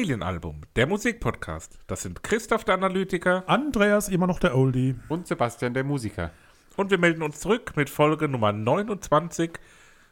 Familienalbum, 0.00 0.62
der 0.76 0.86
Musikpodcast. 0.86 1.78
Das 1.86 2.00
sind 2.00 2.22
Christoph 2.22 2.64
der 2.64 2.76
Analytiker 2.76 3.44
Andreas 3.46 4.08
immer 4.08 4.26
noch 4.26 4.38
der 4.38 4.56
Oldie. 4.56 4.94
Und 5.10 5.26
Sebastian 5.26 5.74
der 5.74 5.84
Musiker. 5.84 6.30
und 6.78 6.90
wir 6.90 6.96
melden 6.96 7.22
uns 7.22 7.38
zurück 7.40 7.72
mit 7.76 7.90
Folge 7.90 8.26
Nummer 8.26 8.50
29. 8.50 9.50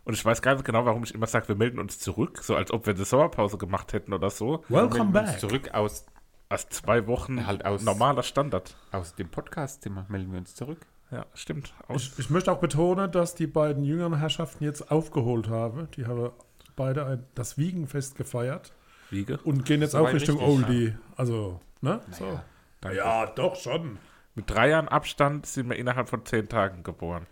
Und 0.05 0.13
ich 0.13 0.23
weiß 0.23 0.43
gar 0.43 0.53
nicht 0.53 0.67
genau, 0.67 0.85
warum 0.85 1.05
ich 1.05 1.15
immer 1.15 1.27
sage, 1.27 1.49
wir 1.49 1.55
melden 1.57 1.79
uns 1.79 1.99
zurück, 1.99 2.41
so 2.43 2.55
als 2.55 2.71
ob 2.71 2.85
wir 2.85 2.95
eine 2.95 3.07
Sommerpause 3.07 3.57
gemacht 3.57 3.95
hätten 3.95 4.13
oder 4.13 4.29
so. 4.29 4.63
Welcome 4.69 5.07
melden 5.07 5.17
uns 5.21 5.31
back. 5.31 5.41
Zurück 5.41 5.71
aus, 5.73 6.05
Als 6.51 6.69
zwei 6.69 7.07
Wochen 7.07 7.47
Halt 7.47 7.65
aus- 7.65 7.83
normaler 7.83 8.23
Standard. 8.25 8.77
aus 8.93 9.15
dem 9.15 9.31
Podcastzimmer 9.31 10.05
melden 10.11 10.33
wir 10.33 10.39
uns 10.41 10.55
zurück. 10.55 10.85
Ja, 11.11 11.25
stimmt. 11.33 11.73
Aus, 11.87 12.13
Ich, 12.13 12.19
ich 12.19 12.31
möchte 12.31 12.53
auch 12.53 12.61
betonen, 12.61 13.11
dass 13.11 13.35
die 13.35 13.47
beiden 13.47 13.85
jüngeren 13.85 14.19
Herrschaften 14.19 14.65
jetzt 14.65 14.91
aufgeholt 14.91 15.49
haben. 15.49 15.89
Die 15.97 16.05
haben 16.05 16.29
beide 16.77 17.07
ein, 17.07 17.25
das 17.35 17.57
Wiegenfest 17.57 18.17
gefeiert 18.17 18.75
Wiege. 19.11 19.39
und 19.45 19.65
gehen 19.65 19.81
jetzt 19.81 19.95
auch 19.95 20.13
Richtung 20.13 20.39
richtig, 20.39 20.67
Oldie. 20.69 20.95
Also, 21.17 21.61
ne? 21.81 22.01
So. 22.11 22.41
Danke. 22.81 22.97
Ja, 22.99 23.27
doch 23.27 23.57
schon. 23.57 23.99
Mit 24.35 24.49
drei 24.51 24.69
Jahren 24.71 24.89
Abstand 24.89 25.47
sind 25.47 25.69
wir 25.69 25.77
innerhalb 25.77 26.09
von 26.09 26.25
zehn 26.25 26.49
Tagen 26.49 26.83
geboren. 26.83 27.27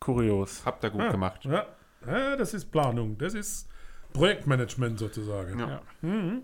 Kurios. 0.00 0.62
Habt 0.64 0.82
ihr 0.84 0.90
gut 0.90 1.02
Ja. 1.02 1.10
gemacht. 1.10 1.44
Ja. 1.44 1.66
ja, 2.06 2.36
das 2.36 2.54
ist 2.54 2.66
Planung. 2.72 3.16
Das 3.18 3.34
ist 3.34 3.68
Projektmanagement 4.12 4.98
sozusagen. 4.98 5.58
Ja. 5.58 5.80
Ja. 6.02 6.40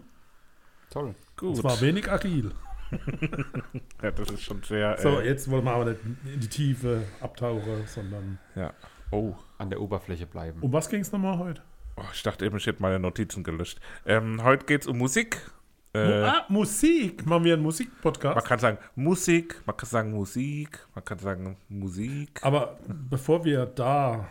Toll. 0.90 1.14
Gut. 1.36 1.58
Es 1.58 1.64
war 1.64 1.80
wenig 1.80 2.11
agil. 2.11 2.52
ja, 4.02 4.11
das 4.12 4.30
ist 4.30 4.42
schon 4.42 4.62
sehr. 4.62 4.96
So, 4.98 5.18
äh, 5.20 5.27
jetzt 5.27 5.50
wollen 5.50 5.64
wir 5.64 5.72
aber 5.72 5.86
nicht 5.86 6.00
in 6.33 6.40
die 6.40 6.48
Tiefe 6.48 7.02
abtauchen, 7.20 7.86
sondern. 7.86 8.38
ja. 8.55 8.72
Oh. 9.11 9.34
An 9.58 9.70
der 9.70 9.80
Oberfläche 9.80 10.27
bleiben. 10.27 10.61
Um 10.61 10.72
was 10.72 10.88
ging 10.88 11.00
es 11.00 11.12
nochmal 11.12 11.38
heute? 11.38 11.62
Oh. 11.96 12.02
Ich 12.12 12.22
dachte 12.22 12.44
eben, 12.44 12.56
ich 12.56 12.66
hätte 12.66 12.82
meine 12.82 12.98
Notizen 12.98 13.42
gelöscht. 13.44 13.80
Ähm, 14.06 14.42
heute 14.42 14.66
geht 14.66 14.82
es 14.82 14.86
um 14.86 14.98
Musik. 14.98 15.40
Äh, 15.94 16.22
ah, 16.24 16.44
Musik. 16.48 17.24
Machen 17.24 17.44
wir 17.44 17.52
einen 17.54 17.62
man 17.62 17.66
Musikpodcast. 17.68 18.46
kann 18.46 18.58
sagen 18.58 18.78
Musik, 18.96 19.62
man 19.64 19.76
kann 19.76 19.88
sagen 19.88 20.10
Musik, 20.10 20.86
man 20.94 21.04
kann 21.04 21.18
sagen 21.20 21.56
Musik. 21.68 22.40
Aber 22.42 22.78
bevor 22.88 23.44
wir 23.44 23.66
da 23.66 24.26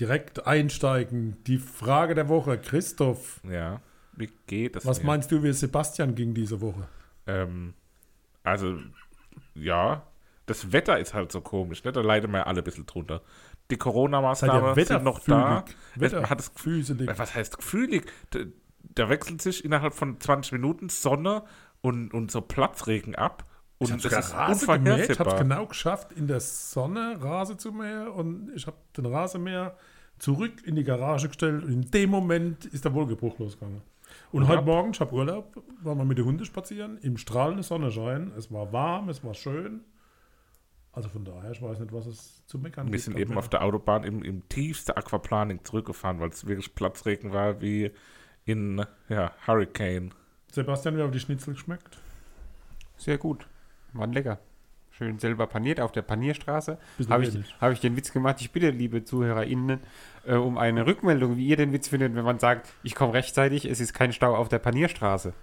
direkt 0.00 0.46
einsteigen, 0.46 1.36
die 1.44 1.58
Frage 1.58 2.14
der 2.14 2.28
Woche. 2.28 2.58
Christoph, 2.58 3.40
Ja. 3.48 3.80
Wie 4.16 4.30
geht 4.46 4.76
das? 4.76 4.86
was 4.86 5.00
mir? 5.00 5.06
meinst 5.06 5.30
du, 5.30 5.42
wie 5.42 5.52
Sebastian 5.52 6.14
ging 6.14 6.32
diese 6.34 6.60
Woche? 6.60 6.88
Ähm, 7.26 7.74
also, 8.42 8.78
ja, 9.54 10.02
das 10.46 10.72
Wetter 10.72 10.98
ist 10.98 11.12
halt 11.12 11.32
so 11.32 11.40
komisch, 11.40 11.84
ne? 11.84 11.92
Da 11.92 12.00
leiden 12.00 12.30
wir 12.32 12.46
alle 12.46 12.62
ein 12.62 12.64
bisschen 12.64 12.86
drunter. 12.86 13.20
Die 13.70 13.76
Corona-Maßnahmen 13.76 14.76
ihr 14.76 14.86
sind 14.86 15.04
noch 15.04 15.20
da. 15.20 15.64
Wetter, 15.96 16.20
Man 16.20 16.30
hat 16.30 16.38
das 16.38 16.52
Füßelig. 16.54 17.10
Was 17.18 17.34
heißt 17.34 17.56
gefühlig? 17.58 18.06
Da, 18.30 18.40
da 18.94 19.08
wechselt 19.08 19.42
sich 19.42 19.64
innerhalb 19.64 19.94
von 19.94 20.20
20 20.20 20.52
Minuten 20.52 20.88
Sonne 20.88 21.42
und, 21.80 22.14
und 22.14 22.30
so 22.30 22.40
Platzregen 22.40 23.14
ab. 23.14 23.44
Und 23.78 23.88
Ich 23.88 23.92
habe 23.92 24.02
das 24.02 24.28
ist 24.28 24.34
Rasen 24.34 24.84
gemäht, 24.84 25.18
habe 25.18 25.30
es 25.30 25.36
genau 25.36 25.66
geschafft, 25.66 26.12
in 26.12 26.26
der 26.28 26.40
Sonne 26.40 27.18
Rasen 27.20 27.58
zu 27.58 27.72
mähen 27.72 28.08
und 28.08 28.50
ich 28.54 28.66
habe 28.66 28.76
den 28.96 29.04
Rasenmäher 29.06 29.76
zurück 30.18 30.62
in 30.64 30.76
die 30.76 30.84
Garage 30.84 31.28
gestellt 31.28 31.62
und 31.64 31.70
in 31.72 31.90
dem 31.90 32.08
Moment 32.08 32.64
ist 32.64 32.86
der 32.86 32.94
Wohlgebruch 32.94 33.38
losgegangen. 33.38 33.82
Und 34.32 34.44
Ja. 34.44 34.48
heute 34.48 34.62
Morgen, 34.62 34.92
ich 34.92 35.00
habe 35.00 35.12
Urlaub, 35.14 35.62
waren 35.82 35.98
wir 35.98 36.04
mit 36.06 36.16
den 36.16 36.24
Hunden 36.24 36.44
spazieren, 36.46 36.96
im 37.02 37.18
strahlenden 37.18 37.62
Sonnenschein. 37.62 38.32
Es 38.38 38.50
war 38.50 38.72
warm, 38.72 39.10
es 39.10 39.22
war 39.22 39.34
schön. 39.34 39.80
Also 40.96 41.10
von 41.10 41.26
daher, 41.26 41.50
ich 41.50 41.60
weiß 41.60 41.78
nicht, 41.78 41.92
was 41.92 42.06
es 42.06 42.46
zu 42.46 42.58
meckern 42.58 42.86
Wir 42.86 42.92
gibt. 42.92 43.04
sind 43.04 43.14
am 43.16 43.20
eben 43.20 43.36
auf 43.36 43.50
der 43.50 43.62
Autobahn 43.62 44.02
im, 44.02 44.22
im 44.22 44.48
tiefsten 44.48 44.92
Aquaplaning 44.92 45.62
zurückgefahren, 45.62 46.20
weil 46.20 46.30
es 46.30 46.46
wirklich 46.46 46.74
Platzregen 46.74 47.34
war 47.34 47.60
wie 47.60 47.90
in 48.46 48.82
ja, 49.10 49.30
Hurricane. 49.46 50.14
Sebastian, 50.50 50.96
wie 50.96 51.02
haben 51.02 51.12
die 51.12 51.20
Schnitzel 51.20 51.52
geschmeckt? 51.52 51.98
Sehr 52.96 53.18
gut. 53.18 53.46
Waren 53.92 54.14
lecker. 54.14 54.38
Schön 54.90 55.18
selber 55.18 55.46
paniert 55.46 55.80
auf 55.80 55.92
der 55.92 56.00
Panierstraße. 56.00 56.78
Habe 57.10 57.24
ich, 57.24 57.60
hab 57.60 57.72
ich 57.72 57.80
den 57.80 57.94
Witz 57.94 58.10
gemacht. 58.10 58.40
Ich 58.40 58.50
bitte, 58.50 58.70
liebe 58.70 59.04
ZuhörerInnen, 59.04 59.80
äh, 60.24 60.36
um 60.36 60.56
eine 60.56 60.86
Rückmeldung, 60.86 61.36
wie 61.36 61.46
ihr 61.46 61.58
den 61.58 61.74
Witz 61.74 61.88
findet, 61.88 62.14
wenn 62.14 62.24
man 62.24 62.38
sagt, 62.38 62.72
ich 62.82 62.94
komme 62.94 63.12
rechtzeitig, 63.12 63.66
es 63.66 63.80
ist 63.80 63.92
kein 63.92 64.14
Stau 64.14 64.34
auf 64.34 64.48
der 64.48 64.60
Panierstraße. 64.60 65.34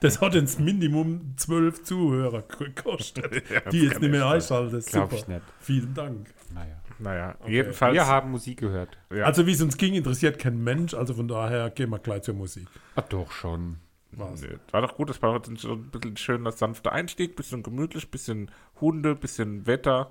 Das 0.00 0.20
hat 0.20 0.34
ins 0.34 0.58
Minimum 0.58 1.34
zwölf 1.36 1.82
Zuhörer 1.82 2.42
gekostet, 2.58 3.42
die 3.72 3.82
jetzt 3.84 4.00
nicht 4.00 4.10
mehr 4.10 4.26
einschalten. 4.26 4.72
Das 4.72 4.86
ist 4.86 4.92
Glaube 4.92 5.16
super. 5.16 5.22
ich 5.22 5.28
nicht. 5.28 5.42
Vielen 5.60 5.94
Dank. 5.94 6.34
Naja. 6.54 6.76
Naja, 6.98 7.34
jedenfalls. 7.46 7.92
Wir 7.94 8.06
haben 8.06 8.30
Musik 8.30 8.60
gehört. 8.60 8.96
ja, 9.14 9.24
Also 9.24 9.46
wie 9.46 9.52
es 9.52 9.60
uns 9.60 9.76
ging, 9.76 9.94
interessiert 9.94 10.38
kein 10.38 10.62
Mensch. 10.64 10.94
Also 10.94 11.14
von 11.14 11.28
daher 11.28 11.68
gehen 11.70 11.90
wir 11.90 11.98
gleich 11.98 12.22
zur 12.22 12.34
Musik. 12.34 12.66
Ah, 12.94 13.02
doch 13.02 13.30
schon. 13.30 13.76
Was? 14.12 14.40
Nee, 14.40 14.56
War 14.70 14.80
doch 14.80 14.94
gut, 14.94 15.10
das 15.10 15.20
war 15.20 15.32
heute 15.32 15.52
ein 15.52 15.90
bisschen 15.90 16.16
schöner, 16.16 16.50
sanfter 16.52 16.92
Einstieg, 16.92 17.36
bisschen 17.36 17.62
gemütlich, 17.62 18.10
bisschen 18.10 18.50
Hunde, 18.80 19.14
bisschen 19.14 19.66
Wetter, 19.66 20.10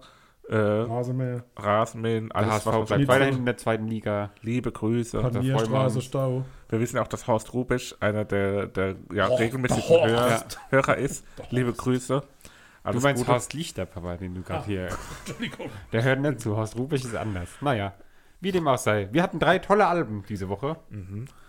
äh, 0.50 0.56
Rasenmäher, 0.56 1.44
Rasenmähen, 1.58 2.30
Der 2.30 2.36
alles, 2.38 2.54
HSV 2.54 2.66
was 2.68 2.74
man 2.76 2.86
bleibt 2.86 3.08
weiterhin 3.08 3.38
in 3.38 3.46
der 3.46 3.58
zweiten 3.58 3.88
Liga. 3.88 4.32
Liebe 4.42 4.72
Grüße. 4.72 5.20
Panierstraße. 5.22 6.02
Stau. 6.02 6.46
Wir 6.70 6.80
wissen 6.80 6.98
auch, 7.00 7.08
dass 7.08 7.28
Horst 7.28 7.54
Rubisch 7.54 7.96
einer 8.00 8.26
der, 8.26 8.68
der 8.68 8.96
ja, 9.14 9.28
Horst, 9.28 9.40
regelmäßigen 9.42 9.84
der 9.90 10.08
Hörer. 10.10 10.44
Hörer 10.70 10.98
ist. 10.98 11.26
Liebe 11.50 11.74
Grüße. 11.74 12.22
Alles 12.84 13.02
du 13.02 13.08
meinst 13.08 13.24
Gute. 13.24 13.34
Horst 13.34 13.54
Lichter, 13.54 13.86
Papa, 13.86 14.16
den 14.18 14.36
du 14.36 14.42
gerade 14.44 14.62
Ah. 14.62 14.66
hier. 14.68 14.90
Entschuldigung. 15.26 15.70
Der 15.92 16.04
hört 16.04 16.20
nicht 16.20 16.40
zu. 16.42 16.56
Horst 16.56 16.76
Rubisch 16.78 17.04
ist 17.04 17.16
anders. 17.16 17.50
Naja. 17.62 17.94
Wie 18.42 18.52
dem 18.52 18.68
auch 18.68 18.78
sei. 18.78 19.10
Wir 19.12 19.24
hatten 19.24 19.40
drei 19.40 19.58
tolle 19.60 19.88
Alben 19.88 20.24
diese 20.30 20.50
Woche. 20.50 20.76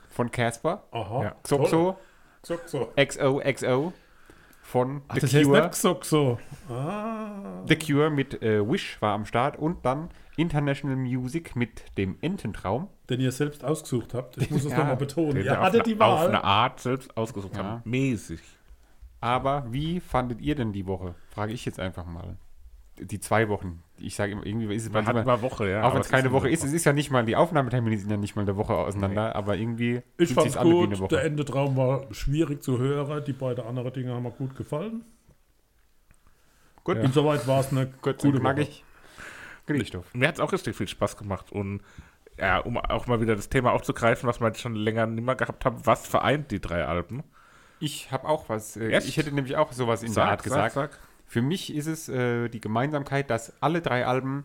Von 0.09 0.31
Casper, 0.31 0.85
Aha. 0.93 1.23
Ja. 1.25 1.37
Xoxo, 1.47 1.99
Xoxo. 2.47 2.91
XOXO. 2.97 3.93
Von 4.69 5.03
Ach, 5.07 5.15
The 5.15 5.21
das 5.21 5.33
heißt 5.35 5.45
Cure. 5.49 5.63
nicht 5.63 5.81
Xoxo. 5.81 6.39
Ah. 6.69 7.63
The 7.69 7.77
Cure 7.77 8.11
mit 8.11 8.43
äh, 8.43 8.69
Wish 8.69 9.01
war 9.01 9.15
am 9.15 9.25
Start 9.25 9.57
und 9.59 9.85
dann 9.85 10.09
International 10.37 10.97
Music 10.97 11.55
mit 11.55 11.85
dem 11.97 12.17
Ententraum. 12.21 12.89
Den 13.09 13.21
ihr 13.21 13.31
selbst 13.31 13.63
ausgesucht 13.65 14.13
habt. 14.13 14.37
Ich 14.39 14.51
muss 14.51 14.65
es 14.65 14.73
Ja, 14.73 14.79
nochmal 14.79 14.97
betonen. 14.97 15.45
Ihr 15.45 15.59
hattet 15.61 15.85
eine- 15.87 15.95
die 15.95 16.01
Auf 16.01 16.21
eine 16.23 16.33
Wahl. 16.35 16.43
Art 16.43 16.81
selbst 16.81 17.17
ausgesucht 17.17 17.57
Ja. 17.57 17.63
haben. 17.65 17.83
Mäßig. 17.89 18.41
Aber 19.21 19.67
wie 19.71 20.01
fandet 20.01 20.41
ihr 20.41 20.57
denn 20.57 20.73
die 20.73 20.87
Woche? 20.87 21.15
Frage 21.31 21.53
ich 21.53 21.65
jetzt 21.65 21.79
einfach 21.79 22.05
mal. 22.05 22.37
Die 22.99 23.21
zwei 23.21 23.49
Wochen. 23.49 23.83
Ich 23.99 24.15
sage 24.15 24.33
immer, 24.33 24.45
irgendwie 24.45 24.75
ist 24.75 24.85
es 24.85 24.93
Man 24.93 25.07
hat 25.07 25.15
manchmal, 25.15 25.37
immer 25.37 25.43
Woche, 25.43 25.71
ja. 25.71 25.83
auch 25.83 25.95
wenn 25.95 26.01
es 26.03 26.09
keine 26.09 26.31
Woche 26.33 26.51
ist, 26.51 26.63
es 26.65 26.73
ist 26.73 26.85
ja 26.85 26.93
nicht 26.93 27.11
mal, 27.11 27.25
die 27.25 27.35
Aufnahmetermine 27.37 27.97
sind 27.97 28.11
ja 28.11 28.17
nicht 28.17 28.37
mal 28.37 28.43
eine 28.43 28.57
Woche 28.57 28.75
auseinander, 28.75 29.35
aber 29.35 29.57
irgendwie 29.57 30.03
Ich 30.19 30.35
fand 30.35 30.57
an 30.57 30.67
wie 30.69 30.71
eine 30.79 30.89
gut. 30.89 30.99
Woche. 31.01 31.09
Der 31.09 31.25
Endetraum 31.25 31.77
war 31.77 32.07
schwierig 32.13 32.63
zu 32.63 32.79
hören. 32.79 33.25
Die 33.27 33.33
beiden 33.33 33.65
anderen 33.65 33.93
Dinge 33.93 34.13
haben 34.13 34.23
mir 34.25 34.31
gut 34.33 34.55
gefallen. 34.55 35.05
Gut. 36.85 36.99
Insoweit 36.99 37.47
war 37.47 37.61
es 37.61 37.73
eine 37.73 37.87
Kurz 37.87 38.23
gute 38.23 38.39
und 38.39 38.45
Woche. 38.45 38.55
knackig. 38.55 38.85
Christoph. 39.67 40.15
Mir 40.15 40.29
hat 40.29 40.37
es 40.37 40.41
auch 40.41 40.53
richtig 40.53 40.77
viel 40.77 40.87
Spaß 40.87 41.17
gemacht 41.17 41.51
und 41.51 41.81
ja, 42.39 42.59
um 42.59 42.77
auch 42.77 43.07
mal 43.07 43.21
wieder 43.21 43.35
das 43.35 43.49
Thema 43.49 43.73
aufzugreifen, 43.73 44.29
was 44.29 44.41
wir 44.41 44.47
jetzt 44.49 44.61
schon 44.61 44.75
länger 44.75 45.07
nicht 45.07 45.25
mehr 45.25 45.35
gehabt 45.37 45.65
haben, 45.65 45.85
was 45.85 46.07
vereint 46.07 46.51
die 46.51 46.61
drei 46.61 46.85
Alben? 46.85 47.23
Ich 47.81 48.13
habe 48.13 48.29
auch 48.29 48.49
was. 48.49 48.77
Äh, 48.77 48.97
ich 48.99 49.17
hätte 49.17 49.33
nämlich 49.33 49.57
auch 49.57 49.73
sowas 49.73 50.03
in 50.03 50.13
der 50.15 50.25
Art 50.27 50.43
gesagt. 50.43 50.75
sag. 50.75 50.99
Für 51.27 51.43
mich 51.43 51.75
ist 51.75 51.87
es 51.87 52.09
äh, 52.09 52.49
die 52.49 52.61
Gemeinsamkeit, 52.61 53.31
dass 53.31 53.61
alle 53.61 53.83
drei 53.83 54.07
Alben 54.07 54.45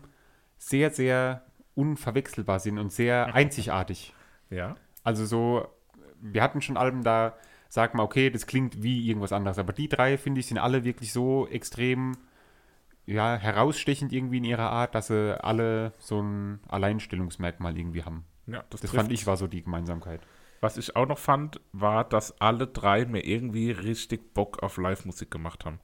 sehr, 0.58 0.90
sehr 0.90 1.42
unverwechselbar 1.74 2.60
sind 2.60 2.78
und 2.78 2.92
sehr 2.92 3.34
einzigartig. 3.34 4.14
Ja. 4.50 4.76
Also 5.04 5.24
so, 5.24 5.68
wir 6.20 6.42
hatten 6.42 6.60
schon 6.60 6.76
Alben, 6.76 7.02
da 7.02 7.36
sagt 7.68 7.94
man, 7.94 8.04
okay, 8.04 8.30
das 8.30 8.46
klingt 8.46 8.82
wie 8.82 9.08
irgendwas 9.08 9.32
anderes. 9.32 9.58
Aber 9.58 9.72
die 9.72 9.88
drei, 9.88 10.18
finde 10.18 10.40
ich, 10.40 10.46
sind 10.46 10.58
alle 10.58 10.84
wirklich 10.84 11.12
so 11.12 11.48
extrem 11.48 12.16
ja, 13.06 13.36
herausstechend 13.36 14.12
irgendwie 14.12 14.38
in 14.38 14.44
ihrer 14.44 14.70
Art, 14.70 14.94
dass 14.94 15.08
sie 15.08 15.42
alle 15.42 15.92
so 15.98 16.20
ein 16.20 16.60
Alleinstellungsmerkmal 16.68 17.76
irgendwie 17.76 18.04
haben. 18.04 18.24
ja 18.46 18.62
das 18.70 18.82
Das 18.82 18.90
fand 18.90 19.10
ich 19.10 19.26
war 19.26 19.36
so 19.36 19.46
die 19.46 19.62
Gemeinsamkeit. 19.62 20.20
Was 20.60 20.76
ich 20.76 20.94
auch 20.94 21.08
noch 21.08 21.18
fand, 21.18 21.60
war, 21.72 22.04
dass 22.04 22.40
alle 22.40 22.68
drei 22.68 23.04
mir 23.04 23.24
irgendwie 23.24 23.72
richtig 23.72 24.32
Bock 24.34 24.62
auf 24.62 24.76
Live-Musik 24.76 25.30
gemacht 25.30 25.64
haben. 25.64 25.80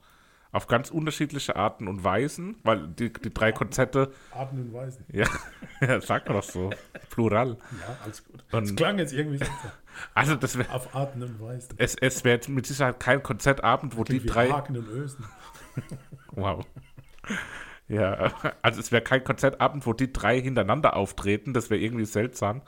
Auf 0.50 0.66
ganz 0.66 0.90
unterschiedliche 0.90 1.56
Arten 1.56 1.88
und 1.88 2.04
Weisen, 2.04 2.56
weil 2.64 2.88
die, 2.88 3.12
die 3.12 3.32
drei 3.32 3.52
Konzerte, 3.52 4.12
Arten 4.32 4.58
und 4.62 4.72
Weisen. 4.72 5.04
ja, 5.12 5.26
ja 5.80 6.00
sagt 6.00 6.26
man 6.28 6.38
doch 6.38 6.42
so, 6.44 6.70
plural. 7.10 7.58
Ja, 7.80 7.96
alles 8.02 8.24
gut. 8.24 8.42
Und- 8.52 8.64
Es 8.64 8.74
klang 8.74 8.98
jetzt 8.98 9.12
irgendwie 9.12 9.38
so 9.38 9.50
Also 10.14 10.36
das 10.36 10.56
wäre, 10.56 10.72
auf 10.72 10.94
Arten 10.94 11.22
und 11.22 11.38
Weisen. 11.40 11.74
es, 11.76 11.96
es 11.96 12.24
wäre 12.24 12.40
mit 12.48 12.66
Sicherheit 12.66 12.98
kein 12.98 13.22
Konzertabend, 13.22 13.96
wo 13.98 14.04
die 14.04 14.24
drei, 14.24 14.48
Haken 14.48 14.78
und 14.78 14.88
Ösen. 14.88 15.24
wow. 16.32 16.64
Ja, 17.88 18.32
also 18.62 18.80
es 18.80 18.92
wäre 18.92 19.02
kein 19.02 19.24
Konzertabend, 19.24 19.86
wo 19.86 19.92
die 19.92 20.12
drei 20.12 20.40
hintereinander 20.40 20.94
auftreten, 20.96 21.54
das 21.54 21.70
wäre 21.70 21.80
irgendwie 21.80 22.04
seltsam. 22.04 22.62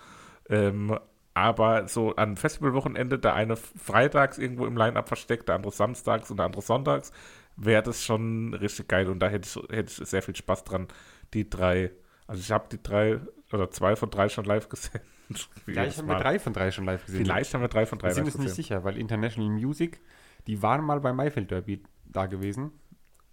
Ähm, 0.48 0.98
aber 1.34 1.88
so 1.88 2.16
an 2.16 2.36
Festivalwochenende, 2.36 3.18
der 3.18 3.34
eine 3.34 3.56
freitags 3.56 4.36
irgendwo 4.38 4.66
im 4.66 4.76
Line-Up 4.76 5.08
versteckt, 5.08 5.48
der 5.48 5.54
andere 5.56 5.72
samstags 5.72 6.30
und 6.30 6.38
der 6.38 6.46
andere 6.46 6.62
sonntags, 6.62 7.12
wäre 7.56 7.82
das 7.82 8.04
schon 8.04 8.54
richtig 8.54 8.88
geil. 8.88 9.08
Und 9.08 9.20
da 9.20 9.28
hätte 9.28 9.48
ich, 9.48 9.76
hätte 9.76 10.02
ich 10.02 10.08
sehr 10.08 10.22
viel 10.22 10.36
Spaß 10.36 10.64
dran, 10.64 10.88
die 11.34 11.48
drei, 11.48 11.90
also 12.26 12.40
ich 12.40 12.50
habe 12.50 12.66
die 12.70 12.82
drei 12.82 13.20
oder 13.52 13.70
zwei 13.70 13.96
von 13.96 14.10
drei 14.10 14.28
schon 14.28 14.44
live 14.44 14.68
gesehen. 14.68 15.00
Vielleicht 15.64 15.98
haben 15.98 16.08
wir 16.08 16.18
drei 16.18 16.38
von 16.38 16.52
drei 16.52 16.70
schon 16.70 16.84
live 16.84 17.04
gesehen. 17.06 17.24
Vielleicht 17.24 17.54
haben 17.54 17.60
wir 17.60 17.68
drei 17.68 17.86
von 17.86 17.98
drei 17.98 18.08
Wir 18.08 18.14
sind 18.14 18.24
live 18.24 18.34
uns 18.34 18.42
nicht 18.42 18.50
gesehen. 18.50 18.64
sicher, 18.64 18.84
weil 18.84 18.96
International 18.96 19.50
Music, 19.50 20.00
die 20.46 20.62
waren 20.62 20.84
mal 20.84 21.00
beim 21.00 21.16
Maifeld 21.16 21.50
Derby 21.50 21.82
da 22.04 22.26
gewesen. 22.26 22.72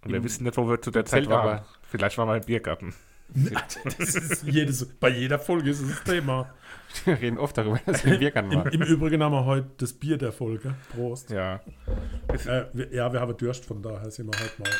Und 0.04 0.12
wir 0.12 0.22
wissen 0.22 0.44
nicht, 0.44 0.56
wo 0.56 0.68
wir 0.68 0.80
zu 0.80 0.90
der 0.90 1.04
Zeit 1.04 1.28
waren. 1.28 1.48
aber. 1.48 1.66
Vielleicht 1.82 2.16
waren 2.18 2.28
wir 2.28 2.36
im 2.36 2.44
Biergarten. 2.44 2.94
Das 3.84 4.14
ist 4.14 4.44
jedes, 4.44 4.88
bei 4.98 5.10
jeder 5.10 5.38
Folge 5.38 5.68
ist 5.68 5.80
es 5.80 5.90
das 5.90 6.04
Thema. 6.04 6.54
Wir 7.04 7.20
reden 7.20 7.38
oft 7.38 7.56
darüber, 7.58 7.78
dass 7.86 8.04
wir 8.04 8.14
im 8.14 8.18
Biergarten 8.20 8.50
Im. 8.52 8.66
Im 8.66 8.82
Übrigen 8.82 9.22
haben 9.22 9.32
wir 9.32 9.44
heute 9.44 9.68
das 9.78 9.92
Bier 9.92 10.16
der 10.16 10.32
Folge. 10.32 10.74
Prost. 10.94 11.30
Ja. 11.30 11.60
Äh, 12.46 12.64
wir, 12.72 12.92
ja, 12.94 13.12
wir 13.12 13.20
haben 13.20 13.36
Durst, 13.36 13.64
von 13.66 13.82
daher 13.82 14.10
sind 14.10 14.26
wir 14.26 14.38
heute 14.40 14.60
mal 14.62 14.70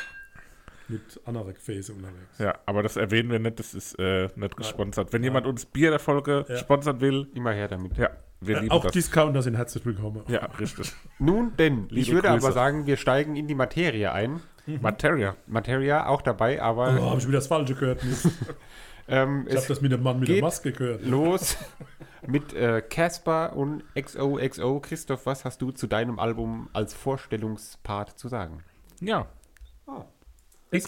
mit 0.89 1.21
anderen 1.27 1.53
Gefäße 1.53 1.93
unterwegs. 1.93 2.39
Ja, 2.39 2.55
aber 2.65 2.83
das 2.83 2.97
erwähnen 2.97 3.31
wir 3.31 3.39
nicht, 3.39 3.59
das 3.59 3.75
ist 3.75 3.99
äh, 3.99 4.29
nicht 4.37 4.57
gesponsert. 4.57 5.13
Wenn 5.13 5.23
jemand 5.23 5.47
uns 5.47 5.67
Bier 5.67 5.91
der 5.91 5.99
Folge 5.99 6.47
Ja. 6.49 6.57
sponsern 6.57 7.01
will, 7.03 7.29
Immer 7.35 7.53
her 7.53 7.69
damit. 7.69 7.97
ja, 7.99 8.09
wir 8.41 8.63
Äh, 8.63 8.71
auch 8.71 8.85
das. 8.85 8.93
Discounter 8.93 9.43
sind 9.43 9.57
herzlich 9.57 9.85
willkommen. 9.85 10.23
ja, 10.29 10.47
richtig. 10.59 10.93
Nun 11.19 11.53
denn, 11.59 11.89
ich 11.91 12.07
Liebe 12.07 12.13
würde 12.17 12.29
Grüße. 12.29 12.47
aber 12.47 12.53
sagen, 12.55 12.87
wir 12.87 12.97
steigen 12.97 13.37
in 13.37 13.47
die 13.47 13.55
Materie 13.55 14.11
ein. 14.13 14.41
Materia. 14.81 15.35
Materia 15.47 16.07
auch 16.07 16.21
dabei, 16.23 16.61
aber 16.61 16.97
Oh, 17.01 17.11
habe 17.11 17.21
ich 17.21 17.27
wieder 17.27 17.39
das 17.39 17.47
Falsche 17.47 17.75
gehört? 17.75 18.01
Ähm, 19.09 19.47
Ich 19.49 19.57
habe 19.57 19.67
das 19.67 19.81
mit 19.81 19.91
dem 19.93 20.03
Mann 20.03 20.21
mit 20.21 20.29
der 20.29 20.41
Maske 20.43 20.73
gehört. 20.73 21.03
los 21.03 21.57
mit 22.27 22.53
äh, 22.53 22.83
Casper 22.83 23.55
und 23.57 23.83
XOXO. 23.95 24.81
Christoph, 24.81 25.27
was 25.27 25.45
hast 25.45 25.63
du 25.63 25.71
zu 25.71 25.87
deinem 25.87 26.19
Album 26.19 26.69
als 26.73 26.95
Vorstellungspart 26.95 28.19
zu 28.19 28.29
sagen? 28.29 28.63
Ja. 29.01 29.27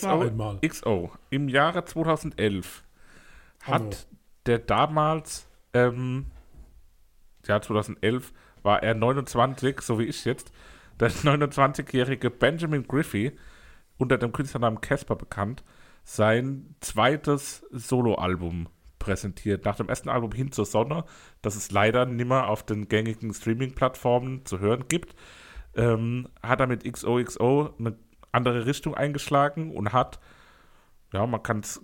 War 0.03 0.21
einmal. 0.21 0.59
XO. 0.61 1.11
Im 1.31 1.49
Jahre 1.49 1.85
2011 1.87 2.85
hat 3.63 3.81
Hallo. 3.83 3.91
der 4.45 4.59
damals, 4.59 5.47
ähm, 5.73 6.27
ja, 7.47 7.61
2011 7.63 8.33
war 8.63 8.83
er 8.83 8.95
29, 8.95 9.81
so 9.81 9.99
wie 9.99 10.05
ich 10.05 10.27
jetzt, 10.27 10.53
der 10.99 11.11
29-jährige 11.11 12.29
Benjamin 12.29 12.87
Griffey, 12.87 13.33
unter 13.97 14.19
dem 14.19 14.33
Künstlernamen 14.33 14.83
Casper 14.83 15.17
bekannt, 15.17 15.65
sein 16.05 16.75
zweites 16.81 17.67
Soloalbum 17.70 18.69
präsentiert. 18.99 19.64
Nach 19.64 19.76
dem 19.76 19.88
ersten 19.88 20.08
Album 20.08 20.32
Hin 20.32 20.52
zur 20.52 20.67
Sonne, 20.67 21.05
das 21.43 21.56
es 21.56 21.70
leider 21.70 22.06
nimmer 22.06 22.49
auf 22.49 22.64
den 22.64 22.88
gängigen 22.88 23.35
Streaming-Plattformen 23.35 24.44
zu 24.44 24.61
hören 24.61 24.85
gibt, 24.88 25.14
ähm, 25.75 26.29
hat 26.43 26.61
er 26.61 26.67
mit 26.67 26.85
XOXO 26.85 27.75
eine 27.79 27.97
andere 28.32 28.67
Richtung 28.67 28.94
eingeschlagen 28.94 29.75
und 29.75 29.93
hat, 29.93 30.20
ja, 31.12 31.26
man 31.26 31.43
kann 31.43 31.61
es 31.61 31.81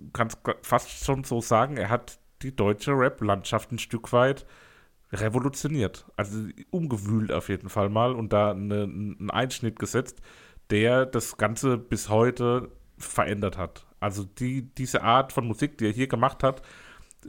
fast 0.63 1.05
schon 1.05 1.25
so 1.25 1.41
sagen, 1.41 1.77
er 1.77 1.91
hat 1.91 2.19
die 2.43 2.55
deutsche 2.55 2.93
Rap-Landschaft 2.93 3.73
ein 3.73 3.79
Stück 3.79 4.13
weit 4.13 4.47
revolutioniert. 5.13 6.05
Also 6.17 6.49
umgewühlt 6.71 7.33
auf 7.33 7.49
jeden 7.49 7.69
Fall 7.69 7.89
mal 7.89 8.15
und 8.15 8.33
da 8.33 8.51
eine, 8.51 8.85
einen 8.85 9.31
Einschnitt 9.31 9.79
gesetzt, 9.79 10.21
der 10.71 11.07
das 11.07 11.37
Ganze 11.37 11.79
bis 11.79 12.09
heute 12.09 12.71
verändert 12.99 13.57
hat. 13.57 13.86
Also 14.01 14.25
die, 14.25 14.63
diese 14.75 15.03
Art 15.03 15.33
von 15.33 15.47
Musik, 15.47 15.79
die 15.79 15.87
er 15.87 15.93
hier 15.93 16.09
gemacht 16.09 16.43
hat, 16.43 16.63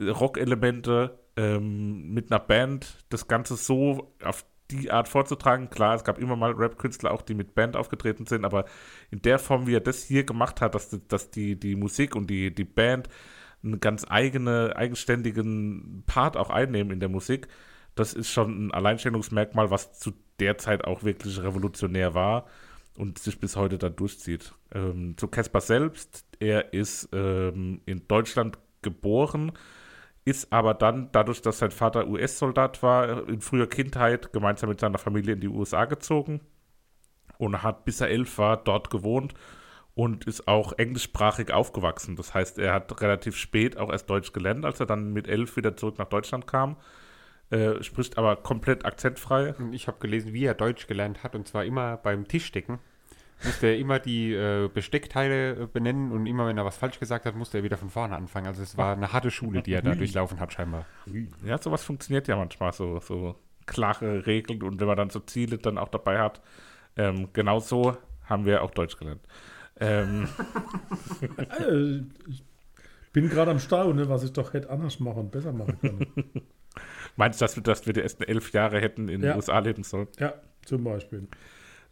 Rock-Elemente 0.00 1.18
ähm, 1.36 2.12
mit 2.12 2.30
einer 2.30 2.40
Band, 2.40 3.04
das 3.08 3.28
Ganze 3.28 3.56
so 3.56 4.12
auf 4.22 4.44
die 4.70 4.90
Art 4.90 5.08
vorzutragen. 5.08 5.70
Klar, 5.70 5.94
es 5.94 6.04
gab 6.04 6.18
immer 6.18 6.36
mal 6.36 6.52
Rap-Künstler 6.52 7.10
auch, 7.10 7.22
die 7.22 7.34
mit 7.34 7.54
Band 7.54 7.76
aufgetreten 7.76 8.26
sind, 8.26 8.44
aber 8.44 8.66
in 9.10 9.22
der 9.22 9.38
Form, 9.38 9.66
wie 9.66 9.74
er 9.74 9.80
das 9.80 10.02
hier 10.02 10.24
gemacht 10.24 10.60
hat, 10.60 10.74
dass, 10.74 10.90
dass 11.08 11.30
die, 11.30 11.58
die 11.58 11.74
Musik 11.74 12.14
und 12.14 12.28
die, 12.28 12.54
die 12.54 12.64
Band 12.64 13.08
einen 13.62 13.80
ganz 13.80 14.04
eigene, 14.08 14.76
eigenständigen 14.76 16.04
Part 16.06 16.36
auch 16.36 16.50
einnehmen 16.50 16.92
in 16.92 17.00
der 17.00 17.08
Musik, 17.08 17.48
das 17.94 18.14
ist 18.14 18.30
schon 18.30 18.66
ein 18.66 18.74
Alleinstellungsmerkmal, 18.74 19.70
was 19.70 19.98
zu 19.98 20.12
der 20.38 20.58
Zeit 20.58 20.84
auch 20.84 21.02
wirklich 21.02 21.42
revolutionär 21.42 22.14
war 22.14 22.46
und 22.96 23.18
sich 23.18 23.38
bis 23.38 23.56
heute 23.56 23.78
dann 23.78 23.96
durchzieht. 23.96 24.54
Ähm, 24.72 25.16
zu 25.16 25.28
Caspar 25.28 25.60
selbst, 25.60 26.24
er 26.40 26.72
ist 26.72 27.08
ähm, 27.12 27.80
in 27.86 28.06
Deutschland 28.08 28.58
geboren, 28.82 29.52
ist 30.24 30.52
aber 30.52 30.74
dann, 30.74 31.10
dadurch, 31.12 31.40
dass 31.40 31.58
sein 31.58 31.70
Vater 31.70 32.06
US-Soldat 32.08 32.82
war, 32.82 33.28
in 33.28 33.40
früher 33.40 33.68
Kindheit 33.68 34.32
gemeinsam 34.32 34.68
mit 34.68 34.80
seiner 34.80 34.98
Familie 34.98 35.34
in 35.34 35.40
die 35.40 35.48
USA 35.48 35.84
gezogen 35.86 36.40
und 37.38 37.62
hat, 37.62 37.84
bis 37.84 38.00
er 38.00 38.08
elf 38.08 38.36
war, 38.38 38.56
dort 38.58 38.90
gewohnt 38.90 39.34
und 39.94 40.26
ist 40.26 40.46
auch 40.46 40.74
englischsprachig 40.74 41.52
aufgewachsen. 41.52 42.16
Das 42.16 42.34
heißt, 42.34 42.58
er 42.58 42.74
hat 42.74 43.00
relativ 43.00 43.36
spät 43.36 43.76
auch 43.76 43.90
erst 43.90 44.08
Deutsch 44.10 44.32
gelernt, 44.32 44.64
als 44.64 44.78
er 44.80 44.86
dann 44.86 45.12
mit 45.12 45.26
elf 45.26 45.56
wieder 45.56 45.76
zurück 45.76 45.98
nach 45.98 46.08
Deutschland 46.08 46.46
kam. 46.46 46.76
Äh, 47.50 47.82
spricht 47.82 48.18
aber 48.18 48.36
komplett 48.36 48.84
akzentfrei. 48.84 49.54
Und 49.54 49.72
ich 49.72 49.86
habe 49.88 49.98
gelesen, 50.00 50.32
wie 50.32 50.44
er 50.44 50.54
Deutsch 50.54 50.86
gelernt 50.86 51.22
hat, 51.22 51.34
und 51.34 51.48
zwar 51.48 51.64
immer 51.64 51.96
beim 51.96 52.28
Tischdecken. 52.28 52.78
Musste 53.44 53.68
er 53.68 53.78
immer 53.78 54.00
die 54.00 54.34
äh, 54.34 54.68
Besteckteile 54.68 55.52
äh, 55.52 55.66
benennen 55.66 56.10
und 56.10 56.26
immer, 56.26 56.46
wenn 56.48 56.58
er 56.58 56.64
was 56.64 56.76
falsch 56.76 56.98
gesagt 56.98 57.24
hat, 57.24 57.36
musste 57.36 57.58
er 57.58 57.64
wieder 57.64 57.76
von 57.78 57.88
vorne 57.88 58.16
anfangen. 58.16 58.48
Also 58.48 58.62
es 58.62 58.76
war 58.76 58.96
eine 58.96 59.12
harte 59.12 59.30
Schule, 59.30 59.62
die 59.62 59.72
er 59.72 59.82
da 59.82 59.94
durchlaufen 59.94 60.40
hat, 60.40 60.52
scheinbar. 60.52 60.86
Ja, 61.44 61.56
sowas 61.56 61.84
funktioniert 61.84 62.26
ja 62.26 62.36
manchmal, 62.36 62.72
so, 62.72 62.98
so 62.98 63.36
klare 63.64 64.26
Regeln 64.26 64.62
und 64.64 64.80
wenn 64.80 64.88
man 64.88 64.96
dann 64.96 65.10
so 65.10 65.20
Ziele 65.20 65.58
dann 65.58 65.78
auch 65.78 65.88
dabei 65.88 66.18
hat. 66.18 66.40
Ähm, 66.96 67.28
genau 67.32 67.60
so 67.60 67.96
haben 68.24 68.44
wir 68.44 68.62
auch 68.62 68.72
Deutsch 68.72 68.96
gelernt. 68.96 69.20
Ähm, 69.78 70.28
Äh, 71.38 72.02
ich 72.28 72.42
bin 73.12 73.28
gerade 73.28 73.50
am 73.50 73.58
Staunen, 73.58 74.08
was 74.08 74.24
ich 74.24 74.32
doch 74.32 74.52
hätte 74.52 74.70
anders 74.70 75.00
machen 75.00 75.18
und 75.20 75.30
besser 75.30 75.52
machen 75.52 75.78
können. 75.80 76.06
meinst 77.18 77.40
du, 77.40 77.44
dass 77.44 77.56
wir, 77.56 77.62
dass 77.62 77.86
wir 77.86 77.92
die 77.92 78.00
ersten 78.00 78.22
elf 78.22 78.52
Jahre 78.52 78.80
hätten 78.80 79.08
in 79.08 79.22
Ja. 79.22 79.32
den 79.32 79.36
USA 79.36 79.58
leben 79.58 79.82
sollen? 79.82 80.08
ja, 80.18 80.32
zum 80.64 80.84
Beispiel. 80.84 81.28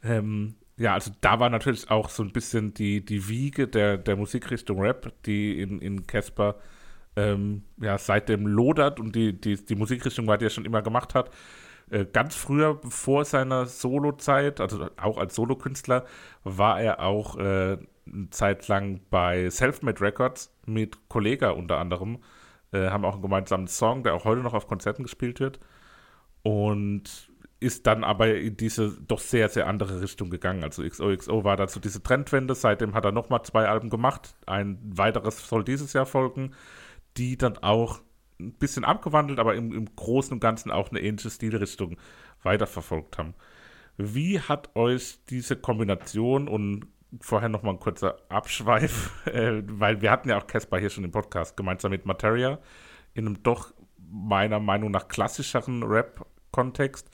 Ähm, 0.03 0.55
ja, 0.79 0.95
also 0.95 1.11
da 1.21 1.41
war 1.41 1.51
natürlich 1.51 1.91
auch 1.91 2.09
so 2.11 2.23
ein 2.23 2.33
bisschen 2.33 2.75
die, 2.75 3.05
die 3.05 3.29
Wiege 3.29 3.67
der, 3.69 3.97
der 3.99 4.17
Musikrichtung 4.17 4.81
Rap, 4.81 5.13
die 5.25 5.61
in, 5.61 5.81
in 5.81 6.07
Casper 6.07 6.57
ähm, 7.17 7.63
ja, 7.81 7.97
seitdem 7.99 8.47
lodert 8.47 9.01
und 9.01 9.15
die, 9.17 9.33
die, 9.41 9.57
die 9.57 9.75
Musikrichtung 9.75 10.27
war, 10.27 10.37
die 10.39 10.47
er 10.47 10.51
schon 10.51 10.67
immer 10.67 10.83
gemacht 10.83 11.15
hat. 11.15 11.31
Äh, 11.91 12.05
ganz 12.13 12.35
früher, 12.37 12.81
vor 12.89 13.25
seiner 13.25 13.67
Solozeit, 13.67 14.61
also 14.61 14.89
auch 14.99 15.17
als 15.19 15.35
Solokünstler, 15.35 16.05
war 16.45 16.81
er 16.81 17.01
auch 17.01 17.39
äh, 17.39 17.79
eine 18.07 18.31
Zeit 18.31 18.69
lang 18.69 19.01
bei 19.09 19.49
Selfmade 19.49 20.01
Records 20.03 20.55
mit 20.67 21.09
Kollega 21.09 21.51
unter 21.51 21.79
anderem. 21.79 22.19
Äh, 22.73 22.91
haben 22.91 23.05
auch 23.05 23.15
einen 23.15 23.23
gemeinsamen 23.23 23.69
Song, 23.69 24.03
der 24.03 24.15
auch 24.15 24.25
heute 24.25 24.43
noch 24.43 24.55
auf 24.55 24.67
Konzerten 24.67 25.03
gespielt 25.03 25.41
wird. 25.41 25.61
Und 26.43 27.31
ist 27.59 27.87
dann 27.87 28.05
aber 28.05 28.35
in 28.35 28.57
diese 28.57 28.91
doch 29.07 29.19
sehr, 29.19 29.49
sehr 29.49 29.67
andere 29.67 30.01
Richtung 30.03 30.29
gegangen. 30.31 30.63
Also 30.63 30.83
XOXO 30.83 31.45
war 31.45 31.57
dazu 31.57 31.81
diese 31.81 32.03
Trendwende. 32.03 32.55
Seitdem 32.55 32.95
hat 32.95 33.05
er 33.05 33.13
nochmal 33.13 33.43
zwei 33.45 33.67
Alben 33.67 33.89
gemacht. 33.89 34.37
Ein 34.47 34.79
weiteres 34.83 35.49
soll 35.49 35.65
dieses 35.65 35.93
Jahr 35.93 36.07
folgen, 36.07 36.53
die 37.17 37.39
dann 37.39 37.57
auch 37.59 38.01
ein 38.39 38.53
bisschen 38.53 38.85
abgewandelt, 38.85 39.39
aber 39.39 39.55
im, 39.55 39.73
im 39.73 39.97
Großen 39.97 40.33
und 40.35 40.41
Ganzen 40.41 40.71
auch 40.71 40.91
eine 40.91 41.01
ähnliche 41.01 41.31
Stilrichtung 41.31 41.97
weiterverfolgt 42.43 43.17
haben. 43.17 43.35
Wie 43.97 44.39
hat 44.39 44.77
euch 44.77 45.19
diese 45.31 45.57
Kombination 45.57 46.49
und 46.49 46.87
vorher 47.21 47.49
nochmal 47.49 47.75
ein 47.75 47.81
kurzer 47.81 48.19
Abschweif, 48.29 49.27
äh, 49.27 49.63
weil 49.67 50.01
wir 50.01 50.11
hatten 50.11 50.29
ja 50.29 50.39
auch 50.39 50.47
Casper 50.47 50.79
hier 50.79 50.91
schon 50.91 51.05
im 51.05 51.11
Podcast, 51.11 51.57
gemeinsam 51.57 51.91
mit 51.91 52.07
Materia, 52.07 52.59
in 53.15 53.27
einem 53.27 53.43
doch 53.43 53.73
meiner 54.11 54.61
Meinung 54.61 54.91
nach 54.91 55.09
klassischeren 55.09 55.83
Rap-Kontext. 55.83 57.11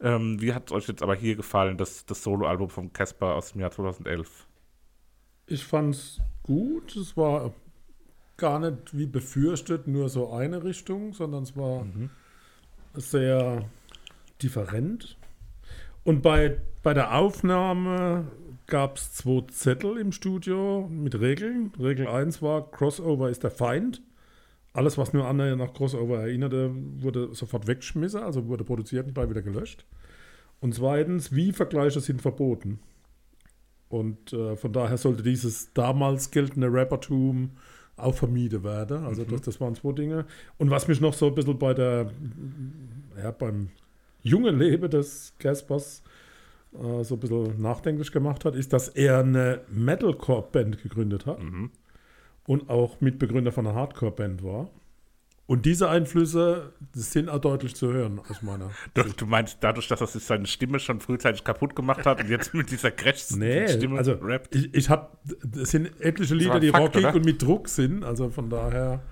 Ähm, 0.00 0.40
wie 0.40 0.54
hat 0.54 0.70
es 0.70 0.72
euch 0.72 0.88
jetzt 0.88 1.02
aber 1.02 1.14
hier 1.14 1.36
gefallen, 1.36 1.76
das, 1.76 2.06
das 2.06 2.22
Soloalbum 2.22 2.70
von 2.70 2.92
Casper 2.92 3.34
aus 3.34 3.52
dem 3.52 3.60
Jahr 3.60 3.70
2011? 3.70 4.46
Ich 5.46 5.64
fand's 5.64 6.20
gut. 6.42 6.96
Es 6.96 7.16
war 7.16 7.52
gar 8.36 8.58
nicht 8.58 8.96
wie 8.96 9.06
befürchtet 9.06 9.86
nur 9.86 10.08
so 10.08 10.32
eine 10.32 10.64
Richtung, 10.64 11.12
sondern 11.12 11.42
es 11.42 11.56
war 11.56 11.84
sehr 12.94 13.68
different. 14.42 15.18
Und 16.04 16.22
bei, 16.22 16.58
bei 16.82 16.94
der 16.94 17.14
Aufnahme 17.14 18.26
gab 18.70 18.96
es 18.96 19.12
zwei 19.12 19.42
Zettel 19.50 19.98
im 19.98 20.12
Studio 20.12 20.88
mit 20.90 21.20
Regeln. 21.20 21.72
Regel 21.78 22.06
1 22.06 22.40
war, 22.40 22.70
Crossover 22.70 23.28
ist 23.28 23.42
der 23.42 23.50
Feind. 23.50 24.00
Alles, 24.72 24.96
was 24.96 25.12
nur 25.12 25.26
annähernd 25.26 25.60
nach 25.60 25.74
Crossover 25.74 26.20
erinnerte, 26.20 26.70
wurde 27.00 27.34
sofort 27.34 27.66
weggeschmissen, 27.66 28.22
also 28.22 28.46
wurde 28.46 28.64
produziert 28.64 29.06
und 29.06 29.14
gleich 29.14 29.28
wieder 29.28 29.42
gelöscht. 29.42 29.84
Und 30.60 30.74
zweitens, 30.74 31.34
wie 31.34 31.52
Vergleiche 31.52 32.00
sind 32.00 32.22
verboten. 32.22 32.78
Und 33.88 34.32
äh, 34.32 34.56
von 34.56 34.72
daher 34.72 34.96
sollte 34.96 35.24
dieses 35.24 35.72
damals 35.74 36.30
geltende 36.30 36.72
Rappertum 36.72 37.50
auch 37.96 38.14
vermieden 38.14 38.62
werden. 38.62 39.04
Also 39.04 39.24
das, 39.24 39.42
das 39.42 39.60
waren 39.60 39.74
zwei 39.74 39.92
Dinge. 39.92 40.26
Und 40.58 40.70
was 40.70 40.86
mich 40.86 41.00
noch 41.00 41.14
so 41.14 41.26
ein 41.26 41.34
bisschen 41.34 41.58
bei 41.58 41.74
der, 41.74 42.12
ja, 43.20 43.32
beim 43.32 43.70
jungen 44.22 44.58
Leben 44.58 44.88
des 44.88 45.34
Caspers 45.38 46.02
äh, 46.74 47.04
so 47.04 47.16
ein 47.16 47.20
bisschen 47.20 47.60
nachdenklich 47.60 48.12
gemacht 48.12 48.44
hat, 48.44 48.54
ist, 48.54 48.72
dass 48.72 48.88
er 48.88 49.20
eine 49.20 49.60
Metalcore-Band 49.68 50.82
gegründet 50.82 51.26
hat 51.26 51.38
und 52.46 52.68
auch 52.70 53.00
Mitbegründer 53.00 53.52
von 53.52 53.66
einer 53.66 53.76
Hardcore-Band 53.76 54.42
war. 54.42 54.70
Und 55.50 55.66
diese 55.66 55.88
Einflüsse 55.88 56.74
sind 56.92 57.28
auch 57.28 57.40
deutlich 57.40 57.74
zu 57.74 57.92
hören 57.92 58.20
aus 58.28 58.40
meiner. 58.40 58.70
Du, 58.94 59.02
du 59.02 59.26
meinst 59.26 59.58
dadurch, 59.60 59.88
dass 59.88 60.00
er 60.00 60.06
sich 60.06 60.22
seine 60.22 60.46
Stimme 60.46 60.78
schon 60.78 61.00
frühzeitig 61.00 61.42
kaputt 61.42 61.74
gemacht 61.74 62.06
hat 62.06 62.20
und 62.20 62.30
jetzt 62.30 62.54
mit 62.54 62.70
dieser 62.70 62.92
crash 62.92 63.30
Nee, 63.36 63.66
Stimme 63.66 63.98
also 63.98 64.12
rappt? 64.12 64.54
ich, 64.54 64.72
ich 64.72 64.88
habe, 64.88 65.08
es 65.60 65.72
sind 65.72 65.90
etliche 66.00 66.36
Lieder, 66.36 66.60
die 66.60 66.68
Fakt, 66.68 66.84
rockig 66.84 67.04
oder? 67.04 67.16
und 67.16 67.24
mit 67.24 67.42
Druck 67.42 67.68
sind, 67.68 68.04
also 68.04 68.30
von 68.30 68.48
daher 68.48 69.02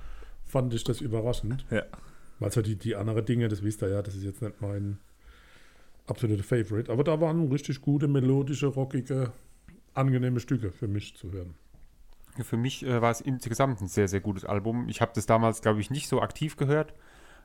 fand 0.45 0.73
ich 0.75 0.85
das 0.85 1.01
überraschend. 1.01 1.67
Ja. 1.73 1.83
Also 2.39 2.63
die, 2.63 2.77
die 2.77 2.95
anderen 2.95 3.25
Dinge, 3.25 3.49
das 3.49 3.65
wisst 3.65 3.83
ihr 3.83 3.89
ja, 3.89 4.01
das 4.01 4.15
ist 4.15 4.23
jetzt 4.23 4.41
nicht 4.41 4.61
mein 4.61 4.99
absoluter 6.11 6.43
Favorite, 6.43 6.91
aber 6.93 7.05
da 7.05 7.21
waren 7.21 7.51
richtig 7.51 7.81
gute, 7.81 8.09
melodische, 8.09 8.67
rockige, 8.67 9.33
angenehme 9.95 10.41
Stücke 10.41 10.71
für 10.71 10.89
mich 10.89 11.17
zu 11.17 11.33
hören. 11.33 11.55
Für 12.43 12.57
mich 12.57 12.85
äh, 12.85 13.03
war 13.03 13.11
es 13.11 13.21
insgesamt 13.21 13.81
ein 13.81 13.89
sehr, 13.89 14.07
sehr 14.09 14.21
gutes 14.21 14.45
Album. 14.45 14.89
Ich 14.89 15.01
habe 15.01 15.13
das 15.15 15.27
damals, 15.27 15.61
glaube 15.61 15.81
ich, 15.81 15.91
nicht 15.91 16.09
so 16.09 16.21
aktiv 16.23 16.57
gehört, 16.57 16.95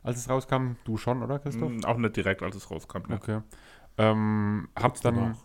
als 0.04 0.18
es 0.18 0.30
rauskam. 0.30 0.74
Du 0.84 0.98
schon, 0.98 1.24
oder 1.24 1.40
Christoph? 1.40 1.72
Mm, 1.72 1.86
Auch 1.86 1.98
nicht 1.98 2.16
direkt, 2.16 2.44
als 2.44 2.56
es 2.56 2.70
rauskam. 2.70 3.04
Ne? 3.08 3.16
Okay. 3.16 3.42
Ähm, 3.98 4.68
hab 4.76 5.00
dann, 5.02 5.16
danach. 5.16 5.38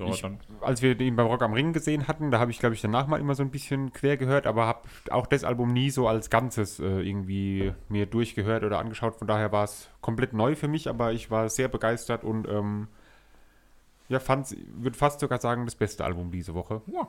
Ja, 0.00 0.06
Ich- 0.14 0.20
als 0.60 0.82
wir 0.82 0.98
ihn 1.00 1.16
beim 1.16 1.26
Rock 1.26 1.42
am 1.42 1.52
Ring 1.52 1.72
gesehen 1.72 2.08
hatten, 2.08 2.30
da 2.30 2.38
habe 2.38 2.50
ich, 2.50 2.58
glaube 2.58 2.74
ich, 2.74 2.80
danach 2.80 3.06
mal 3.06 3.20
immer 3.20 3.34
so 3.34 3.42
ein 3.42 3.50
bisschen 3.50 3.92
quer 3.92 4.16
gehört, 4.16 4.46
aber 4.46 4.66
habe 4.66 4.80
auch 5.10 5.26
das 5.26 5.44
Album 5.44 5.72
nie 5.72 5.90
so 5.90 6.08
als 6.08 6.30
Ganzes 6.30 6.78
äh, 6.80 7.00
irgendwie 7.00 7.72
mir 7.88 8.06
durchgehört 8.06 8.64
oder 8.64 8.78
angeschaut. 8.78 9.16
Von 9.16 9.28
daher 9.28 9.52
war 9.52 9.64
es 9.64 9.90
komplett 10.00 10.32
neu 10.32 10.54
für 10.56 10.68
mich, 10.68 10.88
aber 10.88 11.12
ich 11.12 11.30
war 11.30 11.48
sehr 11.48 11.68
begeistert 11.68 12.24
und 12.24 12.48
ähm, 12.48 12.88
ja, 14.08 14.18
fand, 14.18 14.56
würde 14.76 14.98
fast 14.98 15.20
sogar 15.20 15.40
sagen, 15.40 15.64
das 15.66 15.76
beste 15.76 16.04
Album 16.04 16.30
diese 16.32 16.54
Woche. 16.54 16.82
Ja. 16.86 17.06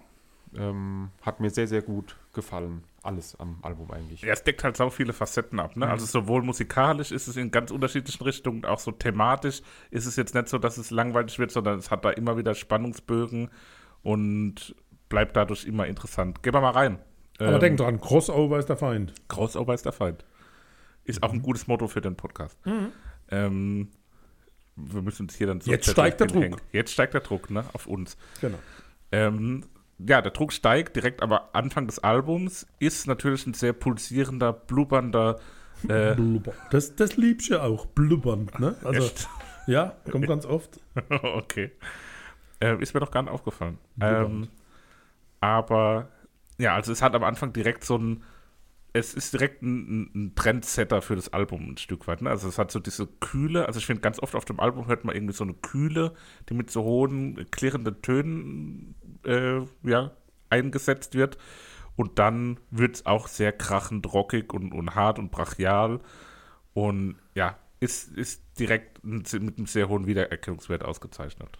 Ähm, 0.57 1.09
hat 1.21 1.39
mir 1.39 1.49
sehr, 1.49 1.67
sehr 1.67 1.81
gut 1.81 2.17
gefallen. 2.33 2.83
Alles 3.03 3.35
am 3.39 3.57
Album 3.61 3.89
eigentlich. 3.91 4.21
Ja, 4.21 4.33
es 4.33 4.43
deckt 4.43 4.63
halt 4.63 4.75
so 4.77 4.89
viele 4.89 5.13
Facetten 5.13 5.59
ab. 5.59 5.75
Mhm. 5.75 5.83
Ne? 5.83 5.89
Also 5.89 6.05
sowohl 6.05 6.41
musikalisch 6.43 7.11
ist 7.11 7.27
es 7.27 7.37
in 7.37 7.51
ganz 7.51 7.71
unterschiedlichen 7.71 8.23
Richtungen, 8.23 8.65
auch 8.65 8.79
so 8.79 8.91
thematisch 8.91 9.61
ist 9.91 10.05
es 10.05 10.17
jetzt 10.17 10.35
nicht 10.35 10.49
so, 10.49 10.57
dass 10.57 10.77
es 10.77 10.91
langweilig 10.91 11.39
wird, 11.39 11.51
sondern 11.51 11.79
es 11.79 11.89
hat 11.89 12.03
da 12.05 12.09
immer 12.11 12.37
wieder 12.37 12.53
Spannungsbögen 12.53 13.49
und 14.03 14.75
bleibt 15.09 15.35
dadurch 15.37 15.65
immer 15.65 15.87
interessant. 15.87 16.43
Gehen 16.43 16.53
wir 16.53 16.61
mal 16.61 16.71
rein. 16.71 16.99
Aber 17.39 17.53
Ähm, 17.53 17.59
denk 17.59 17.77
dran, 17.77 17.99
Crossover 18.01 18.59
ist 18.59 18.69
der 18.69 18.77
Feind. 18.77 19.13
Crossover 19.29 19.73
ist 19.73 19.85
der 19.85 19.93
Feind. 19.93 20.25
Ist 21.05 21.21
Mhm. 21.21 21.23
auch 21.23 21.33
ein 21.33 21.41
gutes 21.41 21.67
Motto 21.67 21.87
für 21.87 22.01
den 22.01 22.15
Podcast. 22.15 22.57
Ähm, 23.29 23.87
wir 24.75 25.01
müssen 25.01 25.23
uns 25.23 25.35
hier 25.35 25.47
dann 25.47 25.61
so 25.61 25.71
Jetzt 25.71 25.89
steigt 25.89 26.19
der 26.19 26.27
hinhängen. 26.27 26.51
Druck. 26.59 26.61
Jetzt 26.71 26.91
steigt 26.91 27.13
der 27.13 27.21
Druck, 27.21 27.49
ne, 27.49 27.63
auf 27.73 27.87
uns. 27.87 28.17
Genau. 28.41 28.59
Ähm, 29.11 29.65
ja, 30.07 30.21
der 30.21 30.31
Druck 30.31 30.53
steigt 30.53 30.95
direkt 30.95 31.21
am 31.21 31.33
Anfang 31.53 31.87
des 31.87 31.99
Albums. 31.99 32.67
Ist 32.79 33.07
natürlich 33.07 33.45
ein 33.47 33.53
sehr 33.53 33.73
pulsierender, 33.73 34.53
blubbernder. 34.53 35.39
Äh, 35.87 36.15
Blubber. 36.15 36.53
Das, 36.69 36.95
das 36.95 37.17
liebst 37.17 37.49
du 37.49 37.53
ja 37.55 37.63
auch, 37.63 37.85
blubbernd, 37.87 38.59
ne? 38.59 38.75
Also, 38.83 39.01
echt? 39.07 39.27
ja, 39.67 39.95
kommt 40.11 40.27
ganz 40.27 40.45
oft. 40.45 40.79
okay. 41.09 41.71
Äh, 42.59 42.81
ist 42.81 42.93
mir 42.93 42.99
doch 42.99 43.09
gar 43.11 43.23
nicht 43.23 43.31
aufgefallen. 43.31 43.77
Ähm, 43.99 44.47
aber 45.39 46.09
ja, 46.59 46.75
also 46.75 46.91
es 46.91 47.01
hat 47.01 47.15
am 47.15 47.23
Anfang 47.23 47.53
direkt 47.53 47.83
so 47.83 47.97
ein. 47.97 48.23
Es 48.93 49.13
ist 49.13 49.31
direkt 49.31 49.61
ein, 49.61 49.77
ein- 49.87 50.11
ein 50.13 50.35
Trendsetter 50.35 51.01
für 51.01 51.15
das 51.15 51.31
Album 51.31 51.69
ein 51.71 51.77
Stück 51.77 52.07
weit. 52.07 52.21
Ne? 52.21 52.29
Also 52.29 52.49
es 52.49 52.57
hat 52.59 52.71
so 52.71 52.79
diese 52.79 53.07
Kühle, 53.07 53.65
also 53.65 53.79
ich 53.79 53.85
finde 53.85 54.01
ganz 54.01 54.19
oft 54.21 54.35
auf 54.35 54.43
dem 54.43 54.59
Album 54.59 54.87
hört 54.87 55.05
man 55.05 55.15
irgendwie 55.15 55.33
so 55.33 55.45
eine 55.45 55.53
Kühle, 55.53 56.13
die 56.49 56.53
mit 56.53 56.69
so 56.69 56.83
hohen, 56.83 57.49
klirrenden 57.51 58.01
Tönen 58.01 58.95
äh, 59.25 59.61
ja, 59.83 60.11
eingesetzt 60.49 61.15
wird. 61.15 61.37
Und 61.95 62.19
dann 62.19 62.59
wird 62.71 62.95
es 62.95 63.05
auch 63.05 63.27
sehr 63.27 63.51
krachend, 63.51 64.11
rockig 64.13 64.53
und, 64.53 64.73
und 64.73 64.95
hart 64.95 65.19
und 65.19 65.31
brachial. 65.31 65.99
Und 66.73 67.17
ja, 67.35 67.57
ist, 67.79 68.11
ist 68.15 68.43
direkt 68.59 69.03
mit 69.03 69.33
einem 69.33 69.65
sehr 69.65 69.89
hohen 69.89 70.07
Wiedererkennungswert 70.07 70.83
ausgezeichnet. 70.83 71.57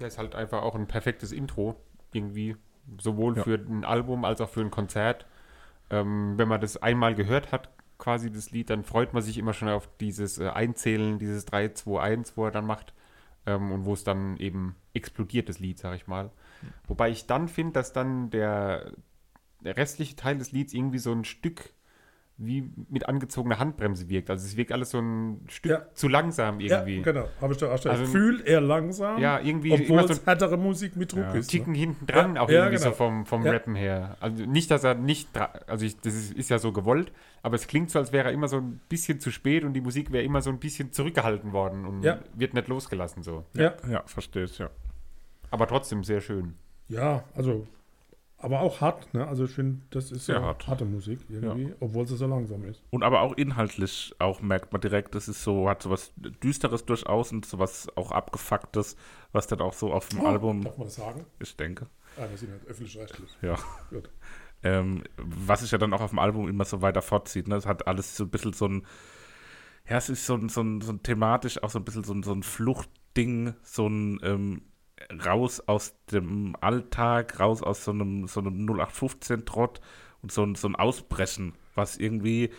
Ja, 0.00 0.06
ist 0.06 0.18
halt 0.18 0.34
einfach 0.34 0.62
auch 0.62 0.74
ein 0.74 0.88
perfektes 0.88 1.32
Intro, 1.32 1.76
irgendwie, 2.12 2.56
sowohl 3.00 3.36
Ja. 3.36 3.42
für 3.42 3.54
ein 3.54 3.84
Album 3.84 4.24
als 4.24 4.40
auch 4.40 4.48
für 4.48 4.60
ein 4.60 4.70
Konzert. 4.70 5.26
Ähm, 5.90 6.34
wenn 6.38 6.48
man 6.48 6.60
das 6.60 6.76
einmal 6.78 7.14
gehört 7.14 7.52
hat, 7.52 7.70
quasi 7.98 8.30
das 8.32 8.50
Lied, 8.50 8.70
dann 8.70 8.84
freut 8.84 9.12
man 9.14 9.22
sich 9.22 9.38
immer 9.38 9.52
schon 9.54 9.68
auf 9.68 9.88
dieses 10.00 10.38
äh, 10.38 10.48
Einzählen, 10.48 11.18
dieses 11.18 11.44
3, 11.46 11.70
2, 11.70 12.00
1, 12.00 12.36
wo 12.36 12.46
er 12.46 12.50
dann 12.52 12.66
macht. 12.66 12.94
Ähm, 13.46 13.72
und 13.72 13.84
wo 13.86 13.94
es 13.94 14.04
dann 14.04 14.36
eben 14.38 14.76
explodiert, 14.94 15.48
das 15.48 15.58
Lied, 15.58 15.78
sag 15.78 15.94
ich 15.96 16.06
mal. 16.06 16.30
Wobei 16.88 17.10
ich 17.10 17.26
dann 17.26 17.48
finde, 17.48 17.72
dass 17.74 17.92
dann 17.92 18.30
der, 18.30 18.92
der 19.64 19.76
restliche 19.76 20.16
Teil 20.16 20.38
des 20.38 20.52
Lieds 20.52 20.72
irgendwie 20.74 20.98
so 20.98 21.12
ein 21.12 21.24
Stück 21.24 21.72
wie 22.42 22.70
mit 22.88 23.06
angezogener 23.06 23.58
Handbremse 23.58 24.08
wirkt. 24.08 24.30
Also 24.30 24.46
es 24.46 24.56
wirkt 24.56 24.72
alles 24.72 24.88
so 24.92 24.98
ein 24.98 25.44
Stück 25.48 25.72
Ja. 25.72 25.86
zu 25.92 26.08
langsam 26.08 26.58
irgendwie. 26.58 26.96
Ja, 26.96 27.02
genau. 27.02 27.28
Habe 27.38 27.52
ich 27.52 27.58
da 27.58 27.70
auch 27.70 27.76
schon. 27.82 27.90
Also- 27.90 28.06
Fühlt 28.06 28.46
er 28.46 28.62
langsam, 28.62 29.20
Ja, 29.20 29.40
irgendwie 29.40 29.72
obwohl 29.72 29.98
immer 29.98 30.06
so 30.08 30.14
es 30.14 30.24
härtere 30.24 30.56
Musik 30.56 30.96
mit 30.96 31.12
Druck 31.12 31.24
Ja. 31.24 31.32
ist. 31.34 31.48
Ticken 31.48 31.72
Ne? 31.74 31.78
hinten 31.80 32.06
dran, 32.06 32.36
Ja, 32.36 32.40
auch 32.40 32.48
ja, 32.48 32.60
irgendwie 32.60 32.78
so 32.78 32.84
genau. 32.84 32.96
vom, 32.96 33.26
vom 33.26 33.44
Ja. 33.44 33.52
Rappen 33.52 33.74
her. 33.74 34.16
Also 34.20 34.46
nicht, 34.46 34.70
dass 34.70 34.84
er 34.84 34.94
nicht, 34.94 35.28
also 35.66 35.84
ich, 35.84 35.98
das 36.00 36.14
ist, 36.14 36.32
ist 36.32 36.48
ja 36.48 36.58
so 36.58 36.72
gewollt, 36.72 37.12
aber 37.42 37.56
es 37.56 37.66
klingt 37.66 37.90
so, 37.90 37.98
als 37.98 38.10
wäre 38.10 38.28
er 38.28 38.32
immer 38.32 38.48
so 38.48 38.56
ein 38.56 38.80
bisschen 38.88 39.20
zu 39.20 39.30
spät 39.30 39.62
und 39.62 39.74
die 39.74 39.82
Musik 39.82 40.10
wäre 40.10 40.24
immer 40.24 40.40
so 40.40 40.48
ein 40.48 40.58
bisschen 40.58 40.92
zurückgehalten 40.92 41.52
worden 41.52 41.84
und 41.84 42.02
Ja. 42.02 42.20
wird 42.34 42.54
nicht 42.54 42.68
losgelassen 42.68 43.22
so. 43.22 43.44
Ja. 43.52 43.74
Ja, 43.86 44.02
verstehe 44.06 44.44
ich, 44.44 44.56
ja. 44.56 44.70
Aber 45.50 45.66
trotzdem 45.66 46.04
sehr 46.04 46.20
schön. 46.20 46.54
ja, 46.88 47.24
also, 47.34 47.66
aber 48.38 48.60
auch 48.60 48.80
hart. 48.80 49.12
Ne? 49.12 49.26
Also 49.26 49.44
ich 49.44 49.50
finde, 49.50 49.82
das 49.90 50.10
ist 50.10 50.26
Sehr 50.26 50.36
ja 50.36 50.42
hart. 50.42 50.66
harte 50.66 50.84
Musik 50.86 51.20
irgendwie, 51.28 51.74
obwohl 51.80 52.06
sie 52.06 52.16
so 52.16 52.26
langsam 52.26 52.64
ist. 52.64 52.82
Und 52.90 53.02
aber 53.02 53.20
auch 53.20 53.34
inhaltlich 53.34 54.14
auch 54.18 54.40
merkt 54.40 54.72
man 54.72 54.80
direkt, 54.80 55.14
das 55.14 55.28
ist 55.28 55.42
so, 55.44 55.68
hat 55.68 55.82
so 55.82 55.90
was 55.90 56.12
Düsteres 56.16 56.86
durchaus 56.86 57.32
und 57.32 57.44
so 57.44 57.58
was 57.58 57.88
auch 57.96 58.12
Abgefucktes, 58.12 58.96
was 59.32 59.46
dann 59.46 59.60
auch 59.60 59.74
so 59.74 59.92
auf 59.92 60.08
dem 60.08 60.24
Album, 60.24 60.62
Darf 60.64 60.78
man 60.78 60.86
das 60.86 60.94
sagen? 60.96 61.26
ich 61.38 61.54
denke, 61.56 61.86
Ah, 62.16 62.26
wir 62.30 62.38
sind 62.38 62.50
halt 62.50 62.66
öffentlich-rechtlich. 62.66 63.30
ja. 63.42 63.56
Gut. 63.90 64.08
Ähm, 64.62 65.04
was 65.18 65.60
sich 65.60 65.70
ja 65.70 65.78
dann 65.78 65.92
auch 65.94 66.00
auf 66.00 66.10
dem 66.10 66.18
Album 66.18 66.48
immer 66.48 66.64
so 66.64 66.82
weiter 66.82 67.02
fortzieht. 67.02 67.46
Ne? 67.48 67.56
Es 67.56 67.66
hat 67.66 67.86
alles 67.86 68.16
so 68.16 68.24
ein 68.24 68.30
bisschen 68.30 68.52
so 68.52 68.66
ein, 68.68 68.86
ja, 69.88 69.96
es 69.98 70.08
ist 70.08 70.26
so 70.26 70.34
ein, 70.34 70.48
so 70.48 70.60
ein, 70.62 70.80
so 70.80 70.92
ein 70.92 71.02
thematisch 71.02 71.62
auch 71.62 71.70
so 71.70 71.78
ein 71.78 71.84
bisschen 71.84 72.04
so 72.04 72.12
ein, 72.14 72.22
so 72.22 72.32
ein 72.32 72.42
Fluchtding, 72.42 73.54
so 73.62 73.86
ein 73.86 74.18
ähm, 74.22 74.62
raus 75.24 75.60
aus 75.66 75.94
dem 76.12 76.56
Alltag, 76.60 77.38
raus 77.40 77.62
aus 77.62 77.84
so 77.84 77.90
einem, 77.92 78.26
so 78.26 78.40
einem 78.40 78.66
0815-Trott 78.68 79.80
und 80.22 80.32
so 80.32 80.44
ein, 80.44 80.54
so 80.54 80.68
ein 80.68 80.76
Ausbrechen, 80.76 81.54
was 81.74 81.96
irgendwie, 81.96 82.50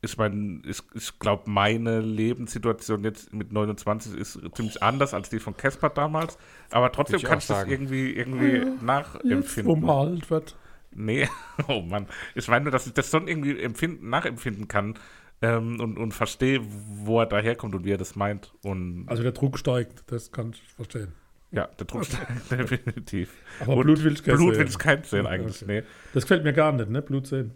ich 0.00 0.16
meine, 0.16 0.62
ich, 0.66 0.82
ich 0.94 1.18
glaube, 1.18 1.48
meine 1.48 2.00
Lebenssituation 2.00 3.04
jetzt 3.04 3.32
mit 3.32 3.52
29 3.52 4.14
ist 4.16 4.40
ziemlich 4.54 4.82
anders 4.82 5.14
als 5.14 5.30
die 5.30 5.38
von 5.38 5.56
Casper 5.56 5.90
damals, 5.90 6.38
aber 6.70 6.90
trotzdem 6.92 7.20
ich 7.20 7.24
kann 7.24 7.38
ich 7.38 7.46
das 7.46 7.60
sagen. 7.60 7.70
irgendwie, 7.70 8.10
irgendwie 8.10 8.56
Jetzt, 8.56 8.80
wo 8.80 8.84
nachempfinden. 8.84 9.80
man 9.80 9.90
alt 10.08 10.30
wird. 10.30 10.56
Nee, 10.90 11.28
oh 11.68 11.80
Mann. 11.80 12.06
Ich 12.34 12.48
meine 12.48 12.64
nur, 12.64 12.72
dass 12.72 12.86
ich 12.86 12.92
das 12.94 13.10
schon 13.10 13.28
irgendwie 13.28 13.58
empfinden, 13.60 14.10
nachempfinden 14.10 14.68
kann 14.68 14.98
ähm, 15.40 15.80
und, 15.80 15.96
und 15.98 16.12
verstehe, 16.12 16.60
wo 16.64 17.20
er 17.20 17.26
daherkommt 17.26 17.74
und 17.74 17.84
wie 17.84 17.92
er 17.92 17.98
das 17.98 18.16
meint. 18.16 18.52
Und 18.62 19.06
Also 19.06 19.22
der 19.22 19.32
Druck 19.32 19.58
steigt, 19.58 20.10
das 20.10 20.32
kann 20.32 20.50
ich 20.50 20.62
verstehen. 20.62 21.14
Ja, 21.52 21.66
der 21.66 21.86
Druck 21.86 22.04
steigt 22.04 22.50
definitiv. 22.50 23.32
Aber 23.60 23.76
Und 23.76 23.82
Blut 23.84 24.02
will 24.04 24.12
ich 24.14 24.22
kein 24.24 24.36
Blut 24.36 24.54
sehen. 24.54 24.60
will 24.64 24.68
ich 24.70 24.78
kein 24.78 25.04
sehen 25.04 25.26
eigentlich. 25.26 25.62
Okay. 25.62 25.80
Nee. 25.82 25.86
Das 26.14 26.24
gefällt 26.24 26.44
mir 26.44 26.52
gar 26.52 26.72
nicht, 26.72 26.90
ne? 26.90 27.02
Blut 27.02 27.26
sehen. 27.26 27.52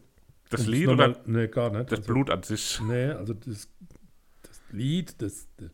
Das 0.50 0.60
Um's 0.60 0.68
Lied 0.70 0.88
oder 0.88 1.16
Nee, 1.26 1.48
gar 1.48 1.70
nicht. 1.70 1.90
das 1.90 1.98
Also, 2.00 2.12
Blut 2.12 2.30
an 2.30 2.42
sich? 2.44 2.80
Nee, 2.86 3.06
also 3.10 3.34
das, 3.34 3.68
das 4.42 4.60
Lied, 4.70 5.20
das, 5.20 5.48
das, 5.58 5.70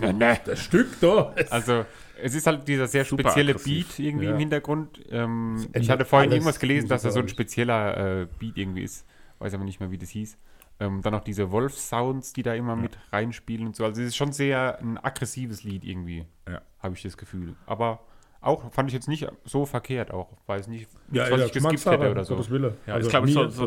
Ne. 0.00 0.38
das 0.44 0.60
Stück 0.60 0.88
da. 1.00 1.34
Also 1.50 1.86
es 2.20 2.34
ist 2.34 2.46
halt 2.46 2.66
dieser 2.66 2.86
sehr 2.88 3.04
Super 3.04 3.22
spezielle 3.30 3.52
aggressiv. 3.52 3.96
Beat 3.96 3.98
irgendwie 4.06 4.24
Ja. 4.26 4.32
im 4.32 4.38
Hintergrund. 4.38 5.00
Ähm, 5.10 5.66
ich 5.74 5.90
hatte 5.90 6.04
vorhin 6.04 6.32
irgendwas 6.32 6.58
gelesen, 6.58 6.88
dass 6.88 7.02
da 7.02 7.10
so 7.10 7.20
ein 7.20 7.28
spezieller 7.28 8.22
äh, 8.22 8.26
Beat 8.38 8.56
irgendwie 8.58 8.82
ist. 8.82 9.06
Weiß 9.38 9.54
aber 9.54 9.64
nicht 9.64 9.80
mehr, 9.80 9.90
wie 9.90 9.98
das 9.98 10.10
hieß. 10.10 10.36
Ähm, 10.82 11.02
dann 11.02 11.12
noch 11.12 11.22
diese 11.24 11.50
Wolf-Sounds, 11.52 12.32
die 12.32 12.42
da 12.42 12.54
immer 12.54 12.74
mit 12.76 12.98
reinspielen 13.12 13.66
und 13.66 13.76
so. 13.76 13.84
Also 13.84 14.00
es 14.02 14.08
ist 14.08 14.16
schon 14.16 14.32
sehr 14.32 14.78
ein 14.80 14.98
aggressives 14.98 15.62
Lied 15.64 15.84
irgendwie, 15.84 16.24
Ja. 16.48 16.60
habe 16.80 16.94
ich 16.94 17.02
das 17.02 17.16
Gefühl. 17.16 17.54
Aber 17.66 18.00
auch 18.40 18.72
fand 18.72 18.88
ich 18.90 18.94
jetzt 18.94 19.06
nicht 19.06 19.28
so 19.44 19.64
verkehrt 19.66 20.10
auch. 20.10 20.36
Weiß 20.46 20.66
nicht, 20.66 20.88
Ja, 21.12 21.30
was 21.30 21.38
ja, 21.40 21.46
ich 21.46 21.52
geskippt 21.52 21.86
hätte 21.86 22.10
oder 22.10 22.24
so. 22.24 22.34
Gottes 22.34 22.50
Wille. 22.50 22.76
Ja, 22.86 22.94
also 22.94 23.06
ich 23.06 23.10
glaub, 23.12 23.24
mir 23.24 23.30
so- 23.30 23.48
so-. 23.48 23.66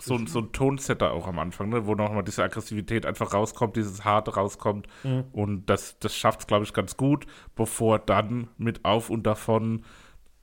So, 0.00 0.14
ein- 0.14 0.26
so 0.26 0.38
ein 0.40 0.52
Tonsetter 0.52 1.12
auch 1.12 1.26
am 1.26 1.38
Anfang, 1.38 1.68
ne? 1.68 1.86
wo 1.86 1.94
nochmal 1.94 2.22
diese 2.24 2.42
Aggressivität 2.42 3.04
einfach 3.04 3.34
rauskommt, 3.34 3.76
dieses 3.76 4.04
Harte 4.04 4.34
rauskommt. 4.34 4.86
Mhm. 5.04 5.24
Und 5.32 5.66
das, 5.66 5.98
das 5.98 6.14
schafft 6.16 6.40
es, 6.40 6.46
glaube 6.46 6.64
ich, 6.64 6.72
ganz 6.72 6.96
gut, 6.96 7.26
bevor 7.54 7.98
dann 7.98 8.48
mit 8.56 8.84
Auf 8.86 9.10
und 9.10 9.24
Davon 9.26 9.84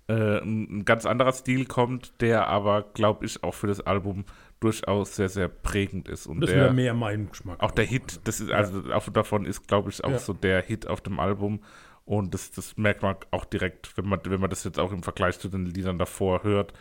äh, 0.10 0.40
ein, 0.42 0.80
ein 0.80 0.86
ganz 0.86 1.06
anderer 1.06 1.32
Stil 1.32 1.66
kommt, 1.66 2.22
der 2.22 2.48
aber, 2.48 2.84
glaube 2.94 3.26
ich, 3.26 3.42
auch 3.44 3.54
für 3.54 3.68
das 3.68 3.80
Album 3.82 4.26
durchaus 4.64 5.16
sehr, 5.16 5.30
sehr 5.30 5.48
prägend 5.48 6.08
ist. 6.08 6.26
Und 6.28 6.42
das 6.42 6.50
ist 6.50 6.56
der, 6.56 6.64
wieder 6.66 6.74
mehr 6.74 6.94
mein 6.94 7.30
Geschmack. 7.30 7.62
auch 7.62 7.72
der 7.72 7.86
Hit, 7.86 8.22
das 8.24 8.40
ist, 8.40 8.52
also 8.52 8.82
Auf 8.94 9.08
und 9.08 9.18
Davon 9.18 9.46
ist, 9.46 9.68
glaube 9.68 9.90
ich, 9.90 10.04
auch 10.04 10.12
Ja. 10.12 10.20
so 10.20 10.34
der 10.34 10.62
Hit 10.62 10.88
auf 10.88 11.02
dem 11.02 11.20
Album. 11.20 11.62
Und 12.06 12.34
das, 12.34 12.52
das 12.52 12.76
merkt 12.78 13.02
man 13.02 13.16
auch 13.32 13.46
direkt, 13.46 13.96
wenn 13.98 14.08
man, 14.08 14.20
wenn 14.26 14.42
man 14.42 14.50
das 14.50 14.64
jetzt 14.64 14.80
auch 14.80 14.92
im 14.92 15.04
Vergleich 15.04 15.40
zu 15.40 15.48
den 15.50 15.66
Liedern 15.68 15.98
davor 15.98 16.44
hört. 16.44 16.74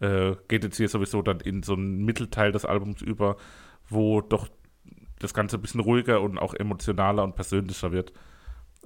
Äh, 0.00 0.36
geht 0.48 0.64
jetzt 0.64 0.78
hier 0.78 0.88
sowieso 0.88 1.20
dann 1.22 1.40
in 1.40 1.62
so 1.62 1.74
einen 1.74 2.04
Mittelteil 2.04 2.52
des 2.52 2.64
Albums 2.64 3.02
über, 3.02 3.36
wo 3.88 4.22
doch 4.22 4.48
das 5.18 5.34
Ganze 5.34 5.56
ein 5.58 5.62
bisschen 5.62 5.80
ruhiger 5.80 6.22
und 6.22 6.38
auch 6.38 6.54
emotionaler 6.54 7.22
und 7.24 7.34
persönlicher 7.36 7.92
wird. 7.92 8.12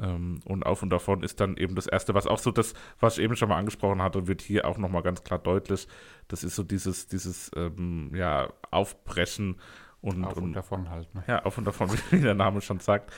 Ähm, 0.01 0.41
und 0.45 0.67
auf 0.67 0.83
und 0.83 0.91
davon 0.91 1.23
ist 1.23 1.41
dann 1.41 1.57
eben 1.57 1.75
das 1.75 1.87
Erste, 1.87 2.15
was 2.15 2.27
auch 2.27 2.39
so 2.39 2.51
das, 2.51 2.75
was 3.01 3.19
ich 3.19 3.25
eben 3.25 3.37
schon 3.37 3.49
mal 3.49 3.59
angesprochen 3.59 4.03
hatte, 4.03 4.27
wird 4.27 4.43
hier 4.43 4.67
auch 4.67 4.79
nochmal 4.79 5.03
ganz 5.03 5.23
klar 5.23 5.39
deutlich. 5.39 5.87
Das 6.29 6.43
ist 6.43 6.57
so 6.57 6.63
dieses, 6.63 7.07
dieses 7.07 7.51
ähm, 7.57 8.11
ja, 8.15 8.53
Aufbrechen 8.71 9.57
und, 10.01 10.25
Auf 10.25 10.37
und, 10.37 10.53
davon 10.53 10.91
halt. 10.91 11.15
Ne? 11.15 11.25
Ja, 11.27 11.45
auf 11.45 11.57
und 11.57 11.65
davon, 11.65 11.89
wie 12.11 12.21
der 12.21 12.35
Name 12.35 12.61
schon 12.61 12.81
sagt. 12.81 13.13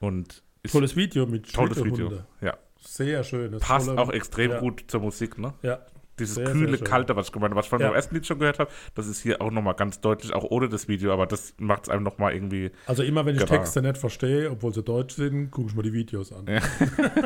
Und 0.00 0.42
ist 0.62 0.72
tolles 0.72 0.96
Video 0.96 1.26
mit 1.26 1.52
Tolles 1.52 1.82
Video, 1.82 2.22
ja. 2.40 2.56
Sehr 2.80 3.24
schön. 3.24 3.58
Passt 3.58 3.86
tolle, 3.86 4.00
auch 4.00 4.10
extrem 4.10 4.52
ja. 4.52 4.60
gut 4.60 4.84
zur 4.88 5.00
Musik, 5.00 5.38
ne? 5.38 5.54
Ja, 5.62 5.80
dieses 6.18 6.36
sehr, 6.36 6.50
kühle, 6.50 6.76
sehr 6.76 6.86
kalte, 6.86 7.16
was 7.16 7.26
ich 7.26 7.32
gemeint 7.32 7.54
was 7.54 7.66
ich 7.66 7.70
von 7.70 7.80
ja. 7.80 7.88
dem 7.88 7.94
ersten 7.94 8.14
Lied 8.14 8.26
schon 8.26 8.38
gehört 8.38 8.58
habe, 8.58 8.70
das 8.94 9.06
ist 9.06 9.20
hier 9.20 9.40
auch 9.40 9.50
nochmal 9.50 9.74
ganz 9.74 10.00
deutlich, 10.00 10.32
auch 10.32 10.44
ohne 10.44 10.68
das 10.68 10.88
Video, 10.88 11.12
aber 11.12 11.26
das 11.26 11.54
macht 11.58 11.84
es 11.84 11.88
einem 11.88 12.02
nochmal 12.02 12.34
irgendwie. 12.34 12.70
Also 12.86 13.02
immer 13.02 13.24
wenn 13.26 13.34
ich 13.36 13.42
gewahr. 13.42 13.58
Texte 13.58 13.82
nicht 13.82 13.98
verstehe, 13.98 14.50
obwohl 14.50 14.72
sie 14.74 14.82
deutsch 14.82 15.14
sind, 15.14 15.50
gucke 15.50 15.68
ich 15.70 15.76
mir 15.76 15.82
die 15.82 15.92
Videos 15.92 16.32
an. 16.32 16.46
Ja, 16.46 16.60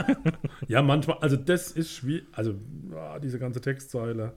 ja 0.68 0.82
manchmal, 0.82 1.18
also 1.18 1.37
das 1.37 1.72
ist 1.72 1.92
schwierig, 1.92 2.26
also 2.32 2.54
oh, 2.92 3.18
diese 3.18 3.38
ganze 3.38 3.61
Textzeile, 3.61 4.34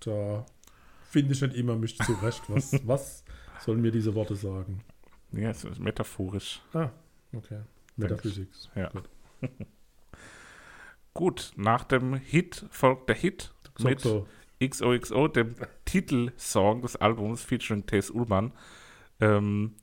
da 0.00 0.46
finde 1.08 1.32
ich 1.32 1.40
nicht 1.40 1.54
immer 1.54 1.76
mich 1.76 1.98
zurecht. 1.98 2.42
Was, 2.48 2.72
was 2.86 3.24
sollen 3.64 3.80
mir 3.80 3.90
diese 3.90 4.14
Worte 4.14 4.36
sagen? 4.36 4.82
Ja, 5.32 5.50
es 5.50 5.64
ist 5.64 5.80
metaphorisch. 5.80 6.60
Ah, 6.72 6.90
okay. 7.34 7.60
Metaphysik. 7.96 8.48
Ja. 8.74 8.88
Gut, 8.90 9.08
nach 11.56 11.84
dem 11.84 12.14
Hit 12.14 12.66
folgt 12.70 13.08
der 13.08 13.16
Hit 13.16 13.52
mit 13.78 14.00
so. 14.00 14.26
XOXO, 14.60 15.28
dem 15.28 15.54
Titelsong 15.84 16.82
des 16.82 16.96
Albums 16.96 17.42
featuring 17.42 17.86
Tess 17.86 18.10
Ullmann. 18.10 18.52
Ähm, 19.20 19.74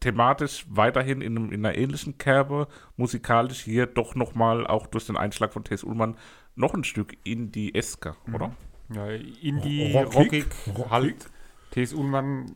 thematisch 0.00 0.66
weiterhin 0.68 1.20
in, 1.22 1.36
einem, 1.36 1.52
in, 1.52 1.64
einer 1.64 1.76
ähnlichen 1.76 2.18
Kerbe, 2.18 2.68
musikalisch 2.96 3.62
hier 3.62 3.86
doch 3.86 4.14
nochmal 4.14 4.66
auch 4.66 4.86
durch 4.86 5.06
den 5.06 5.16
Einschlag 5.16 5.52
von 5.52 5.64
Tess 5.64 5.84
Ullmann 5.84 6.16
noch 6.54 6.74
ein 6.74 6.84
Stück 6.84 7.16
in 7.24 7.50
die 7.52 7.74
Esker, 7.74 8.16
mhm. 8.26 8.34
oder? 8.34 8.56
Ja, 8.92 9.08
Indie, 9.08 9.92
rockig, 9.94 10.46
rockig, 10.66 10.90
halt. 10.90 11.26
Tess 11.70 11.94
Ullmann 11.94 12.54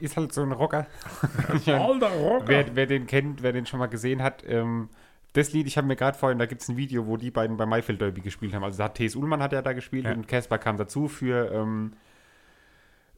ist 0.00 0.16
halt 0.16 0.32
so 0.32 0.42
ein 0.42 0.52
Rocker. 0.52 0.86
Alter 1.66 2.10
Rocker. 2.10 2.48
Wer, 2.48 2.76
wer, 2.76 2.86
den 2.86 3.06
kennt, 3.06 3.42
wer 3.42 3.52
den 3.52 3.66
schon 3.66 3.80
mal 3.80 3.86
gesehen 3.86 4.22
hat, 4.22 4.44
ähm, 4.46 4.88
das 5.34 5.52
Lied, 5.52 5.66
ich 5.66 5.76
habe 5.76 5.86
mir 5.86 5.96
gerade 5.96 6.16
vorhin, 6.16 6.38
da 6.38 6.46
gibt 6.46 6.62
es 6.62 6.68
ein 6.68 6.76
Video, 6.76 7.06
wo 7.06 7.16
die 7.16 7.30
beiden 7.30 7.56
bei 7.56 7.66
Maifeld 7.66 8.00
Derby 8.00 8.20
gespielt 8.20 8.54
haben. 8.54 8.64
Also 8.64 8.78
da 8.78 8.84
hat 8.84 8.94
T.S. 8.94 9.16
Ullmann 9.16 9.42
hat 9.42 9.52
ja 9.52 9.62
da 9.62 9.72
gespielt 9.72 10.04
ja. 10.04 10.12
und 10.12 10.28
Casper 10.28 10.58
kam 10.58 10.76
dazu 10.76 11.08
für, 11.08 11.50
ähm, 11.52 11.92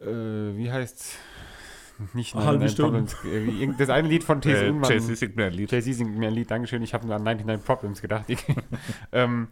äh, 0.01 0.07
wie 0.57 0.73
heißt's? 0.73 1.19
Nicht 2.15 2.35
eine 2.35 2.45
halbe 2.45 2.69
Stunde. 2.69 3.07
Äh, 3.25 3.69
das 3.79 3.91
eine 3.91 4.09
Lied 4.09 4.25
von 4.25 4.41
T.S. 4.43 4.63
äh, 4.63 4.69
Ullmann. 4.71 4.91
Jay-Z 4.91 5.17
singt 5.17 5.37
mir 5.37 5.47
ein 5.47 5.53
Lied. 5.53 5.71
Jay-Z 5.71 5.95
singt 5.95 6.17
mir 6.17 6.29
ein 6.29 6.35
Lied, 6.35 6.51
Dankeschön. 6.51 6.83
Ich 6.83 6.95
habe 6.95 7.07
nur 7.07 7.17
an 7.17 7.23
99 7.23 7.67
Problems 7.67 8.01
gedacht. 8.01 8.25
ähm, 9.13 9.49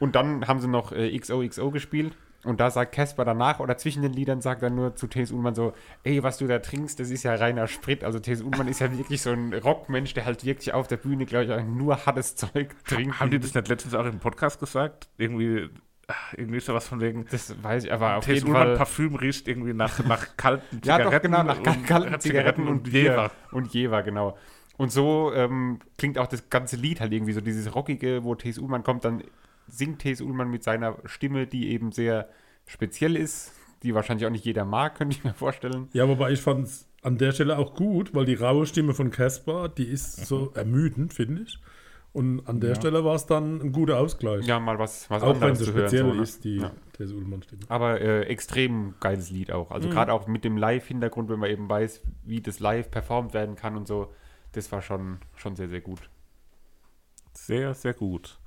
und 0.00 0.16
dann 0.16 0.48
haben 0.48 0.60
sie 0.60 0.68
noch 0.68 0.90
äh, 0.90 1.16
XOXO 1.16 1.70
gespielt. 1.70 2.16
Und 2.44 2.58
da 2.58 2.70
sagt 2.70 2.92
Casper 2.92 3.24
danach 3.24 3.60
oder 3.60 3.76
zwischen 3.78 4.02
den 4.02 4.12
Liedern 4.12 4.40
sagt 4.40 4.62
er 4.62 4.70
nur 4.70 4.96
zu 4.96 5.06
T.S. 5.06 5.30
Ullmann 5.30 5.54
so, 5.54 5.74
ey, 6.02 6.24
was 6.24 6.38
du 6.38 6.48
da 6.48 6.58
trinkst, 6.58 6.98
das 6.98 7.10
ist 7.10 7.22
ja 7.22 7.34
reiner 7.36 7.68
Sprit. 7.68 8.02
Also 8.02 8.18
T.S. 8.18 8.42
Ullmann 8.42 8.66
ist 8.66 8.80
ja 8.80 8.96
wirklich 8.96 9.22
so 9.22 9.30
ein 9.30 9.54
Rockmensch, 9.54 10.12
der 10.14 10.24
halt 10.24 10.44
wirklich 10.44 10.74
auf 10.74 10.88
der 10.88 10.96
Bühne, 10.96 11.24
glaube 11.24 11.44
ich, 11.44 11.66
nur 11.66 12.04
hartes 12.04 12.34
Zeug 12.34 12.74
trinkt. 12.84 13.20
Haben 13.20 13.30
die 13.30 13.38
das 13.38 13.54
nicht 13.54 13.68
letztens 13.68 13.94
auch 13.94 14.06
im 14.06 14.18
Podcast 14.18 14.58
gesagt? 14.58 15.08
Irgendwie, 15.18 15.68
irgendwie 16.36 16.58
sowas 16.58 16.88
von 16.88 17.00
wegen. 17.00 17.26
Das 17.30 17.62
weiß 17.62 17.84
ich, 17.84 17.92
aber 17.92 18.16
auf 18.16 18.26
jeden 18.26 18.48
Ullmann 18.48 18.68
Fall. 18.68 18.76
Parfüm 18.76 19.14
riecht 19.14 19.46
irgendwie 19.46 19.72
nach, 19.72 20.04
nach 20.04 20.36
kalten 20.36 20.82
Zigaretten. 20.82 21.04
ja, 21.04 21.10
doch, 21.10 21.22
genau, 21.22 21.42
nach 21.44 21.58
und, 21.58 21.86
kalten 21.86 22.20
Zigaretten 22.20 22.66
und, 22.66 22.86
und 22.86 22.88
Jever. 22.88 23.30
Und 23.52 23.72
Jever, 23.72 24.02
genau. 24.02 24.36
Und 24.78 24.90
so 24.90 25.32
ähm, 25.32 25.78
klingt 25.96 26.18
auch 26.18 26.26
das 26.26 26.50
ganze 26.50 26.74
Lied 26.74 27.00
halt 27.00 27.12
irgendwie 27.12 27.32
so 27.34 27.40
dieses 27.40 27.72
Rockige, 27.72 28.24
wo 28.24 28.34
T.S. 28.34 28.58
Ullmann 28.58 28.82
kommt, 28.82 29.04
dann 29.04 29.22
singt 29.72 30.00
T.S. 30.00 30.20
Ullmann 30.20 30.50
mit 30.50 30.62
seiner 30.62 30.98
Stimme, 31.06 31.46
die 31.46 31.70
eben 31.70 31.92
sehr 31.92 32.28
speziell 32.66 33.16
ist, 33.16 33.52
die 33.82 33.94
wahrscheinlich 33.94 34.26
auch 34.26 34.30
nicht 34.30 34.44
jeder 34.44 34.64
mag, 34.64 34.94
könnte 34.98 35.16
ich 35.16 35.24
mir 35.24 35.34
vorstellen. 35.34 35.88
Ja, 35.92 36.08
wobei 36.08 36.30
ich 36.30 36.40
fand 36.40 36.66
es 36.66 36.86
an 37.02 37.18
der 37.18 37.32
Stelle 37.32 37.58
auch 37.58 37.74
gut, 37.74 38.14
weil 38.14 38.26
die 38.26 38.34
raue 38.34 38.66
Stimme 38.66 38.94
von 38.94 39.10
Casper, 39.10 39.68
die 39.68 39.84
ist 39.84 40.20
mhm. 40.20 40.24
so 40.24 40.52
ermüdend, 40.54 41.14
finde 41.14 41.42
ich. 41.42 41.58
Und 42.12 42.46
an 42.46 42.60
der 42.60 42.70
ja. 42.70 42.76
Stelle 42.76 43.04
war 43.06 43.14
es 43.14 43.24
dann 43.24 43.60
ein 43.62 43.72
guter 43.72 43.98
Ausgleich. 43.98 44.46
Ja, 44.46 44.60
mal 44.60 44.78
was, 44.78 45.08
was 45.08 45.22
auch 45.22 45.40
wenn 45.40 45.52
es 45.52 45.66
speziell 45.66 46.04
hören, 46.04 46.16
so, 46.16 46.22
ist, 46.22 46.44
die 46.44 46.58
ja. 46.58 46.70
Tese 46.92 47.14
Ullmann-Stimme. 47.14 47.62
Aber 47.68 48.02
äh, 48.02 48.24
extrem 48.24 48.94
geiles 49.00 49.30
Lied 49.30 49.50
auch. 49.50 49.70
Also 49.70 49.88
mhm. 49.88 49.92
gerade 49.92 50.12
auch 50.12 50.26
mit 50.26 50.44
dem 50.44 50.58
Live-Hintergrund, 50.58 51.30
wenn 51.30 51.38
man 51.38 51.50
eben 51.50 51.70
weiß, 51.70 52.02
wie 52.24 52.42
das 52.42 52.60
live 52.60 52.90
performt 52.90 53.32
werden 53.32 53.56
kann 53.56 53.76
und 53.76 53.88
so, 53.88 54.12
das 54.52 54.70
war 54.70 54.82
schon, 54.82 55.20
schon 55.36 55.56
sehr, 55.56 55.70
sehr 55.70 55.80
gut. 55.80 56.10
Sehr, 57.32 57.72
sehr 57.72 57.94
gut. 57.94 58.38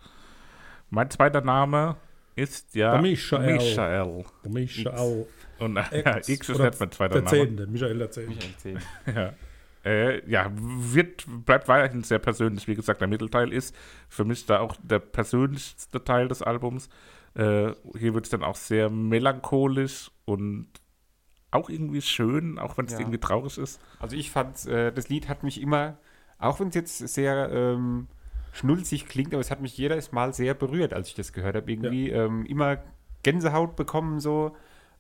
Mein 0.90 1.10
zweiter 1.10 1.42
Name 1.42 1.98
ist 2.36 2.76
ja 2.76 3.02
Michael. 3.02 3.54
Michael. 3.54 4.26
Michael. 4.44 5.28
Und 5.60 5.76
ja, 5.76 6.18
X 6.18 6.50
ist 6.50 6.60
nicht 6.60 6.80
mein 6.80 6.92
zweiter 6.92 7.22
der 7.22 7.24
Name. 7.24 7.38
Zehnte, 7.38 7.68
Michael 7.68 7.98
der 7.98 8.12
Zehnte. 8.12 8.48
Michael 8.66 8.82
ja. 9.16 9.34
Äh, 9.86 10.28
ja, 10.30 10.52
wird, 10.56 11.26
bleibt 11.46 11.68
weiterhin 11.68 12.04
sehr 12.04 12.18
persönlich. 12.18 12.68
Wie 12.68 12.74
gesagt, 12.74 13.02
der 13.02 13.08
Mittelteil 13.08 13.54
ist 13.54 13.76
für 14.10 14.26
mich 14.26 14.46
da 14.48 14.60
auch 14.60 14.76
der 14.82 15.00
persönlichste 15.00 16.04
Teil 16.04 16.28
des 16.28 16.42
Albums. 16.42 16.90
Äh, 17.36 17.74
hier 17.98 18.14
wird 18.16 18.26
es 18.26 18.32
dann 18.32 18.44
auch 18.44 18.56
sehr 18.56 18.90
melancholisch 18.90 20.10
und 20.26 20.68
auch 21.52 21.70
irgendwie 21.70 22.02
schön, 22.02 22.58
auch 22.58 22.78
wenn 22.78 22.88
es 22.88 22.94
ja. 22.94 23.00
irgendwie 23.00 23.20
traurig 23.20 23.58
ist. 23.60 23.80
Also 24.00 24.16
ich 24.16 24.32
fand, 24.32 24.66
äh, 24.66 24.92
das 24.92 25.10
Lied 25.10 25.30
hat 25.30 25.44
mich 25.44 25.62
immer, 25.62 25.98
auch 26.40 26.60
wenn 26.60 26.70
es 26.70 26.76
jetzt 26.76 26.98
sehr 26.98 27.50
ähm, 27.52 28.08
schnulzig 28.56 29.08
klingt, 29.08 29.34
aber 29.34 29.42
es 29.42 29.52
hat 29.52 29.62
mich 29.62 29.78
jedes 29.78 30.12
Mal 30.12 30.34
sehr 30.34 30.54
berührt, 30.54 30.94
als 30.94 31.10
ich 31.10 31.14
das 31.16 31.34
gehört 31.34 31.56
habe. 31.56 31.70
Irgendwie 31.70 32.10
ja. 32.10 32.26
ähm, 32.26 32.46
immer 32.46 32.78
Gänsehaut 33.22 33.76
bekommen, 33.76 34.20
so. 34.20 34.56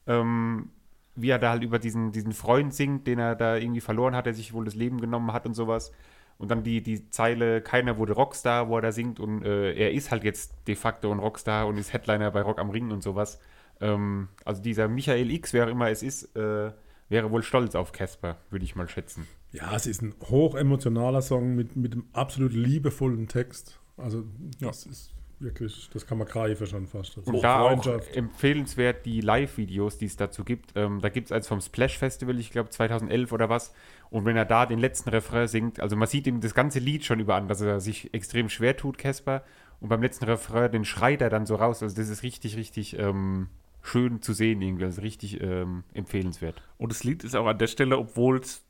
Ähm, 0.07 0.69
wie 1.15 1.29
er 1.29 1.39
da 1.39 1.51
halt 1.51 1.63
über 1.63 1.79
diesen, 1.79 2.11
diesen 2.11 2.33
Freund 2.33 2.73
singt, 2.73 3.07
den 3.07 3.19
er 3.19 3.35
da 3.35 3.55
irgendwie 3.55 3.79
verloren 3.79 4.15
hat, 4.15 4.25
der 4.25 4.33
sich 4.33 4.53
wohl 4.53 4.65
das 4.65 4.75
Leben 4.75 4.99
genommen 4.99 5.31
hat 5.31 5.45
und 5.45 5.53
sowas. 5.53 5.93
Und 6.37 6.51
dann 6.51 6.63
die, 6.63 6.83
die 6.83 7.09
Zeile, 7.09 7.61
keiner 7.61 7.97
wurde 7.97 8.11
Rockstar, 8.11 8.67
wo 8.67 8.75
er 8.75 8.81
da 8.81 8.91
singt 8.91 9.21
und 9.21 9.45
äh, 9.45 9.73
er 9.73 9.93
ist 9.93 10.11
halt 10.11 10.25
jetzt 10.25 10.53
de 10.67 10.75
facto 10.75 11.09
ein 11.13 11.19
Rockstar 11.19 11.67
und 11.67 11.77
ist 11.77 11.93
Headliner 11.93 12.31
bei 12.31 12.41
Rock 12.41 12.59
am 12.59 12.69
Ring 12.69 12.91
und 12.91 13.01
sowas. 13.01 13.39
Ähm, 13.79 14.27
also 14.43 14.61
dieser 14.61 14.89
Michael 14.89 15.31
X, 15.31 15.53
wer 15.53 15.65
auch 15.65 15.71
immer 15.71 15.89
es 15.89 16.03
ist, 16.03 16.35
äh, 16.35 16.71
wäre 17.07 17.31
wohl 17.31 17.43
stolz 17.43 17.75
auf 17.75 17.93
Casper, 17.93 18.37
würde 18.49 18.65
ich 18.65 18.75
mal 18.75 18.89
schätzen. 18.89 19.25
Ja, 19.55 19.75
es 19.75 19.87
ist 19.87 20.01
ein 20.01 20.13
hochemotionaler 20.29 21.21
Song 21.21 21.55
mit, 21.55 21.75
mit 21.75 21.93
einem 21.93 22.05
absolut 22.13 22.53
liebevollen 22.53 23.27
Text. 23.27 23.79
Also 23.97 24.25
das 24.59 24.85
ja. 24.85 24.91
ist 24.91 25.13
wirklich, 25.39 25.89
das 25.93 26.05
kann 26.05 26.17
man 26.17 26.27
greifen 26.27 26.67
schon 26.67 26.87
fast. 26.87 27.17
Und 27.17 27.41
da 27.41 27.61
auch 27.61 27.85
empfehlenswert 28.13 29.05
die 29.05 29.21
Live-Videos, 29.21 29.97
die 29.97 30.05
es 30.05 30.17
dazu 30.17 30.43
gibt. 30.43 30.73
Ähm, 30.75 30.99
da 31.01 31.09
gibt 31.09 31.27
es 31.27 31.31
eins 31.31 31.47
vom 31.47 31.61
Splash 31.61 31.97
Festival, 31.97 32.37
ich 32.39 32.51
glaube 32.51 32.69
2011 32.69 33.31
oder 33.31 33.49
was. 33.49 33.73
Und 34.09 34.25
wenn 34.25 34.35
er 34.35 34.45
da 34.45 34.65
den 34.65 34.79
letzten 34.79 35.09
Refrain 35.09 35.47
singt, 35.47 35.79
also 35.79 35.95
man 35.95 36.07
sieht 36.07 36.27
ihm 36.27 36.41
das 36.41 36.53
ganze 36.53 36.79
Lied 36.79 37.05
schon 37.05 37.19
über 37.19 37.35
an, 37.35 37.47
dass 37.47 37.61
er 37.61 37.79
sich 37.79 38.13
extrem 38.13 38.49
schwer 38.49 38.75
tut, 38.75 38.97
Casper. 38.97 39.43
Und 39.79 39.89
beim 39.89 40.01
letzten 40.01 40.25
Refrain, 40.25 40.71
den 40.71 40.85
schreit 40.85 41.21
er 41.21 41.29
dann 41.29 41.45
so 41.45 41.55
raus. 41.55 41.81
Also 41.81 41.95
das 41.95 42.09
ist 42.09 42.23
richtig, 42.23 42.57
richtig 42.57 42.97
ähm, 42.97 43.49
schön 43.81 44.21
zu 44.21 44.33
sehen 44.33 44.61
irgendwie. 44.61 44.85
Also 44.85 45.01
richtig 45.01 45.41
ähm, 45.41 45.83
empfehlenswert. 45.93 46.61
Und 46.77 46.91
das 46.91 47.03
Lied 47.03 47.23
ist 47.23 47.35
auch 47.35 47.45
an 47.45 47.57
der 47.57 47.67
Stelle, 47.67 47.97
obwohl 47.97 48.39
es 48.39 48.65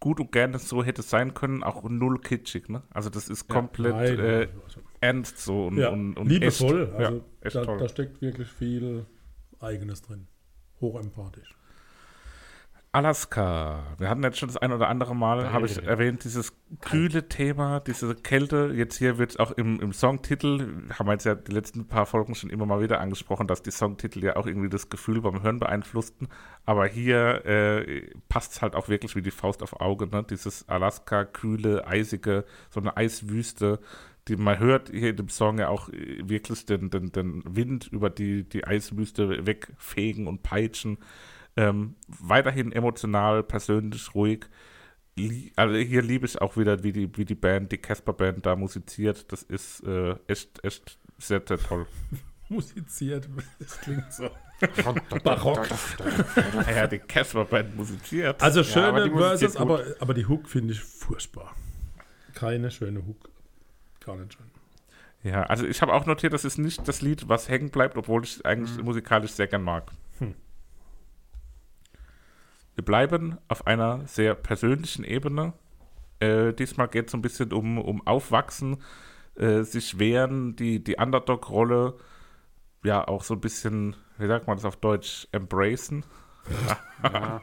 gut 0.00 0.18
und 0.18 0.32
gerne 0.32 0.58
so 0.58 0.82
hätte 0.82 1.02
sein 1.02 1.34
können, 1.34 1.62
auch 1.62 1.82
null 1.84 2.18
kitschig. 2.20 2.68
Ne? 2.68 2.82
Also 2.90 3.10
das 3.10 3.28
ist 3.28 3.48
komplett 3.48 4.18
ja, 4.18 4.24
äh, 4.24 4.48
ernst 5.00 5.38
so 5.38 5.66
und, 5.66 5.78
ja, 5.78 5.90
und, 5.90 6.16
und 6.16 6.28
liebevoll. 6.28 6.90
Also 6.94 7.22
ja, 7.44 7.50
da, 7.50 7.76
da, 7.76 7.88
steckt 7.88 8.20
wirklich 8.20 8.48
viel 8.48 9.06
Eigenes 9.60 10.02
drin. 10.02 10.26
Hochempathisch. 10.80 11.54
Alaska. 12.92 13.84
Wir 13.98 14.10
hatten 14.10 14.24
jetzt 14.24 14.38
schon 14.38 14.48
das 14.48 14.56
ein 14.56 14.72
oder 14.72 14.88
andere 14.88 15.14
Mal, 15.14 15.52
habe 15.52 15.66
ich 15.66 15.80
erwähnt, 15.80 16.24
dieses 16.24 16.52
kühle 16.80 17.28
Thema, 17.28 17.78
diese 17.78 18.16
Kälte. 18.16 18.72
Jetzt 18.74 18.98
hier 18.98 19.16
wird 19.16 19.30
es 19.30 19.36
auch 19.36 19.52
im, 19.52 19.78
im 19.78 19.92
Songtitel, 19.92 20.88
haben 20.98 21.06
wir 21.06 21.12
jetzt 21.12 21.24
ja 21.24 21.36
die 21.36 21.52
letzten 21.52 21.86
paar 21.86 22.04
Folgen 22.04 22.34
schon 22.34 22.50
immer 22.50 22.66
mal 22.66 22.82
wieder 22.82 23.00
angesprochen, 23.00 23.46
dass 23.46 23.62
die 23.62 23.70
Songtitel 23.70 24.24
ja 24.24 24.34
auch 24.34 24.46
irgendwie 24.46 24.68
das 24.68 24.88
Gefühl 24.88 25.20
beim 25.20 25.40
Hören 25.40 25.60
beeinflussten. 25.60 26.26
Aber 26.66 26.84
hier 26.88 27.46
äh, 27.46 28.10
passt 28.28 28.54
es 28.54 28.62
halt 28.62 28.74
auch 28.74 28.88
wirklich 28.88 29.14
wie 29.14 29.22
die 29.22 29.30
Faust 29.30 29.62
auf 29.62 29.80
Auge. 29.80 30.08
Ne? 30.08 30.24
Dieses 30.28 30.68
Alaska, 30.68 31.24
kühle, 31.24 31.86
eisige, 31.86 32.44
so 32.70 32.80
eine 32.80 32.96
Eiswüste. 32.96 33.78
Die, 34.26 34.34
man 34.34 34.58
hört 34.58 34.90
hier 34.90 35.10
in 35.10 35.16
dem 35.16 35.28
Song 35.28 35.58
ja 35.60 35.68
auch 35.68 35.90
äh, 35.90 36.28
wirklich 36.28 36.66
den, 36.66 36.90
den, 36.90 37.12
den 37.12 37.44
Wind 37.46 37.86
über 37.86 38.10
die, 38.10 38.42
die 38.42 38.64
Eiswüste 38.64 39.46
wegfegen 39.46 40.26
und 40.26 40.42
peitschen. 40.42 40.98
Ähm, 41.60 41.96
weiterhin 42.08 42.72
emotional, 42.72 43.42
persönlich, 43.42 44.14
ruhig. 44.14 44.46
Also 45.56 45.74
hier 45.76 46.02
liebe 46.02 46.24
ich 46.26 46.40
auch 46.40 46.56
wieder, 46.56 46.82
wie 46.82 46.92
die, 46.92 47.16
wie 47.16 47.24
die 47.24 47.34
Band, 47.34 47.70
die 47.72 47.78
Casper 47.78 48.12
Band 48.14 48.46
da 48.46 48.56
musiziert. 48.56 49.30
Das 49.32 49.42
ist 49.42 49.80
äh, 49.84 50.14
echt, 50.26 50.64
echt 50.64 50.98
sehr, 51.18 51.42
sehr 51.46 51.58
toll. 51.58 51.86
musiziert. 52.48 53.28
Das 53.58 53.80
klingt 53.80 54.12
so. 54.12 54.30
Barock. 55.24 55.66
Ja, 56.74 56.86
die 56.86 56.98
Casper-Band 56.98 57.76
musiziert. 57.76 58.42
Also 58.42 58.60
Ja, 58.60 58.64
schöne 58.64 58.86
aber 58.88 59.04
die 59.04 59.10
musiziert 59.10 59.38
Verses, 59.40 59.54
gut. 59.54 59.62
aber, 59.62 59.84
aber 60.00 60.14
die 60.14 60.26
Hook 60.26 60.48
finde 60.48 60.74
ich 60.74 60.80
furchtbar. 60.80 61.54
Keine 62.34 62.70
schöne 62.70 63.04
Hook. 63.06 63.30
Gar 64.04 64.16
nicht 64.16 64.34
schön. 64.34 64.46
Ja, 65.22 65.42
also 65.44 65.66
ich 65.66 65.80
habe 65.82 65.92
auch 65.94 66.06
notiert, 66.06 66.32
das 66.32 66.44
ist 66.44 66.58
nicht 66.58 66.86
das 66.88 67.00
Lied, 67.02 67.28
was 67.28 67.48
hängen 67.48 67.70
bleibt, 67.70 67.96
obwohl 67.96 68.22
ich 68.24 68.36
es 68.36 68.44
eigentlich 68.44 68.76
Mhm. 68.78 68.84
musikalisch 68.84 69.32
sehr 69.32 69.46
gern 69.46 69.62
mag. 69.62 69.90
Hm. 70.18 70.34
Wir 72.80 72.84
bleiben 72.86 73.36
auf 73.48 73.66
einer 73.66 74.06
sehr 74.06 74.34
persönlichen 74.34 75.04
Ebene. 75.04 75.52
Äh, 76.18 76.54
diesmal 76.54 76.88
geht 76.88 77.08
es 77.08 77.12
so 77.12 77.18
ein 77.18 77.20
bisschen 77.20 77.52
um, 77.52 77.76
um 77.76 78.06
Aufwachsen, 78.06 78.78
äh, 79.34 79.64
sich 79.64 79.98
wehren, 79.98 80.56
die, 80.56 80.82
die 80.82 80.96
Underdog-Rolle 80.96 81.98
ja 82.82 83.06
auch 83.06 83.22
so 83.22 83.34
ein 83.34 83.42
bisschen, 83.42 83.96
wie 84.16 84.26
sagt 84.26 84.46
man 84.46 84.56
das 84.56 84.64
auf 84.64 84.76
Deutsch, 84.76 85.28
embracen. 85.30 86.06
Ja. 87.02 87.42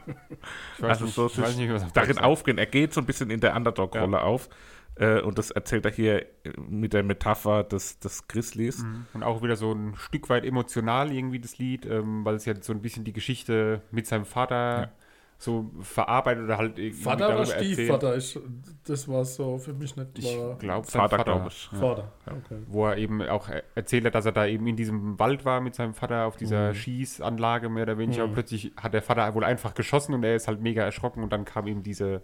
Ich 0.76 0.82
weiß 0.82 0.90
Also 0.90 1.04
nicht, 1.04 1.14
so 1.14 1.26
ich 1.28 1.40
weiß 1.40 1.56
nicht, 1.56 1.72
was 1.72 1.84
auf 1.84 1.92
darin 1.92 2.18
aufgehen. 2.18 2.58
Er 2.58 2.66
geht 2.66 2.92
so 2.92 3.00
ein 3.00 3.06
bisschen 3.06 3.30
in 3.30 3.38
der 3.38 3.54
Underdog-Rolle 3.54 4.20
auf. 4.20 4.48
Äh, 4.96 5.20
und 5.20 5.38
das 5.38 5.52
erzählt 5.52 5.84
er 5.84 5.92
hier 5.92 6.22
äh, 6.22 6.52
mit 6.68 6.94
der 6.94 7.04
Metapher 7.04 7.62
des, 7.62 8.00
des 8.00 8.26
Grizzlies. 8.26 8.82
Mhm. 8.82 9.06
Und 9.14 9.22
auch 9.22 9.40
wieder 9.40 9.54
so 9.54 9.72
ein 9.72 9.94
Stück 9.94 10.28
weit 10.30 10.44
emotional 10.44 11.12
irgendwie 11.12 11.38
das 11.38 11.58
Lied, 11.58 11.86
ähm, 11.86 12.24
weil 12.24 12.34
es 12.34 12.44
ja 12.44 12.60
so 12.60 12.72
ein 12.72 12.82
bisschen 12.82 13.04
die 13.04 13.12
Geschichte 13.12 13.82
mit 13.92 14.08
seinem 14.08 14.24
Vater 14.24 14.80
Ja. 14.80 14.92
So 15.40 15.70
verarbeitet 15.80 16.44
oder 16.44 16.58
halt 16.58 16.78
irgendwie 16.80 17.00
Vater 17.00 17.32
oder. 17.34 17.46
Stiefvater? 17.46 18.16
Ich, 18.16 18.36
das 18.84 19.06
war 19.06 19.24
so 19.24 19.56
für 19.58 19.72
mich 19.72 19.94
nicht 19.94 20.18
Ich 20.18 20.34
klar. 20.34 20.56
glaube, 20.58 20.86
Vater, 20.86 21.22
glaube 21.22 21.46
ich. 21.48 21.68
Ja. 21.72 21.78
Vater. 21.78 22.12
Okay. 22.26 22.58
Wo 22.66 22.86
er 22.86 22.96
eben 22.96 23.22
auch 23.22 23.48
er- 23.48 23.62
erzählt 23.76 24.04
hat, 24.04 24.16
dass 24.16 24.26
er 24.26 24.32
da 24.32 24.46
eben 24.46 24.66
in 24.66 24.74
diesem 24.74 25.16
Wald 25.20 25.44
war 25.44 25.60
mit 25.60 25.76
seinem 25.76 25.94
Vater 25.94 26.26
auf 26.26 26.36
dieser 26.36 26.70
Mhm. 26.70 26.74
Schießanlage 26.74 27.68
mehr 27.68 27.84
oder 27.84 27.98
weniger. 27.98 28.24
Mhm. 28.24 28.30
Und 28.30 28.34
plötzlich 28.34 28.72
hat 28.76 28.94
der 28.94 29.02
Vater 29.02 29.32
wohl 29.34 29.44
einfach 29.44 29.74
geschossen 29.74 30.12
und 30.14 30.24
er 30.24 30.34
ist 30.34 30.48
halt 30.48 30.60
mega 30.60 30.82
erschrocken 30.82 31.22
und 31.22 31.32
dann 31.32 31.44
kamen 31.44 31.68
eben 31.68 31.82
diese 31.84 32.20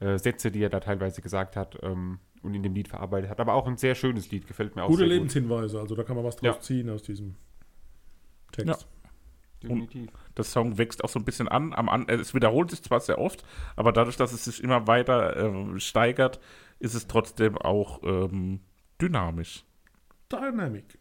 äh, 0.00 0.18
Sätze, 0.18 0.50
die 0.50 0.62
er 0.62 0.68
da 0.68 0.80
teilweise 0.80 1.22
gesagt 1.22 1.56
hat 1.56 1.78
ähm, 1.82 2.18
und 2.42 2.52
in 2.54 2.62
dem 2.62 2.74
Lied 2.74 2.88
verarbeitet 2.88 3.30
hat. 3.30 3.40
Aber 3.40 3.54
auch 3.54 3.66
ein 3.66 3.76
sehr 3.78 3.94
schönes 3.94 4.30
Lied, 4.30 4.46
gefällt 4.46 4.76
mir 4.76 4.82
auch 4.82 4.88
Gute 4.88 4.98
sehr 4.98 5.06
Lebenshinweise, 5.08 5.78
also 5.80 5.94
da 5.94 6.02
kann 6.02 6.16
man 6.16 6.24
was 6.26 6.36
draus 6.36 6.56
Ja. 6.56 6.60
ziehen 6.60 6.90
aus 6.90 7.02
diesem 7.02 7.36
Text. 8.50 8.82
Ja. 8.82 9.01
Definitiv. 9.62 10.10
Der 10.36 10.44
Song 10.44 10.78
wächst 10.78 11.04
auch 11.04 11.08
so 11.08 11.18
ein 11.18 11.24
bisschen 11.24 11.48
an. 11.48 11.72
Am 11.74 11.88
an. 11.88 12.08
Es 12.08 12.34
wiederholt 12.34 12.70
sich 12.70 12.82
zwar 12.82 13.00
sehr 13.00 13.18
oft, 13.18 13.44
aber 13.76 13.92
dadurch, 13.92 14.16
dass 14.16 14.32
es 14.32 14.44
sich 14.44 14.62
immer 14.62 14.86
weiter 14.86 15.36
ähm, 15.36 15.78
steigert, 15.78 16.40
ist 16.78 16.94
es 16.94 17.06
trotzdem 17.06 17.56
auch 17.58 18.02
ähm, 18.02 18.60
dynamisch. 19.00 19.64
Dynamic. 20.30 20.98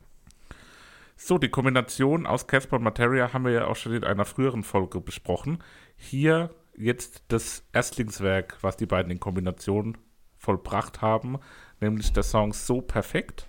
So, 1.15 1.38
die 1.38 1.50
Kombination 1.50 2.26
aus 2.26 2.47
Casper 2.47 2.78
und 2.78 2.84
Materia 2.84 3.32
haben 3.32 3.45
wir 3.45 3.52
ja 3.52 3.67
auch 3.67 3.76
schon 3.76 3.93
in 3.93 4.04
einer 4.04 4.26
früheren 4.26 4.63
Folge 4.63 5.00
besprochen. 5.02 5.60
Hier 5.95 6.50
jetzt 6.76 7.24
das 7.28 7.63
Erstlingswerk, 7.74 8.58
was 8.62 8.78
die 8.78 8.88
beiden 8.88 9.12
in 9.12 9.19
Kombination 9.19 9.97
vollbracht 10.38 11.02
haben, 11.02 11.38
nämlich 11.80 12.12
der 12.13 12.24
Song 12.24 12.54
So 12.54 12.82
Perfekt, 12.82 13.47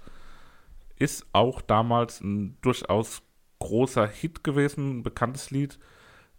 ist 0.98 1.27
auch 1.33 1.62
damals 1.62 2.20
ein 2.20 2.59
durchaus 2.61 3.22
großer 3.62 4.07
Hit 4.07 4.42
gewesen, 4.42 4.98
ein 4.98 5.03
bekanntes 5.03 5.51
Lied 5.51 5.79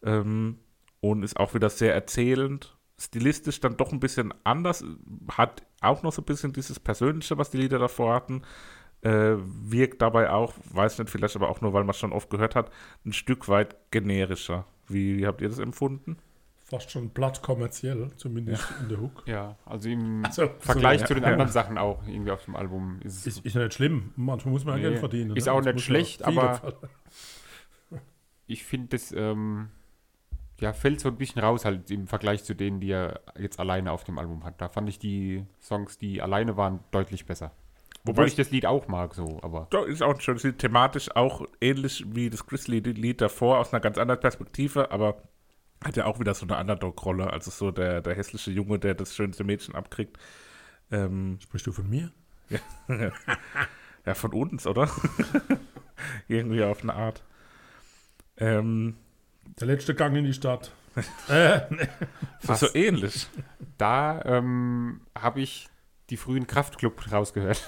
ähm, 0.03 0.59
und 0.99 1.23
ist 1.23 1.39
auch 1.39 1.53
wieder 1.53 1.69
sehr 1.69 1.93
erzählend. 1.93 2.75
Stilistisch 2.99 3.59
dann 3.59 3.77
doch 3.77 3.91
ein 3.91 3.99
bisschen 3.99 4.33
anders, 4.43 4.83
hat 5.31 5.63
auch 5.81 6.03
noch 6.03 6.13
so 6.13 6.21
ein 6.21 6.25
bisschen 6.25 6.53
dieses 6.53 6.79
Persönliche, 6.79 7.37
was 7.37 7.49
die 7.49 7.57
Lieder 7.57 7.79
davor 7.79 8.13
hatten, 8.13 8.43
äh, 9.01 9.35
wirkt 9.37 10.01
dabei 10.01 10.29
auch, 10.29 10.53
weiß 10.71 10.99
nicht, 10.99 11.09
vielleicht 11.09 11.35
aber 11.35 11.49
auch 11.49 11.61
nur, 11.61 11.73
weil 11.73 11.83
man 11.83 11.91
es 11.91 11.97
schon 11.97 12.13
oft 12.13 12.29
gehört 12.29 12.55
hat, 12.55 12.71
ein 13.05 13.13
Stück 13.13 13.47
weit 13.47 13.75
generischer. 13.91 14.65
Wie, 14.87 15.17
wie 15.17 15.25
habt 15.25 15.41
ihr 15.41 15.49
das 15.49 15.59
empfunden? 15.59 16.17
Fast 16.73 16.89
schon 16.89 17.11
platt 17.11 17.43
kommerziell, 17.43 18.09
zumindest 18.17 18.67
in 18.81 18.89
der 18.89 18.99
Hook. 18.99 19.23
Ja, 19.27 19.55
also 19.63 19.89
im 19.89 20.25
Also, 20.25 20.49
Vergleich 20.59 21.01
so, 21.01 21.05
zu 21.07 21.13
den 21.13 21.23
ja. 21.23 21.29
anderen 21.29 21.51
Sachen 21.51 21.77
auch 21.77 22.01
irgendwie 22.07 22.31
auf 22.31 22.43
dem 22.45 22.55
Album 22.55 22.99
ist 23.03 23.17
es 23.17 23.27
Ist, 23.27 23.45
ist 23.45 23.53
ja 23.53 23.61
nicht 23.63 23.75
schlimm. 23.75 24.11
Manchmal 24.15 24.53
muss 24.53 24.65
man 24.65 24.77
ja 24.77 24.81
Nee, 24.85 24.89
Geld 24.89 24.99
verdienen. 24.99 25.35
ist 25.35 25.45
ne? 25.45 25.51
auch 25.53 25.61
Das 25.61 25.75
nicht 25.75 25.85
schlecht, 25.85 26.21
ja 26.21 26.27
aber- 26.27 26.73
ich 28.47 28.63
finde, 28.63 28.87
das 28.89 29.11
ähm, 29.11 29.69
ja, 30.59 30.73
fällt 30.73 30.99
so 30.99 31.09
ein 31.09 31.15
bisschen 31.17 31.41
raus 31.41 31.63
halt 31.65 31.91
im 31.91 32.07
Vergleich 32.07 32.43
zu 32.43 32.55
denen, 32.55 32.79
die 32.79 32.91
er 32.91 33.21
jetzt 33.37 33.59
alleine 33.59 33.91
auf 33.91 34.03
dem 34.03 34.17
Album 34.17 34.43
hat. 34.43 34.59
Da 34.59 34.67
fand 34.69 34.89
ich 34.89 34.97
die 34.99 35.45
Songs, 35.61 35.97
die 35.97 36.21
alleine 36.21 36.57
waren, 36.57 36.79
deutlich 36.91 37.25
besser. 37.25 37.51
Wobei 38.05 38.25
ich 38.25 38.35
das 38.35 38.51
Lied 38.51 38.65
auch 38.65 38.87
mag, 38.89 39.13
so, 39.13 39.39
aber 39.43 39.67
Da 39.69 39.85
ist 39.85 40.01
auch 40.03 40.13
ein 40.15 40.19
schönes 40.19 40.43
Lied, 40.43 40.57
thematisch 40.59 41.15
auch 41.15 41.45
ähnlich 41.61 42.03
wie 42.09 42.29
das 42.29 42.45
Grizzly-Lied 42.45 43.21
davor, 43.21 43.59
aus 43.59 43.71
einer 43.73 43.79
ganz 43.79 43.97
anderen 43.97 44.19
Perspektive, 44.19 44.91
aber 44.91 45.21
hat 45.83 45.97
ja 45.97 46.05
auch 46.05 46.19
wieder 46.19 46.33
so 46.33 46.45
eine 46.45 46.57
Underdog-Rolle, 46.57 47.31
also 47.31 47.51
so 47.51 47.71
der, 47.71 48.01
der 48.01 48.15
hässliche 48.15 48.51
Junge, 48.51 48.79
der 48.79 48.93
das 48.93 49.15
schönste 49.15 49.43
Mädchen 49.43 49.75
abkriegt. 49.75 50.17
Ähm, 50.91 51.37
Sprichst 51.41 51.67
du 51.67 51.71
von 51.71 51.89
mir? 51.89 52.11
ja, 54.05 54.13
von 54.13 54.33
uns, 54.33 54.67
oder? 54.67 54.89
Irgendwie 56.27 56.63
auf 56.63 56.83
eine 56.83 56.93
Art. 56.93 57.23
Ähm, 58.37 58.97
Der 59.59 59.67
letzte 59.67 59.95
Gang 59.95 60.15
in 60.15 60.25
die 60.25 60.33
Stadt. 60.33 60.71
äh, 61.27 61.61
so 62.41 62.67
ähnlich. 62.75 63.27
da 63.79 64.21
ähm, 64.25 65.01
habe 65.17 65.41
ich 65.41 65.67
die 66.11 66.17
frühen 66.17 66.45
Kraftclub 66.45 67.11
rausgehört. 67.11 67.67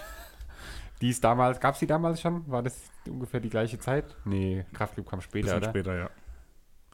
Die 1.01 1.10
ist 1.10 1.23
damals, 1.23 1.60
gab 1.60 1.73
es 1.73 1.80
die 1.80 1.88
damals 1.88 2.21
schon? 2.21 2.47
War 2.49 2.62
das 2.62 2.80
ungefähr 3.08 3.39
die 3.39 3.49
gleiche 3.49 3.80
Zeit? 3.80 4.15
Nee, 4.25 4.65
Kraftclub 4.73 5.10
kam 5.10 5.21
später, 5.21 5.45
Bisschen 5.45 5.58
oder? 5.58 5.69
später, 5.69 5.95
ja. 5.97 6.10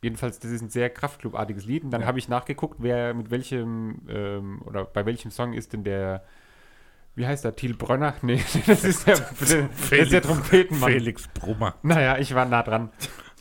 Jedenfalls, 0.03 0.39
das 0.39 0.49
ist 0.51 0.61
ein 0.61 0.69
sehr 0.69 0.89
Kraftclub-artiges 0.89 1.65
Lied. 1.65 1.83
Und 1.83 1.91
dann 1.91 2.01
Ja. 2.01 2.07
habe 2.07 2.17
ich 2.19 2.27
nachgeguckt, 2.27 2.77
wer 2.79 3.13
mit 3.13 3.29
welchem 3.31 4.01
ähm, 4.09 4.61
oder 4.65 4.85
bei 4.85 5.05
welchem 5.05 5.29
Song 5.31 5.53
ist 5.53 5.73
denn 5.73 5.83
der, 5.83 6.23
wie 7.15 7.27
heißt 7.27 7.43
der, 7.45 7.55
Thiel 7.55 7.75
Brönner? 7.75 8.15
Nee, 8.23 8.41
das 8.65 8.83
ist 8.83 9.05
der, 9.07 9.17
das 9.39 9.51
ist 9.51 10.11
der 10.11 10.21
Trompetenmann. 10.21 10.91
Felix 10.91 11.27
Brummer. 11.27 11.75
Naja, 11.83 12.17
ich 12.17 12.33
war 12.33 12.45
nah 12.45 12.63
dran. 12.63 12.89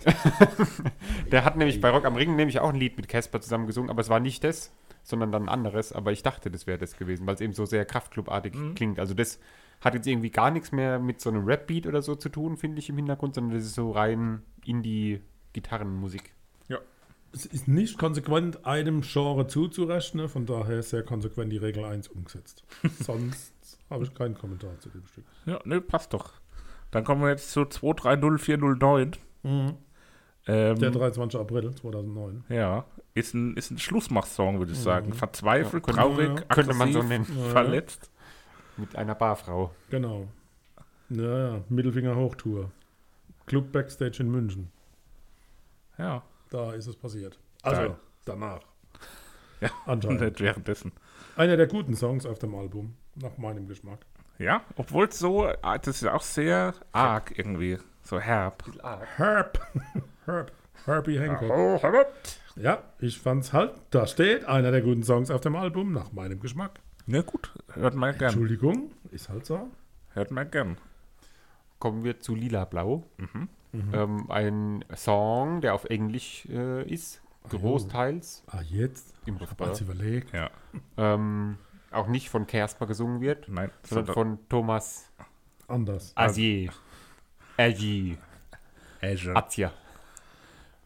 der 1.30 1.44
hat 1.44 1.56
nämlich 1.56 1.80
bei 1.80 1.90
Rock 1.90 2.04
am 2.04 2.16
Ring 2.16 2.36
nämlich 2.36 2.58
auch 2.60 2.70
ein 2.70 2.76
Lied 2.80 2.96
mit 2.96 3.08
Casper 3.08 3.40
zusammen 3.40 3.66
gesungen, 3.66 3.90
aber 3.90 4.00
es 4.00 4.08
war 4.08 4.20
nicht 4.20 4.44
das, 4.44 4.74
sondern 5.02 5.32
dann 5.32 5.44
ein 5.44 5.48
anderes. 5.48 5.92
Aber 5.92 6.12
ich 6.12 6.22
dachte, 6.22 6.50
das 6.50 6.66
wäre 6.66 6.78
das 6.78 6.96
gewesen, 6.96 7.26
weil 7.26 7.34
es 7.34 7.40
eben 7.40 7.52
so 7.52 7.64
sehr 7.66 7.84
Kraftclub-artig 7.84 8.54
Mhm. 8.54 8.74
klingt. 8.74 8.98
Also 8.98 9.14
das 9.14 9.38
hat 9.80 9.94
jetzt 9.94 10.06
irgendwie 10.06 10.30
gar 10.30 10.50
nichts 10.50 10.72
mehr 10.72 10.98
mit 10.98 11.20
so 11.22 11.30
einem 11.30 11.44
Rap-Beat 11.46 11.86
oder 11.86 12.02
so 12.02 12.14
zu 12.14 12.28
tun, 12.28 12.56
finde 12.58 12.78
ich 12.80 12.88
im 12.90 12.96
Hintergrund, 12.96 13.34
sondern 13.34 13.56
das 13.56 13.64
ist 13.64 13.74
so 13.74 13.90
rein 13.92 14.42
Indie-Gitarrenmusik. 14.64 16.34
Es 17.32 17.46
ist 17.46 17.68
nicht 17.68 17.98
konsequent 17.98 18.64
einem 18.66 19.02
Genre 19.02 19.46
zuzurechnen, 19.46 20.28
von 20.28 20.46
daher 20.46 20.82
sehr 20.82 21.02
konsequent 21.04 21.52
die 21.52 21.58
Regel 21.58 21.84
1 21.84 22.08
umgesetzt. 22.08 22.64
Sonst 23.00 23.52
habe 23.88 24.04
ich 24.04 24.14
keinen 24.14 24.34
Kommentar 24.36 24.78
zu 24.80 24.88
dem 24.88 25.06
Stück. 25.06 25.24
Ja, 25.46 25.60
ne, 25.64 25.80
passt 25.80 26.12
doch. 26.12 26.32
Dann 26.90 27.04
kommen 27.04 27.22
wir 27.22 27.28
jetzt 27.30 27.50
zu 27.52 27.64
230409. 27.64 29.12
Ähm, 29.44 29.76
Der 30.46 30.90
23. 30.90 31.38
April 31.40 31.74
2009. 31.74 32.44
Ja, 32.48 32.84
ist 33.14 33.34
ein, 33.34 33.56
ist 33.56 33.70
ein 33.70 33.78
Schlussmach-Song, 33.78 34.58
würde 34.58 34.72
ich 34.72 34.78
sagen. 34.78 35.12
Verzweifelt, 35.12 35.86
Ja, 35.86 35.92
könnte- 35.94 36.00
traurig, 36.00 36.28
ja, 36.40 36.54
könnte 36.54 36.74
man 36.74 36.92
so 36.92 37.02
nennen. 37.02 37.26
Ja. 37.36 37.44
verletzt. 37.50 38.10
Mit 38.76 38.96
einer 38.96 39.14
Barfrau. 39.14 39.72
Genau. 39.90 40.26
Ja, 41.10 41.38
ja, 41.56 41.60
Mittelfinger 41.68 42.16
Hochtour. 42.16 42.70
Club 43.46 43.72
Backstage 43.72 44.22
in 44.22 44.30
München. 44.30 44.70
Ja, 45.98 46.22
Da 46.50 46.72
ist 46.72 46.86
es 46.86 46.96
passiert. 46.96 47.38
Also, 47.62 47.80
Geil. 47.80 47.96
danach. 48.24 48.60
Ja, 49.60 49.70
Anscheinend. 49.86 50.20
nicht 50.20 50.40
währenddessen. 50.40 50.92
Einer 51.36 51.56
der 51.56 51.68
guten 51.68 51.94
Songs 51.94 52.26
auf 52.26 52.38
dem 52.38 52.54
Album, 52.54 52.96
nach 53.14 53.38
meinem 53.38 53.66
Geschmack. 53.68 54.00
Ja, 54.38 54.62
obwohl 54.76 55.06
es 55.06 55.18
so, 55.18 55.46
ah, 55.62 55.78
das 55.78 55.96
ist 55.96 56.02
ja 56.02 56.14
auch 56.14 56.22
sehr 56.22 56.74
arg 56.92 57.38
irgendwie, 57.38 57.78
so 58.02 58.18
herb. 58.18 58.64
Herb. 59.16 59.60
Herb. 60.24 60.52
Herbie 60.86 61.18
Hancock. 61.18 62.06
Ja, 62.56 62.82
ich 62.98 63.18
fand's 63.20 63.52
halt, 63.52 63.74
da 63.90 64.06
steht 64.06 64.44
einer 64.46 64.70
der 64.70 64.80
guten 64.80 65.02
Songs 65.02 65.30
auf 65.30 65.40
dem 65.40 65.56
Album, 65.56 65.92
nach 65.92 66.12
meinem 66.12 66.40
Geschmack. 66.40 66.80
Na 67.06 67.22
gut, 67.22 67.52
hört 67.74 67.94
man 67.94 68.16
gern. 68.16 68.30
Entschuldigung, 68.30 68.92
ist 69.10 69.28
halt 69.28 69.46
so. 69.46 69.68
Hört 70.14 70.30
man 70.30 70.50
gern. 70.50 70.78
Kommen 71.78 72.02
wir 72.02 72.20
zu 72.20 72.34
Lila 72.34 72.64
Blau. 72.64 73.04
Mhm. 73.18 73.48
Ähm, 73.72 74.30
ein 74.30 74.84
Song, 74.96 75.60
der 75.60 75.74
auf 75.74 75.84
Englisch 75.84 76.46
äh, 76.46 76.82
ist, 76.92 77.22
großteils 77.48 78.42
Ah, 78.48 78.62
jetzt? 78.62 79.14
im 79.26 79.36
Refrain. 79.36 79.74
überlegt. 79.80 80.32
Ja, 80.32 80.50
Ähm, 80.96 81.56
auch 81.92 82.08
nicht 82.08 82.30
von 82.30 82.46
Kersper 82.46 82.86
gesungen 82.86 83.20
wird, 83.20 83.48
nein. 83.48 83.70
sondern 83.84 84.14
von 84.14 84.38
Thomas 84.48 85.10
Anders. 85.68 86.12
Azier. 86.16 86.72
Azier. 87.56 88.16
Azure. 89.02 89.36
Azia. 89.36 89.72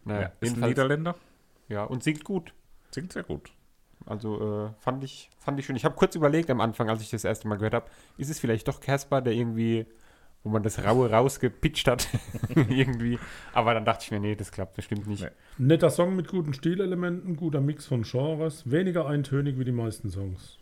Naja, 0.05 0.21
Ja, 0.23 0.33
ist 0.41 0.57
ein 0.57 0.61
Niederländer. 0.69 1.15
ja, 1.69 1.85
und 1.85 2.03
singt 2.03 2.25
gut. 2.25 2.53
Singt 2.91 3.13
sehr 3.13 3.23
gut. 3.23 3.51
Also 4.07 4.67
äh, 4.67 4.83
fand, 4.83 5.03
ich, 5.03 5.31
fand 5.39 5.59
ich 5.59 5.65
schön. 5.67 5.77
Ich 5.77 5.85
habe 5.87 5.95
kurz 5.95 6.15
überlegt 6.15 6.51
am 6.51 6.61
Anfang, 6.61 6.91
als 6.91 7.01
ich 7.01 7.09
das 7.11 7.25
erste 7.25 7.49
Mal 7.49 7.57
gehört 7.57 7.73
habe, 7.75 7.87
ist 8.19 8.29
es 8.29 8.39
vielleicht 8.39 8.69
doch 8.69 8.81
Casper, 8.81 9.23
der 9.23 9.33
irgendwie 9.33 9.87
wo 10.45 10.51
man 10.51 10.63
das 10.63 10.85
Raue 10.85 11.11
rausgepitcht 11.11 11.89
hat. 11.89 12.07
Irgendwie. 12.55 13.19
Aber 13.53 13.75
dann 13.75 13.85
dachte 13.85 14.05
ich 14.05 14.11
mir, 14.11 14.21
nee, 14.21 14.37
das 14.37 14.53
klappt 14.53 14.75
bestimmt 14.77 15.07
nicht. 15.07 15.23
Nee. 15.25 15.31
Netter 15.67 15.91
Song 15.91 16.15
mit 16.15 16.29
guten 16.29 16.53
Stilelementen, 16.55 17.35
guter 17.37 17.61
Mix 17.61 17.87
von 17.87 18.03
Genres, 18.03 18.71
weniger 18.71 19.07
eintönig 19.07 19.59
wie 19.59 19.65
die 19.65 19.73
meisten 19.73 20.11
Songs. 20.11 20.59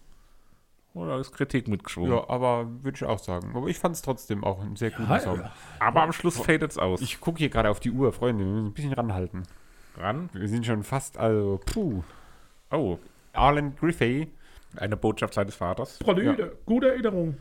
Oder 0.94 1.18
ist 1.18 1.32
Kritik 1.32 1.68
mitgeschwungen? 1.68 2.12
Ja, 2.12 2.28
aber 2.28 2.68
würde 2.82 2.96
ich 2.96 3.04
auch 3.04 3.18
sagen. 3.18 3.52
Aber 3.56 3.66
ich 3.68 3.78
fand 3.78 3.96
es 3.96 4.02
trotzdem 4.02 4.44
auch 4.44 4.60
einen 4.60 4.76
sehr 4.76 4.90
guten 4.90 5.10
Ja, 5.10 5.18
Song. 5.20 5.38
ja. 5.40 5.52
Aber 5.80 6.02
am 6.02 6.12
Schluss 6.12 6.36
fadet 6.38 6.70
es 6.70 6.78
aus. 6.78 7.00
Ich 7.00 7.18
gucke 7.20 7.38
hier 7.38 7.48
gerade 7.48 7.70
auf 7.70 7.80
die 7.80 7.90
Uhr, 7.90 8.12
Freunde. 8.12 8.44
Wir 8.44 8.52
müssen 8.52 8.66
ein 8.66 8.72
bisschen 8.74 8.92
ranhalten. 8.92 9.42
ran. 9.96 10.28
Wir 10.34 10.48
sind 10.48 10.66
schon 10.66 10.82
fast, 10.82 11.16
also, 11.18 11.60
puh. 11.64 12.02
Oh, 12.70 12.98
Arlen 13.32 13.74
Griffey, 13.76 14.28
eine 14.76 14.96
Botschaft 14.98 15.32
seines 15.34 15.54
Vaters. 15.54 15.98
Prolüde, 15.98 16.56
gute 16.66 16.88
Erinnerung. 16.90 17.36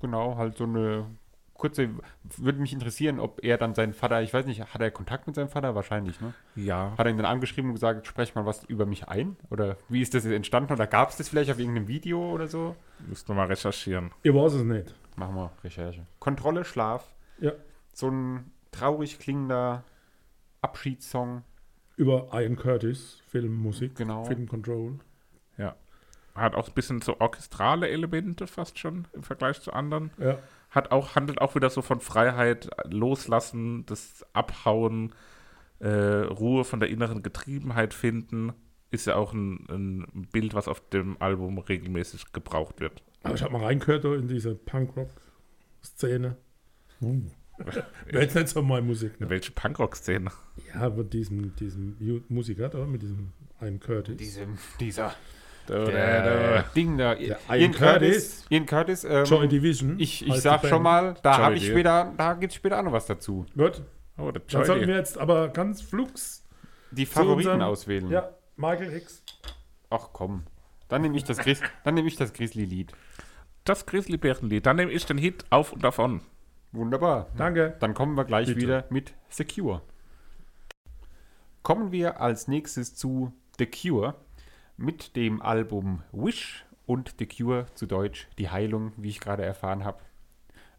genau, 0.00 0.36
halt 0.36 0.56
so 0.56 0.64
eine 0.64 1.06
kurze, 1.54 1.88
würde 2.36 2.60
mich 2.60 2.72
interessieren, 2.72 3.18
ob 3.20 3.42
er 3.42 3.56
dann 3.58 3.74
seinen 3.74 3.94
Vater, 3.94 4.22
ich 4.22 4.34
weiß 4.34 4.44
nicht, 4.46 4.74
hat 4.74 4.80
er 4.80 4.90
Kontakt 4.90 5.26
mit 5.26 5.36
seinem 5.36 5.48
Vater? 5.48 5.74
Wahrscheinlich, 5.74 6.20
ne? 6.20 6.34
Ja. 6.56 6.92
Hat 6.98 7.06
er 7.06 7.10
ihn 7.10 7.16
dann 7.16 7.26
angeschrieben 7.26 7.70
und 7.70 7.74
gesagt, 7.74 8.06
sprech 8.06 8.34
mal 8.34 8.44
was 8.44 8.64
über 8.64 8.86
mich 8.86 9.08
ein? 9.08 9.36
Oder 9.50 9.76
wie 9.88 10.02
ist 10.02 10.14
das 10.14 10.24
jetzt 10.24 10.34
entstanden? 10.34 10.72
Oder 10.72 10.86
gab 10.86 11.10
es 11.10 11.16
das 11.16 11.28
vielleicht 11.28 11.50
auf 11.50 11.58
irgendeinem 11.58 11.88
Video 11.88 12.30
oder 12.30 12.48
so? 12.48 12.76
Müssten 13.06 13.28
wir 13.28 13.34
mal 13.34 13.46
recherchieren. 13.46 14.10
Ich 14.22 14.34
weiß 14.34 14.54
es 14.54 14.62
nicht. 14.64 14.94
Machen 15.16 15.36
wir 15.36 15.52
Recherche. 15.62 16.06
Kontrolle, 16.18 16.64
Schlaf. 16.64 17.14
Ja. 17.38 17.52
So 17.92 18.08
ein 18.10 18.50
traurig 18.72 19.18
klingender 19.18 19.84
Abschiedssong. 20.60 21.42
Über 21.96 22.28
Ian 22.32 22.56
Curtis, 22.56 23.22
Filmmusik, 23.28 23.94
Genau. 23.94 24.24
Film 24.24 24.48
Control. 24.48 24.98
Ja. 25.56 25.76
Hat 26.34 26.56
auch 26.56 26.66
ein 26.66 26.74
bisschen 26.74 27.00
so 27.00 27.20
orchestrale 27.20 27.88
Elemente 27.88 28.48
fast 28.48 28.80
schon 28.80 29.06
im 29.12 29.22
Vergleich 29.22 29.60
zu 29.60 29.72
anderen. 29.72 30.10
Ja. 30.18 30.38
Hat 30.74 30.90
auch, 30.90 31.14
handelt 31.14 31.40
auch 31.40 31.54
wieder 31.54 31.70
so 31.70 31.82
von 31.82 32.00
Freiheit, 32.00 32.68
Loslassen, 32.84 33.86
das 33.86 34.24
Abhauen, 34.32 35.14
äh, 35.78 35.88
Ruhe 35.88 36.64
von 36.64 36.80
der 36.80 36.88
inneren 36.88 37.22
Getriebenheit 37.22 37.94
finden. 37.94 38.52
Ist 38.90 39.06
ja 39.06 39.16
auch 39.16 39.32
ein, 39.32 39.66
ein 39.68 40.28
Bild, 40.32 40.54
was 40.54 40.68
auf 40.68 40.80
dem 40.88 41.20
Album 41.20 41.58
regelmäßig 41.58 42.32
gebraucht 42.32 42.80
wird. 42.80 43.02
Aber 43.22 43.34
ich 43.34 43.42
habe 43.42 43.52
mal 43.52 43.64
reingehört 43.64 44.04
da 44.04 44.14
in 44.14 44.28
diese 44.28 44.54
Punkrock-Szene. 44.54 46.36
Uh. 47.00 47.22
Wäre 48.06 48.24
jetzt 48.24 48.34
nicht 48.34 48.48
so 48.48 48.62
meine 48.62 48.86
Musik. 48.86 49.20
Ne? 49.20 49.30
Welche 49.30 49.52
Punkrock-Szene? 49.52 50.30
Ja, 50.74 50.90
mit 50.90 51.12
diesem, 51.12 51.54
diesem 51.56 52.24
Musiker 52.28 52.68
da, 52.68 52.84
mit 52.84 53.02
diesem 53.02 53.32
Ian 53.60 53.78
Curtis. 53.78 54.16
Diesem, 54.16 54.58
dieser 54.80 55.14
Da, 55.66 55.84
der, 55.84 56.56
da. 56.62 56.62
Ding 56.76 56.98
da. 56.98 57.14
Der 57.14 57.38
Ian 57.48 57.60
Ian 57.60 57.72
Curtis. 57.72 57.78
Curtis. 57.78 58.46
Ian 58.50 58.66
Curtis. 58.66 59.04
Ähm, 59.04 59.24
Joy 59.24 59.48
Division. 59.48 59.98
ich 59.98 60.26
ich 60.26 60.34
sag 60.40 60.66
schon 60.66 60.82
mal, 60.82 61.14
da 61.22 61.38
habe 61.38 61.54
ich 61.54 61.66
später, 61.66 62.12
da 62.16 62.34
gibt 62.34 62.52
es 62.52 62.56
später 62.56 62.78
auch 62.78 62.82
noch 62.84 62.92
was 62.92 63.06
dazu. 63.06 63.46
Gut, 63.56 63.82
Oh, 64.16 64.30
dann 64.30 64.42
sollten 64.64 64.86
wir 64.86 64.94
jetzt 64.96 65.18
aber 65.18 65.48
ganz 65.48 65.82
flugs. 65.82 66.44
Die 66.92 67.06
Favoriten 67.06 67.50
unserem- 67.50 67.60
auswählen. 67.62 68.08
Ja, 68.10 68.28
Michael 68.56 68.92
X. 68.94 69.24
Ach 69.90 70.10
komm. 70.12 70.44
Dann 70.88 71.02
nehme 71.02 71.16
ich 71.16 71.24
das 71.24 71.38
Gris 71.38 71.60
dann 71.82 71.94
nehme 71.94 72.06
ich 72.06 72.14
das 72.16 72.32
Grizzly-Lied. 72.32 72.92
Das 73.64 73.86
Grizzlybärenlied. 73.86 74.64
Dann 74.66 74.76
nehme 74.76 74.92
ich 74.92 75.04
den 75.06 75.18
Hit 75.18 75.44
auf 75.50 75.72
und 75.72 75.82
davon. 75.82 76.20
Wunderbar. 76.72 77.28
Danke. 77.36 77.76
Dann 77.80 77.94
kommen 77.94 78.14
wir 78.16 78.24
gleich 78.24 78.46
Bitte. 78.46 78.60
wieder 78.60 78.84
mit 78.90 79.14
Secure. 79.28 79.80
Kommen 81.62 81.90
wir 81.92 82.20
als 82.20 82.46
nächstes 82.46 82.94
zu 82.94 83.32
The 83.58 83.66
Cure 83.66 84.14
mit 84.76 85.16
dem 85.16 85.40
Album 85.42 86.02
Wish 86.12 86.64
und 86.86 87.14
The 87.18 87.26
Cure 87.26 87.66
zu 87.74 87.86
Deutsch 87.86 88.28
Die 88.38 88.50
Heilung, 88.50 88.92
wie 88.96 89.08
ich 89.08 89.20
gerade 89.20 89.44
erfahren 89.44 89.84
habe. 89.84 89.98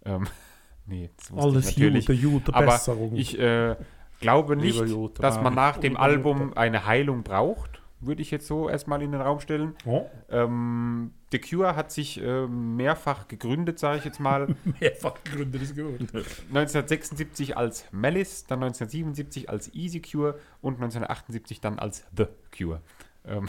Ähm, 0.06 0.28
nee, 0.86 1.10
das 1.18 1.32
Alles 1.38 1.70
ich 1.70 1.78
natürlich. 1.78 2.08
Jute, 2.08 2.22
Jute, 2.22 2.54
Aber 2.54 2.66
Besserung. 2.68 3.16
ich 3.16 3.40
äh, 3.40 3.76
glaube 4.20 4.56
nicht, 4.56 4.80
Jute, 4.80 5.22
dass 5.22 5.42
man 5.42 5.54
nach 5.54 5.78
dem 5.78 5.98
Album 5.98 6.54
eine 6.56 6.86
Heilung 6.86 7.24
braucht. 7.24 7.82
Würde 8.02 8.22
ich 8.22 8.30
jetzt 8.30 8.46
so 8.46 8.70
erstmal 8.70 9.02
in 9.02 9.14
den 9.14 9.22
Raum 9.22 9.40
stellen. 9.40 9.74
oh, 9.86 10.06
Ähm, 10.30 11.12
The 11.32 11.40
Cure 11.40 11.76
hat 11.76 11.92
sich 11.92 12.22
äh, 12.22 12.46
mehrfach 12.46 13.28
gegründet, 13.28 13.80
sage 13.80 14.00
ich 14.00 14.06
jetzt 14.06 14.20
mal. 14.20 14.54
mehrfach 14.80 15.16
gegründet 15.24 15.62
ist 15.64 15.76
gut. 15.76 16.02
1976 16.02 17.58
als 17.58 17.86
Malice, 17.92 18.46
dann 18.46 18.62
1977 18.62 19.50
als 19.50 19.74
Easy 19.74 20.02
Cure 20.02 20.38
und 20.62 20.76
1978 20.76 21.62
dann 21.62 21.80
als 21.80 22.06
The 22.16 22.28
Cure. 22.56 22.82
Ähm, 23.26 23.48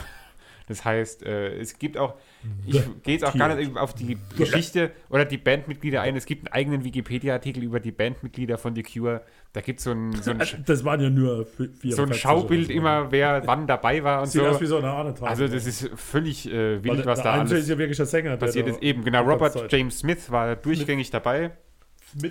das 0.66 0.84
heißt, 0.84 1.22
äh, 1.24 1.56
es 1.58 1.78
gibt 1.78 1.96
auch, 1.96 2.14
ich 2.66 2.80
gehe 3.02 3.14
jetzt 3.14 3.24
auch 3.24 3.36
gar 3.36 3.54
nicht 3.54 3.76
auf 3.76 3.94
die 3.94 4.18
Geschichte 4.36 4.90
oder 5.10 5.24
die 5.24 5.38
Bandmitglieder 5.38 6.02
ein. 6.02 6.16
Es 6.16 6.26
gibt 6.26 6.46
einen 6.46 6.52
eigenen 6.54 6.84
Wikipedia-Artikel 6.84 7.62
über 7.62 7.78
die 7.80 7.92
Bandmitglieder 7.92 8.58
von 8.58 8.74
The 8.74 8.82
Cure. 8.82 9.22
Da 9.52 9.60
gibt 9.60 9.80
so 9.80 9.92
es 9.92 10.24
so 10.24 10.30
ein, 10.32 10.40
Also, 10.40 10.56
Das 10.66 10.84
waren 10.84 11.00
ja 11.00 11.08
nur 11.10 11.46
so 11.46 11.62
ein 11.62 11.74
44 11.78 12.20
Schaubild 12.20 12.64
oder 12.66 12.72
so. 12.72 12.78
immer, 12.78 13.12
wer 13.12 13.46
wann 13.46 13.66
dabei 13.66 14.02
war 14.02 14.22
und 14.22 14.26
Sieht 14.28 14.42
aus 14.42 14.60
wie 14.60 14.66
so. 14.66 14.76
so 14.80 14.84
eine 14.84 14.92
Ahnentafel. 14.92 15.28
Also 15.28 15.48
das 15.48 15.66
ist 15.66 15.88
völlig 15.94 16.50
äh, 16.50 16.82
wild, 16.82 16.98
der, 16.98 17.06
was 17.06 17.22
der 17.22 17.32
da 17.32 17.40
alles 17.40 17.52
ist 17.52 17.68
ja 17.68 17.78
wirklich 17.78 17.96
der 17.96 18.06
Sänger. 18.06 18.36
passiert 18.36 18.66
ist. 18.66 18.82
Eben, 18.82 19.04
genau, 19.04 19.22
Robert 19.22 19.72
James 19.72 19.98
Smith 20.00 20.30
war 20.30 20.56
durchgängig 20.56 21.10
dabei. 21.10 21.52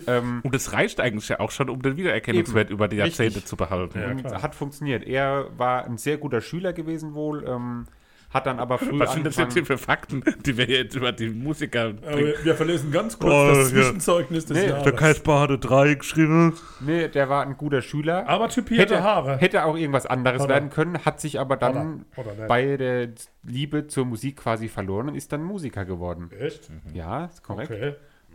Ähm, 0.07 0.39
Und 0.43 0.55
es 0.55 0.73
reicht 0.73 0.99
eigentlich 0.99 1.29
ja 1.29 1.39
auch 1.39 1.51
schon, 1.51 1.69
um 1.69 1.81
den 1.81 1.97
Wiedererkennungswert 1.97 2.69
über 2.69 2.87
die 2.87 2.99
Richtig. 2.99 3.19
Jahrzehnte 3.19 3.45
zu 3.45 3.55
behalten. 3.55 3.99
Ja, 3.99 4.13
klar. 4.15 4.41
hat 4.41 4.55
funktioniert. 4.55 5.03
Er 5.05 5.47
war 5.57 5.85
ein 5.85 5.97
sehr 5.97 6.17
guter 6.17 6.41
Schüler 6.41 6.73
gewesen 6.73 7.13
wohl, 7.13 7.43
ähm, 7.47 7.85
hat 8.31 8.45
dann 8.45 8.59
aber 8.59 8.77
früh 8.77 8.99
Was 8.99 9.13
sind 9.13 9.25
das 9.25 9.37
jetzt 9.37 9.53
hier 9.53 9.65
für 9.65 9.77
Fakten, 9.77 10.23
die 10.45 10.57
wir 10.57 10.65
jetzt 10.65 10.95
über 10.95 11.11
die 11.11 11.29
Musiker 11.29 11.93
Aber 12.05 12.17
wir, 12.17 12.35
wir 12.43 12.55
verlesen 12.55 12.91
ganz 12.91 13.17
kurz 13.17 13.31
Oh, 13.33 13.47
das 13.55 13.71
ja. 13.71 13.77
Zwischenzeugnis 13.77 14.45
des 14.45 14.57
Nee, 14.57 14.67
Jahres. 14.69 15.19
Bade 15.23 15.57
3 15.57 15.93
geschrieben. 15.95 16.53
Nee, 16.81 17.07
der 17.07 17.29
war 17.29 17.43
ein 17.45 17.55
guter 17.57 17.81
Schüler. 17.81 18.27
Aber 18.27 18.49
typierte 18.49 18.95
hätte, 18.95 19.03
Haare. 19.03 19.37
hätte 19.37 19.63
auch 19.65 19.77
irgendwas 19.77 20.05
anderes 20.05 20.41
Oder- 20.41 20.55
werden 20.55 20.69
können, 20.69 21.05
hat 21.05 21.21
sich 21.21 21.39
aber 21.39 21.55
dann 21.57 22.05
Oder- 22.17 22.31
oder 22.33 22.47
bei 22.47 22.77
der 22.77 23.09
Liebe 23.43 23.87
zur 23.87 24.05
Musik 24.05 24.37
quasi 24.37 24.67
verloren 24.67 25.09
und 25.09 25.15
ist 25.15 25.31
dann 25.31 25.43
Musiker 25.43 25.85
geworden. 25.85 26.29
Echt? 26.37 26.69
Ja, 26.93 27.25
ist 27.25 27.43
korrekt. 27.43 27.71
Okay. 27.71 27.93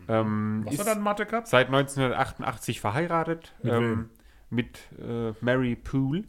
Ähm, 0.09 0.62
Was 0.64 0.74
ist 0.74 0.81
hat 0.81 0.87
er 0.88 0.94
dann 0.94 1.03
Mathe 1.05 1.26
gehabt? 1.26 1.46
seit 1.48 1.66
1988 1.68 2.81
verheiratet 2.81 3.55
Mit 3.62 3.72
ähm, 3.72 4.09
mit 4.48 4.79
äh, 4.98 5.33
Mary 5.40 5.76
Poole. 5.76 6.24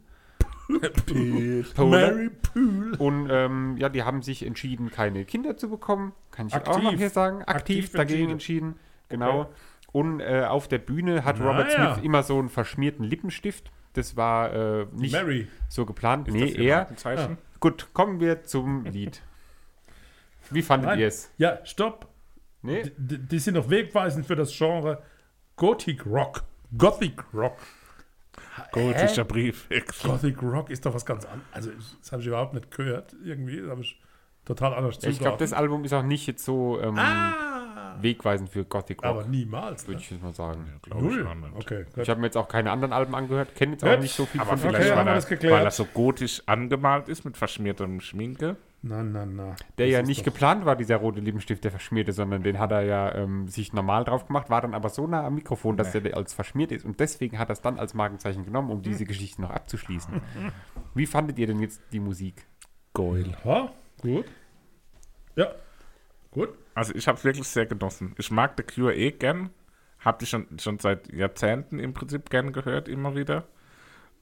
Mary 1.78 2.30
Poole. 2.30 2.98
Und 2.98 3.28
ähm, 3.30 3.78
ja, 3.78 3.90
die 3.90 4.04
haben 4.04 4.22
sich 4.22 4.46
entschieden, 4.46 4.92
keine 4.92 5.26
Kinder 5.26 5.58
zu 5.58 5.70
bekommen. 5.70 6.14
Kann 6.32 6.48
ich 6.48 6.54
auch 6.54 6.60
Aktiv. 6.60 6.84
noch 6.84 6.94
hier 6.94 7.10
sagen. 7.10 7.44
Aktiv, 7.44 7.86
Aktiv 7.86 7.92
dagegen 7.94 8.30
entschieden. 8.32 8.76
Genau. 9.10 9.50
Und 9.92 10.22
äh, 10.22 10.46
auf 10.48 10.68
der 10.68 10.78
Bühne 10.78 11.26
hat 11.26 11.40
Robert 11.40 11.68
Naja. 11.68 11.94
Smith 11.94 12.06
immer 12.06 12.24
so 12.24 12.40
einen 12.40 12.50
verschmierten 12.50 13.04
Lippenstift. 13.04 13.72
Das 13.94 14.16
war 14.16 14.54
äh, 14.54 14.86
nicht 14.94 15.12
Mary. 15.12 15.48
so 15.68 15.86
geplant. 15.86 16.28
Ist 16.28 16.34
nee, 16.34 16.42
das 16.42 16.52
hier 16.52 16.70
er. 16.70 16.78
Markenzeichen? 16.78 17.38
Gut, 17.60 17.90
kommen 17.94 18.20
wir 18.20 18.44
zum 18.44 18.86
Lied. 18.86 19.22
Wie 20.50 20.62
fandet 20.62 20.92
Nein. 20.92 21.00
ihr 21.00 21.08
es? 21.08 21.32
Ja, 21.38 21.60
stopp. 21.66 22.08
Nee? 22.62 22.92
Die, 22.98 23.18
die 23.18 23.40
sind 23.40 23.56
noch 23.56 23.70
wegweisend 23.70 24.26
für 24.26 24.36
das 24.36 24.56
Genre 24.58 25.02
Gothic 25.56 26.06
Rock. 26.06 26.44
Gothic 26.78 27.24
Rock. 27.34 27.58
Gotischer 28.71 29.25
Brief. 29.25 29.67
Gothic 30.04 30.41
Rock 30.41 30.69
ist 30.69 30.86
doch 30.86 30.93
was 30.93 31.06
ganz 31.06 31.25
anderes. 31.25 31.45
Also, 31.51 31.71
ich- 31.71 31.99
das 32.01 32.12
habe 32.12 32.21
ich 32.21 32.27
überhaupt 32.27 32.54
nicht 32.54 32.71
gehört. 32.71 33.15
Irgendwie 33.23 33.62
das 33.62 33.69
habe 33.69 33.82
ich 33.82 33.99
total 34.45 34.73
anders 34.73 35.04
Ich 35.04 35.19
glaube, 35.19 35.38
das. 35.38 35.54
Album 35.54 35.84
ist 35.84 35.93
auch 35.93 36.04
nicht 36.04 36.27
jetzt 36.27 36.43
so 36.45 36.80
ähm, 36.82 36.97
Ah! 36.97 37.97
wegweisend 38.01 38.49
für 38.49 38.63
Gothic 38.65 39.04
Aber 39.04 39.19
Rock, 39.21 39.30
niemals. 39.30 39.86
würde 39.88 39.97
Ne? 39.97 40.01
ich 40.01 40.12
jetzt 40.12 40.23
mal 40.23 40.34
sagen. 40.34 40.65
Ich 40.86 40.93
Null. 40.93 41.23
nicht. 41.23 41.56
Okay, 41.56 41.86
Ich 41.97 42.10
habe 42.10 42.19
mir 42.19 42.27
jetzt 42.27 42.38
auch 42.38 42.47
keine 42.47 42.71
anderen 42.71 42.93
Alben 42.93 43.13
angehört, 43.13 43.54
kenne 43.56 43.73
jetzt 43.73 43.84
auch 43.84 43.99
nicht 43.99 44.15
so 44.15 44.25
viel 44.25 44.41
Aber 44.41 44.51
von 44.51 44.60
vielleicht, 44.60 44.89
Okay, 44.89 44.97
weil, 44.97 45.08
er, 45.08 45.13
das 45.15 45.27
geklärt. 45.27 45.54
weil 45.54 45.65
er 45.65 45.71
so 45.71 45.86
gotisch 45.86 46.41
angemalt 46.47 47.10
ist 47.10 47.25
mit 47.25 47.38
verschmiertem 47.38 47.99
Schminke. 48.01 48.56
Na, 48.84 49.04
na, 49.04 49.26
na. 49.28 49.56
Der 49.78 49.86
Das 49.88 49.94
ja 49.94 50.02
nicht 50.02 50.22
doch- 50.22 50.26
geplant 50.26 50.65
war, 50.65 50.76
dieser 50.76 50.96
rote 50.98 51.20
Lippenstift, 51.20 51.63
der 51.63 51.70
verschmierte, 51.72 52.13
sondern 52.13 52.41
den 52.41 52.58
hat 52.58 52.72
er 52.72 52.82
ja 52.82 53.13
ähm, 53.13 53.48
sich 53.48 53.74
normal 53.74 54.06
drauf 54.06 54.26
gemacht, 54.26 54.50
war 54.50 54.62
dann 54.62 54.74
aber 54.74 54.89
so 54.89 55.06
nah 55.06 55.24
am 55.24 55.36
Mikrofon, 55.36 55.78
dass 55.78 55.91
der 55.91 56.17
als 56.17 56.34
verschmiert 56.34 56.72
ist 56.72 56.84
und 56.84 57.00
deswegen 57.00 57.38
hat 57.38 57.50
er 57.50 57.54
es 57.54 57.62
dann 57.62 57.78
als 57.78 57.94
Markenzeichen 57.94 58.44
genommen, 58.44 58.72
um 58.72 58.82
diese 58.82 59.06
Geschichte 59.06 59.39
noch 59.41 59.52
abzuschließen. 59.52 60.20
Wie 60.96 61.06
fandet 61.06 61.38
ihr 61.38 61.46
denn 61.48 61.60
jetzt 61.60 61.80
die 61.91 62.00
Musik? 62.00 62.46
Goil. 62.94 63.36
Ha, 63.46 63.72
gut. 64.02 64.26
Ja, 65.36 65.54
gut. 66.32 66.50
Also 66.74 66.96
ich 66.96 67.08
habe 67.08 67.17
es 67.20 67.24
wirklich 67.24 67.48
sehr 67.48 67.67
genossen. 67.67 68.15
Ich 68.17 68.32
mag 68.32 68.54
The 68.58 68.63
Cure 68.63 68.96
eh 68.96 69.12
gern. 69.12 69.52
Hab 70.00 70.17
die 70.17 70.26
schon, 70.26 70.48
schon 70.60 70.80
seit 70.80 71.13
Jahrzehnten 71.13 71.78
im 71.78 71.94
Prinzip 71.94 72.32
gern 72.32 72.52
gehört, 72.52 72.88
immer 72.88 73.15
wieder. 73.15 73.46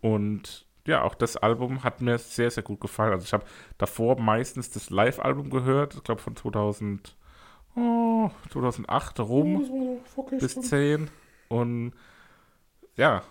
Und 0.01 0.65
ja, 0.89 1.03
auch 1.03 1.15
das 1.15 1.37
Album 1.37 1.83
hat 1.83 2.01
mir 2.01 2.17
sehr, 2.17 2.51
sehr 2.51 2.63
gut 2.63 2.81
gefallen. 2.81 3.13
Also 3.13 3.23
ich 3.23 3.33
habe 3.33 3.45
davor 3.77 4.19
meistens 4.19 4.71
das 4.71 4.89
Live-Album 4.89 5.49
gehört, 5.49 5.95
ich 5.95 6.03
glaube 6.03 6.21
von 6.21 6.35
2000, 6.35 7.15
oh, 7.75 8.31
2008 8.51 9.19
rum. 9.19 9.99
Vorgestern. 10.05 10.61
bis 10.61 10.69
10. 10.69 11.09
Und 11.47 11.93
ja, 12.95 13.23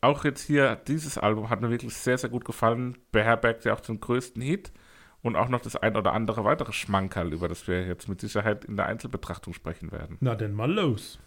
auch 0.00 0.24
jetzt 0.24 0.42
hier, 0.42 0.76
dieses 0.76 1.18
Album 1.18 1.50
hat 1.50 1.60
mir 1.60 1.70
wirklich 1.70 1.94
sehr, 1.94 2.18
sehr 2.18 2.30
gut 2.30 2.44
gefallen. 2.44 2.96
Beherbergt 3.12 3.64
ja 3.64 3.74
auch 3.74 3.80
den 3.80 4.00
größten 4.00 4.40
Hit 4.40 4.72
und 5.22 5.36
auch 5.36 5.48
noch 5.48 5.60
das 5.60 5.74
ein 5.76 5.96
oder 5.96 6.12
andere 6.12 6.44
weitere 6.44 6.72
Schmankerl, 6.72 7.32
über 7.32 7.48
das 7.48 7.66
wir 7.66 7.84
jetzt 7.86 8.08
mit 8.08 8.20
Sicherheit 8.20 8.64
in 8.64 8.76
der 8.76 8.86
Einzelbetrachtung 8.86 9.52
sprechen 9.52 9.90
werden. 9.90 10.18
Na, 10.20 10.34
denn 10.36 10.54
mal 10.54 10.72
los. 10.72 11.18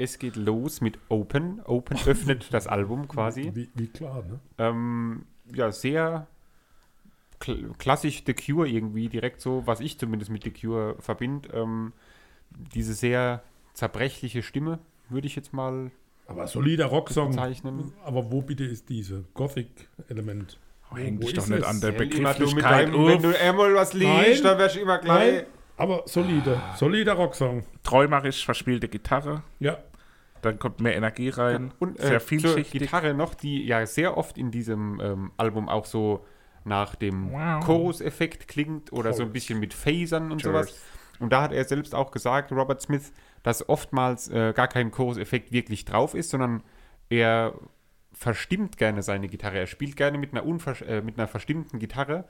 Es 0.00 0.18
geht 0.18 0.36
los 0.36 0.80
mit 0.80 0.98
Open. 1.10 1.60
Open 1.66 1.98
öffnet 2.06 2.52
das 2.54 2.66
Album 2.66 3.06
quasi. 3.06 3.50
Wie, 3.54 3.68
wie 3.74 3.88
klar, 3.88 4.22
ne? 4.26 4.40
Ähm, 4.58 5.26
ja, 5.54 5.70
sehr 5.72 6.26
kl 7.38 7.70
klassisch 7.78 8.22
The 8.26 8.34
Cure 8.34 8.66
irgendwie, 8.68 9.08
direkt 9.08 9.40
so, 9.40 9.62
was 9.66 9.80
ich 9.80 9.98
zumindest 9.98 10.30
mit 10.30 10.44
The 10.44 10.50
Cure 10.50 10.96
verbinde. 11.00 11.50
Ähm, 11.52 11.92
diese 12.74 12.94
sehr 12.94 13.42
zerbrechliche 13.74 14.42
Stimme, 14.42 14.78
würde 15.08 15.26
ich 15.26 15.36
jetzt 15.36 15.52
mal 15.52 15.90
Aber 16.26 16.46
solider 16.46 16.86
Rocksong. 16.86 17.30
bezeichnen. 17.30 17.92
Aber 18.04 18.30
wo 18.32 18.40
bitte 18.42 18.64
ist 18.64 18.88
diese 18.88 19.24
Gothic-Element? 19.34 20.58
Häng 20.94 21.18
Wo 21.18 21.26
dich 21.26 21.34
doch 21.34 21.46
nicht 21.46 21.60
es? 21.60 21.64
an 21.66 21.80
der 21.80 21.92
Begrifflichkeit 21.92 22.92
wenn 22.92 22.94
auf. 23.16 23.22
du 23.22 23.38
einmal 23.40 23.74
was 23.74 23.92
liest, 23.92 24.44
dann 24.44 24.58
wärst 24.58 24.76
du 24.76 24.80
immer 24.80 24.98
gleich. 24.98 25.34
Nein, 25.34 25.46
aber 25.76 26.02
solide. 26.06 26.60
Solider 26.76 27.12
Rocksong. 27.14 27.64
Träumerisch 27.84 28.44
verspielte 28.44 28.88
Gitarre, 28.88 29.42
Ja. 29.60 29.78
Dann 30.42 30.58
kommt 30.58 30.80
mehr 30.80 30.96
Energie 30.96 31.28
rein, 31.30 31.72
Und 31.78 31.98
sehr 31.98 32.06
äh, 32.16 32.18
zur 32.18 32.20
vielschichtig. 32.28 32.80
Gitarre 32.82 33.14
noch, 33.14 33.34
die 33.34 33.64
ja 33.64 33.84
sehr 33.86 34.16
oft 34.16 34.38
in 34.38 34.50
diesem 34.50 35.00
ähm, 35.00 35.30
Album 35.36 35.68
auch 35.68 35.84
so 35.84 36.24
nach 36.64 36.94
dem 36.94 37.32
Wow. 37.32 37.64
Chorus-Effekt 37.64 38.48
klingt 38.48 38.92
oder 38.92 39.12
so 39.12 39.22
ein 39.22 39.28
Chorus. 39.28 39.32
bisschen 39.32 39.60
mit 39.60 39.74
Phasern 39.74 40.30
und 40.32 40.42
Chorus. 40.42 40.68
sowas. 40.68 40.80
Und 41.18 41.32
da 41.32 41.42
hat 41.42 41.52
er 41.52 41.64
selbst 41.64 41.94
auch 41.94 42.10
gesagt, 42.10 42.50
Robert 42.52 42.80
Smith, 42.82 43.12
dass 43.42 43.68
oftmals 43.68 44.28
äh, 44.28 44.52
gar 44.54 44.68
kein 44.68 44.90
Chorus-Effekt 44.90 45.52
wirklich 45.52 45.84
drauf 45.84 46.14
ist, 46.14 46.30
sondern 46.30 46.62
er 47.08 47.54
verstimmt 48.12 48.76
gerne 48.76 49.02
seine 49.02 49.28
Gitarre. 49.28 49.58
Er 49.58 49.66
spielt 49.66 49.96
gerne 49.96 50.18
mit 50.18 50.32
einer, 50.32 50.44
unvers 50.44 50.80
äh, 50.82 51.00
mit 51.02 51.18
einer 51.18 51.28
verstimmten 51.28 51.78
Gitarre, 51.78 52.24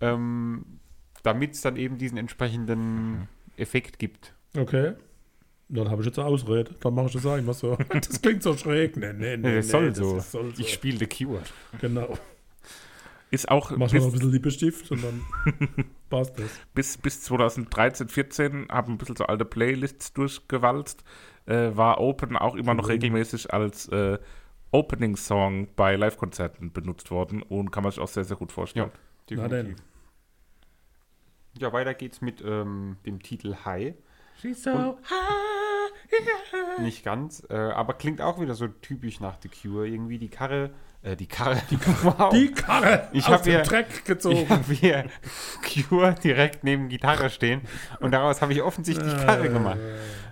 ähm, 0.00 0.80
damit 1.22 1.54
es 1.54 1.60
dann 1.60 1.76
eben 1.76 1.98
diesen 1.98 2.18
entsprechenden 2.18 3.28
Effekt 3.56 3.98
gibt. 3.98 4.34
Okay. 4.56 4.94
Dann 5.74 5.88
habe 5.90 6.02
ich 6.02 6.06
jetzt 6.06 6.18
eine 6.18 6.28
Ausrede. 6.28 6.74
Dann 6.80 6.94
mache 6.94 7.06
ich 7.06 7.12
das 7.14 7.24
einfach 7.26 7.54
so. 7.54 7.76
Das 7.90 8.20
klingt 8.20 8.42
so 8.42 8.56
schräg. 8.56 8.96
Nee, 8.96 9.12
nee, 9.14 9.36
nee. 9.38 9.56
das 9.56 9.68
soll 9.68 9.88
das 9.88 9.96
so. 9.98 10.16
ist- 10.18 10.30
soll 10.32 10.54
so. 10.54 10.60
Ich 10.62 10.72
spiele 10.72 10.98
The 10.98 11.06
Cure. 11.06 11.42
Genau. 11.80 12.16
Ist 13.30 13.48
auch 13.50 13.70
Mach 13.70 13.78
noch 13.78 13.92
ein 13.94 14.02
bis, 14.02 14.12
bisschen 14.12 14.30
Lippenstift 14.32 14.90
und 14.90 15.02
dann 15.02 15.24
passt 16.10 16.38
das. 16.38 16.50
bis, 16.74 16.98
bis 16.98 17.22
2013, 17.22 18.08
14 18.10 18.66
haben 18.70 18.92
ein 18.92 18.98
bisschen 18.98 19.16
so 19.16 19.24
alte 19.24 19.46
Playlists 19.46 20.12
durchgewalzt. 20.12 21.02
Äh, 21.46 21.74
war 21.74 21.98
Open 21.98 22.36
auch 22.36 22.54
immer 22.54 22.74
noch 22.74 22.84
Mhm. 22.84 22.90
regelmäßig 22.90 23.52
als 23.54 23.88
äh, 23.88 24.18
Opening-Song 24.72 25.68
bei 25.74 25.96
Live-Konzerten 25.96 26.72
benutzt 26.72 27.10
worden 27.10 27.42
und 27.42 27.70
kann 27.70 27.82
man 27.82 27.92
sich 27.92 28.00
auch 28.00 28.08
sehr, 28.08 28.24
sehr 28.24 28.36
gut 28.36 28.52
vorstellen. 28.52 28.90
Na 29.30 29.48
denn. 29.48 29.76
Ja, 31.58 31.72
weiter 31.72 31.94
geht's 31.94 32.20
mit 32.20 32.42
ähm, 32.44 32.96
dem 33.06 33.22
Titel 33.22 33.54
High. 33.64 33.94
She's 34.40 34.62
so 34.62 34.70
Und- 34.70 34.96
Nicht 36.82 37.04
ganz, 37.04 37.42
äh, 37.50 37.54
aber 37.54 37.94
klingt 37.94 38.20
auch 38.20 38.40
wieder 38.40 38.54
so 38.54 38.68
typisch 38.68 39.20
nach 39.20 39.36
The 39.42 39.48
Cure. 39.48 39.86
Irgendwie 39.86 40.18
die 40.18 40.28
Karre, 40.28 40.70
äh, 41.02 41.16
die 41.16 41.26
Karre, 41.26 41.60
die 41.70 41.76
Karre, 41.76 42.14
wow. 42.18 42.32
Die 42.32 42.50
Karre 42.52 43.08
Ich 43.12 43.26
aus 43.26 43.32
hab 43.34 43.42
dem 43.44 43.52
hier- 43.54 43.62
Dreck 43.62 44.04
gezogen. 44.04 44.36
ich 44.38 44.48
habe 44.50 44.72
hier 44.72 45.04
Cure 45.62 46.14
direkt 46.22 46.64
neben 46.64 46.88
Gitarre 46.88 47.30
stehen 47.30 47.62
und 48.00 48.12
daraus 48.12 48.42
habe 48.42 48.52
ich 48.52 48.62
offensichtlich 48.62 49.14
Karre 49.18 49.48
gemacht. 49.48 49.78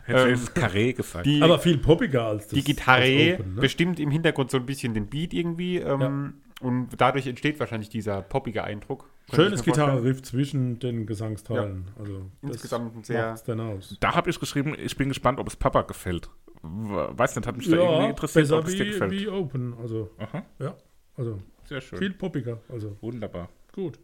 Hätte 0.05 0.21
Ähm, 0.23 0.29
jetzt 0.31 0.57
Carré 0.57 0.93
gesagt. 0.95 1.27
Die, 1.27 1.43
Aber 1.43 1.59
viel 1.59 1.79
poppiger 1.79 2.25
als 2.27 2.45
das. 2.49 2.55
die 2.55 2.65
Gitarre 2.65 3.35
Open, 3.35 3.55
ne? 3.55 3.61
bestimmt 3.61 4.01
im 4.01 4.11
Hintergrund 4.11 4.51
so 4.51 4.57
ein 4.57 4.67
bisschen 4.67 4.95
den 4.95 5.09
Beat 5.09 5.33
irgendwie 5.35 5.77
ähm, 5.79 6.35
und 6.61 6.89
dadurch 6.99 7.27
entsteht 7.27 7.61
wahrscheinlich 7.61 7.89
dieser 7.91 8.23
poppige 8.23 8.65
Eindruck. 8.65 9.09
Schönes. 9.35 9.63
Gitarrenriff 9.63 10.23
zwischen 10.23 10.79
den 10.79 11.07
Gesangsteilen. 11.07 11.89
Also 11.99 12.31
das 12.43 12.53
Insgesamt 12.53 12.97
ein 12.97 13.05
sehr- 13.05 13.35
denn 13.47 13.61
aus. 13.61 13.97
Da 14.01 14.15
habe 14.15 14.31
ich 14.31 14.39
geschrieben, 14.41 14.75
ich 14.79 14.97
bin 14.97 15.09
gespannt, 15.09 15.39
ob 15.39 15.47
es 15.49 15.57
Papa 15.57 15.83
gefällt. 15.83 16.29
Weiß 16.63 17.37
nicht, 17.37 17.47
hat 17.47 17.57
mich 17.57 17.69
da 17.71 17.77
Ja, 17.77 17.83
irgendwie 17.83 18.11
interessiert, 18.11 18.45
besser 18.45 18.59
ob 18.59 18.67
es 18.67 18.73
dir 18.77 18.85
wie, 18.85 18.91
gefällt. 18.91 19.11
wie 19.13 19.29
Open. 19.29 19.75
Also, 19.81 20.11
Aha, 20.19 20.43
ja. 20.59 20.75
Also, 21.17 21.39
sehr 21.65 21.81
schön. 21.81 21.99
viel 21.99 22.13
poppiger. 22.13 22.61
Also, 22.69 22.97
Wunderbar. 23.01 23.49
gut. 23.73 23.99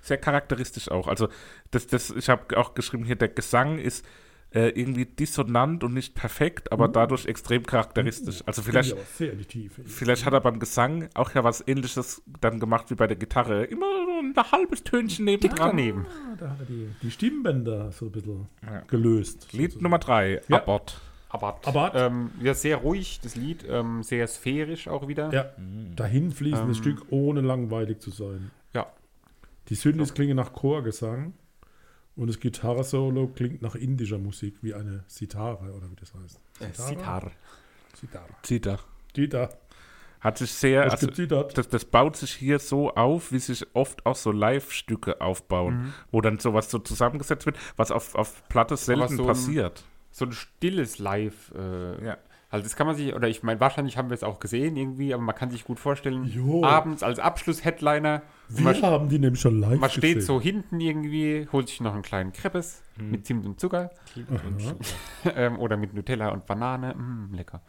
Sehr 0.00 0.18
charakteristisch 0.18 0.90
auch. 0.90 1.08
Also, 1.08 1.28
das, 1.70 1.86
das, 1.86 2.10
ich 2.10 2.28
habe 2.28 2.56
auch 2.58 2.74
geschrieben 2.74 3.04
hier, 3.04 3.16
der 3.16 3.28
Gesang 3.28 3.78
ist 3.78 4.04
äh, 4.54 4.68
irgendwie 4.70 5.04
dissonant 5.04 5.84
und 5.84 5.92
nicht 5.94 6.14
perfekt, 6.14 6.72
aber 6.72 6.88
dadurch 6.88 7.26
extrem 7.26 7.64
charakteristisch. 7.64 8.42
Also 8.46 8.62
vielleicht, 8.62 8.90
Finde 8.90 9.02
ich 9.02 9.08
aber 9.08 9.16
sehr 9.18 9.32
in 9.32 9.38
die 9.38 9.44
Tiefe. 9.44 9.84
vielleicht 9.84 10.24
hat 10.24 10.32
er 10.32 10.40
beim 10.40 10.58
Gesang 10.58 11.08
auch 11.14 11.34
ja 11.34 11.44
was 11.44 11.62
ähnliches 11.66 12.22
dann 12.40 12.58
gemacht 12.58 12.90
wie 12.90 12.94
bei 12.94 13.06
der 13.06 13.16
Gitarre. 13.18 13.64
Immer 13.64 13.86
ein 14.22 14.34
halbes 14.50 14.82
Tönchen 14.84 15.26
Dick 15.26 15.42
nebendran. 15.42 15.70
daneben. 15.70 16.06
Ah, 16.08 16.36
da 16.38 16.50
hat 16.50 16.60
er 16.60 16.66
die, 16.66 16.88
die 17.02 17.10
Stimmbänder 17.10 17.92
so 17.92 18.06
ein 18.06 18.12
bisschen 18.12 18.48
Ja. 18.64 18.80
gelöst. 18.88 19.52
Lied 19.52 19.62
sozusagen. 19.72 19.82
Nummer 19.82 19.98
drei, 19.98 20.40
Ja. 20.48 20.56
Abort. 20.58 21.00
Aber, 21.30 21.60
Aber- 21.66 21.94
ähm, 21.94 22.30
ja, 22.42 22.54
sehr 22.54 22.78
ruhig, 22.78 23.20
das 23.22 23.36
Lied, 23.36 23.62
ähm, 23.68 24.02
sehr 24.02 24.26
sphärisch 24.26 24.88
auch 24.88 25.08
wieder. 25.08 25.30
Ja, 25.30 25.50
dahin 25.94 26.30
fließendes 26.32 26.78
Ähm, 26.78 26.82
Stück, 26.82 27.02
ohne 27.10 27.42
langweilig 27.42 28.00
zu 28.00 28.10
sein. 28.10 28.50
Ja. 28.72 28.86
Die 29.68 29.74
Synthes 29.74 30.14
klingen 30.14 30.36
nach 30.36 30.54
Chorgesang 30.54 31.34
und 32.18 32.26
das 32.28 32.38
Gitarre-Solo 32.40 33.28
klingt 33.28 33.62
nach 33.62 33.74
indischer 33.74 34.18
Musik, 34.18 34.56
wie 34.62 34.74
eine 34.74 35.04
Sitare 35.06 35.72
oder 35.72 35.90
wie 35.90 35.96
das 35.96 36.12
heißt. 36.14 36.40
Äh? 36.60 36.72
Sitar. 36.72 37.30
Sitare. 37.94 38.28
Zita. 38.42 38.78
Da. 39.14 39.48
Hat 40.20 40.38
sich 40.38 40.52
sehr, 40.52 40.82
also, 40.90 41.06
das, 41.06 41.68
das 41.68 41.84
baut 41.84 42.16
sich 42.16 42.32
hier 42.34 42.58
so 42.58 42.90
auf, 42.94 43.30
wie 43.32 43.38
sich 43.38 43.64
oft 43.74 44.04
auch 44.04 44.16
so 44.16 44.32
Live-Stücke 44.32 45.20
aufbauen, 45.20 45.74
Mhm. 45.76 45.94
wo 46.10 46.20
dann 46.20 46.38
sowas 46.38 46.70
so 46.70 46.78
zusammengesetzt 46.80 47.46
wird, 47.46 47.56
was 47.76 47.90
auf, 47.92 48.14
auf 48.16 48.46
Platte 48.48 48.76
selten 48.76 49.16
so 49.16 49.22
ein- 49.22 49.28
passiert. 49.28 49.84
So 50.10 50.24
ein 50.24 50.32
stilles 50.32 50.98
Live. 50.98 51.52
Äh, 51.56 52.04
Ja. 52.04 52.18
Also 52.50 52.64
das 52.64 52.76
kann 52.76 52.86
man 52.86 52.96
sich, 52.96 53.14
oder 53.14 53.28
ich 53.28 53.42
meine, 53.42 53.60
wahrscheinlich 53.60 53.98
haben 53.98 54.08
wir 54.08 54.14
es 54.14 54.22
auch 54.22 54.40
gesehen 54.40 54.76
irgendwie, 54.76 55.12
aber 55.12 55.22
man 55.22 55.34
kann 55.34 55.50
sich 55.50 55.64
gut 55.64 55.78
vorstellen, 55.78 56.24
Jo. 56.24 56.64
abends 56.64 57.02
als 57.02 57.18
Abschluss-Headliner, 57.18 58.22
Wir 58.48 58.64
man, 58.64 58.82
haben 58.82 59.08
die 59.10 59.18
nämlich 59.18 59.40
schon 59.40 59.60
live 59.60 59.78
man 59.78 59.90
steht 59.90 60.14
gesehen. 60.14 60.20
so 60.22 60.40
hinten 60.40 60.80
irgendwie, 60.80 61.46
holt 61.52 61.68
sich 61.68 61.82
noch 61.82 61.92
einen 61.92 62.02
kleinen 62.02 62.32
Kreppes 62.32 62.82
mit 62.96 63.26
Zimt 63.26 63.44
und 63.44 63.60
Zucker 63.60 63.90
ähm, 65.36 65.58
oder 65.58 65.76
mit 65.76 65.92
Nutella 65.92 66.30
und 66.30 66.46
Banane, 66.46 66.94
mm, 66.94 67.34
lecker. 67.34 67.60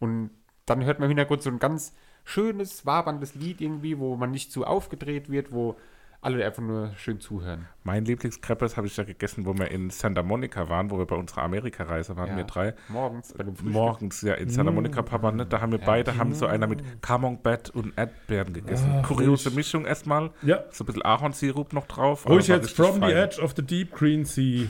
Und 0.00 0.30
dann 0.66 0.84
hört 0.84 0.98
man 0.98 1.06
im 1.06 1.10
Hintergrund 1.10 1.42
so 1.42 1.50
ein 1.50 1.60
ganz 1.60 1.94
schönes, 2.24 2.84
waberndes 2.84 3.36
Lied 3.36 3.60
irgendwie, 3.60 3.98
wo 3.98 4.16
man 4.16 4.32
nicht 4.32 4.50
zu 4.50 4.66
aufgedreht 4.66 5.30
wird, 5.30 5.52
wo 5.52 5.76
alle 6.20 6.44
einfach 6.44 6.62
nur 6.62 6.92
schön 6.96 7.20
zuhören. 7.20 7.66
Mein 7.84 8.04
Lieblingskreppes 8.04 8.76
habe 8.76 8.86
ich 8.86 8.96
ja 8.96 9.04
gegessen, 9.04 9.46
wo 9.46 9.54
wir 9.56 9.70
in 9.70 9.90
Santa 9.90 10.22
Monica 10.22 10.68
waren, 10.68 10.90
wo 10.90 10.98
wir 10.98 11.06
bei 11.06 11.14
unserer 11.16 11.42
Amerikareise 11.42 12.16
waren, 12.16 12.30
Ja. 12.30 12.36
wir 12.36 12.44
drei. 12.44 12.74
Morgens 12.88 13.32
bei 13.32 13.44
dem 13.44 13.54
Frühstück. 13.54 13.72
Morgens, 13.72 14.22
ja, 14.22 14.34
in 14.34 14.48
Santa 14.48 14.72
Monica, 14.72 15.02
Papa, 15.02 15.30
ne? 15.32 15.46
Da 15.46 15.60
haben 15.60 15.72
wir 15.72 15.78
beide, 15.78 16.16
haben 16.16 16.34
so 16.34 16.46
einer 16.46 16.66
mit 16.66 16.82
Camembert 17.02 17.70
und 17.70 17.96
Erdbeeren 17.96 18.52
gegessen. 18.52 18.92
Ach, 19.02 19.06
Kuriose 19.06 19.48
ruhig. 19.50 19.56
Mischung 19.56 19.84
erstmal. 19.86 20.30
Ja. 20.42 20.64
So 20.70 20.82
ein 20.84 20.86
bisschen 20.86 21.02
Ahornsirup 21.04 21.72
noch 21.72 21.86
drauf. 21.86 22.28
Ruhig 22.28 22.48
jetzt 22.48 22.70
From 22.76 22.94
the 22.94 23.00
fein. 23.00 23.10
Edge 23.16 23.40
of 23.40 23.54
the 23.56 23.62
Deep 23.62 23.92
Green 23.94 24.24
Sea. 24.24 24.66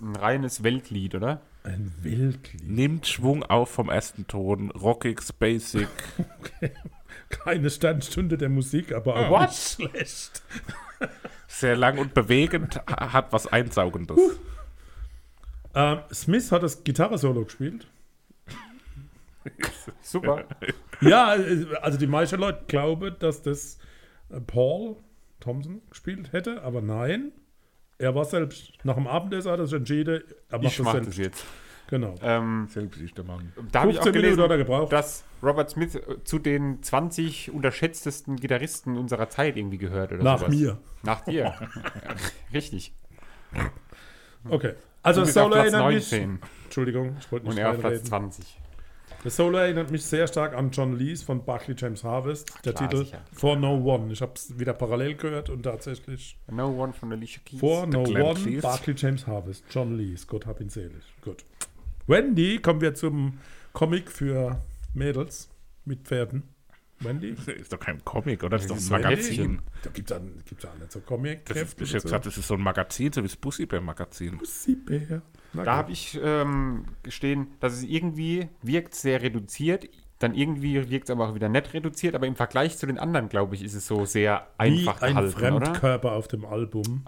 Ein 0.00 0.16
reines 0.16 0.62
Weltlied, 0.62 1.14
oder? 1.14 1.40
Ein 1.64 1.92
Weltlied. 2.02 2.66
Nimmt 2.70 3.06
Schwung 3.06 3.42
auf 3.42 3.68
vom 3.70 3.90
ersten 3.90 4.26
Ton. 4.26 4.70
Rockig, 4.70 5.20
basic. 5.38 5.88
Keine 7.28 7.68
Sternstunde 7.70 8.38
der 8.38 8.48
Musik, 8.48 8.92
aber 8.92 9.16
auch 9.16 9.30
What? 9.30 9.40
nicht 9.50 9.92
schlecht. 9.92 10.42
Sehr 11.48 11.76
lang 11.76 11.98
und 11.98 12.14
bewegend, 12.14 12.76
ha- 12.86 13.12
hat 13.12 13.32
was 13.32 13.46
Einsaugendes. 13.46 14.18
Ähm, 15.74 15.98
Smith 16.12 16.50
hat 16.52 16.62
das 16.62 16.82
Gitarre-Solo 16.84 17.44
gespielt. 17.44 17.86
Super. 20.02 20.44
Ja, 21.00 21.34
also 21.80 21.98
die 21.98 22.06
meisten 22.06 22.38
Leute 22.40 22.64
glauben, 22.66 23.16
dass 23.18 23.42
das 23.42 23.78
äh, 24.30 24.40
Paul 24.40 24.96
Thompson 25.40 25.80
gespielt 25.90 26.32
hätte, 26.32 26.62
aber 26.62 26.82
nein. 26.82 27.32
Er 27.98 28.14
war 28.14 28.24
selbst. 28.24 28.72
Nach 28.82 28.94
dem 28.94 29.06
Abendessen 29.06 29.50
hat 29.50 29.58
er 29.58 29.66
sich 29.66 29.76
entschieden, 29.76 30.22
er 30.48 30.58
macht 30.58 30.66
Ich 30.68 30.76
das 30.78 30.84
mache 30.84 30.96
selbst. 30.96 31.08
das 31.10 31.16
jetzt. 31.18 31.44
Genau. 31.90 32.14
Ähm, 32.22 32.68
Selbst 32.70 33.00
ist 33.00 33.18
der 33.18 33.24
Mann. 33.24 33.52
da 33.72 33.80
habe 33.80 33.90
ich 33.90 33.98
auch 33.98 34.04
15 34.04 34.12
Minuten 34.12 34.36
gelesen, 34.36 34.42
hat 34.42 34.50
er 34.52 34.58
gebraucht. 34.58 34.92
dass 34.92 35.24
Robert 35.42 35.70
Smith 35.70 35.96
äh, 35.96 36.22
zu 36.24 36.38
den 36.38 36.82
20 36.82 37.50
unterschätztesten 37.52 38.36
Gitarristen 38.36 38.96
unserer 38.96 39.28
Zeit 39.28 39.56
irgendwie 39.56 39.78
gehört 39.78 40.12
oder 40.12 40.22
Nach 40.22 40.38
sowas. 40.38 40.54
mir. 40.54 40.78
Nach 41.02 41.20
dir. 41.22 41.52
Richtig. 42.54 42.92
Okay. 44.48 44.74
Also 45.02 45.22
das 45.22 45.34
Solo 45.34 45.54
erinnert 45.56 45.86
mich. 45.88 46.10
19 46.12 46.38
Entschuldigung, 46.64 47.16
ich 47.18 47.30
wollte 47.32 47.46
und 47.46 47.54
nicht 47.54 47.62
er 47.62 47.70
auf 47.70 47.78
Platz 47.80 48.10
reinreden. 48.12 48.32
20. 48.32 48.58
Das 49.24 49.36
Solo 49.36 49.58
erinnert 49.58 49.90
mich 49.90 50.04
sehr 50.04 50.26
stark 50.28 50.54
an 50.54 50.70
John 50.70 50.96
Lees 50.96 51.22
von 51.22 51.44
Barclay 51.44 51.74
James 51.76 52.04
Harvest. 52.04 52.50
Der 52.64 52.72
Klar, 52.72 52.88
Titel 52.88 53.04
sicher. 53.04 53.20
For 53.32 53.56
No 53.56 53.74
One. 53.76 54.12
Ich 54.12 54.22
habe 54.22 54.32
es 54.34 54.58
wieder 54.58 54.72
parallel 54.72 55.14
gehört 55.16 55.50
und 55.50 55.62
tatsächlich 55.64 56.38
No 56.50 56.68
One 56.68 56.92
von 56.92 57.12
Alicia 57.12 57.42
Keys. 57.44 57.60
For 57.60 57.86
No 57.86 58.02
One, 58.02 58.34
Cleese. 58.34 58.62
Barclay 58.62 58.94
James 58.96 59.26
Harvest, 59.26 59.64
John 59.70 59.98
Lees, 59.98 60.26
Gott 60.26 60.46
hab 60.46 60.60
ihn 60.60 60.70
selig. 60.70 61.02
Gut. 61.22 61.44
Wendy, 62.10 62.58
kommen 62.58 62.80
wir 62.80 62.92
zum 62.94 63.38
Comic 63.72 64.10
für 64.10 64.60
Mädels 64.94 65.48
mit 65.84 66.00
Pferden. 66.00 66.42
Wendy? 66.98 67.36
Ist 67.60 67.72
doch 67.72 67.78
kein 67.78 68.04
Comic, 68.04 68.42
oder? 68.42 68.58
Das 68.58 68.62
ist 68.62 68.70
doch 68.70 68.76
ein 68.76 68.80
so 68.80 68.92
Magazin. 68.94 69.62
Da 69.84 69.90
gibt 69.90 70.10
es 70.10 70.20
gibt's 70.44 70.64
ja 70.64 70.74
nicht 70.74 70.90
so 70.90 70.98
Das 70.98 71.04
ist, 71.04 71.06
Comic-Kräfte. 71.06 71.84
ich 71.84 71.94
hab 71.94 72.02
gesagt, 72.02 72.26
das 72.26 72.36
ist 72.36 72.48
so 72.48 72.54
ein 72.54 72.60
Magazin, 72.62 73.12
so 73.12 73.22
wie 73.22 73.28
das 73.28 73.36
Bussibär-Magazin. 73.36 74.40
Bär. 74.84 75.22
Na 75.52 75.62
Da 75.62 75.76
habe 75.76 75.92
ich 75.92 76.18
ähm, 76.20 76.84
gestehen, 77.04 77.46
dass 77.60 77.74
es 77.74 77.84
irgendwie 77.84 78.48
wirkt 78.60 78.96
sehr 78.96 79.22
reduziert, 79.22 79.88
dann 80.20 80.34
irgendwie 80.34 80.90
wirkt 80.90 81.08
es 81.08 81.10
aber 81.10 81.28
auch 81.28 81.34
wieder 81.34 81.48
nicht 81.48 81.72
reduziert, 81.72 82.14
aber 82.14 82.26
im 82.26 82.36
Vergleich 82.36 82.76
zu 82.76 82.86
den 82.86 82.98
anderen, 82.98 83.30
glaube 83.30 83.54
ich, 83.54 83.64
ist 83.64 83.74
es 83.74 83.86
so 83.86 84.04
sehr 84.04 84.46
einfach 84.58 85.00
Wie 85.00 85.06
ein 85.06 85.14
gehalten, 85.14 85.56
oder? 85.56 85.66
Fremdkörper 85.66 86.12
auf 86.12 86.28
dem 86.28 86.44
Album. 86.44 87.04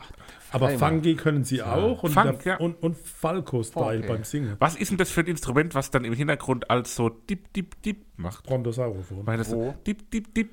Aber 0.50 0.68
Freimann. 0.70 0.94
Funky 0.94 1.14
können 1.14 1.44
sie 1.44 1.62
auch 1.62 2.02
und, 2.02 2.12
Funk, 2.12 2.42
der, 2.42 2.52
ja. 2.54 2.58
und, 2.58 2.82
und 2.82 2.96
Falco-Style 2.96 3.98
Okay. 3.98 4.08
beim 4.08 4.24
Singen. 4.24 4.56
Was 4.58 4.76
ist 4.76 4.90
denn 4.90 4.98
das 4.98 5.10
für 5.10 5.20
ein 5.20 5.26
Instrument, 5.26 5.74
was 5.74 5.90
dann 5.90 6.06
im 6.06 6.14
Hintergrund 6.14 6.70
als 6.70 6.96
so 6.96 7.10
dip, 7.10 7.52
dip, 7.52 7.80
dip 7.82 8.06
macht? 8.16 8.44
Brontosaurophon. 8.44 9.26
Weil 9.26 9.36
das 9.36 9.50
so 9.50 9.74
dip, 9.86 10.10
dip, 10.10 10.34
dip. 10.34 10.48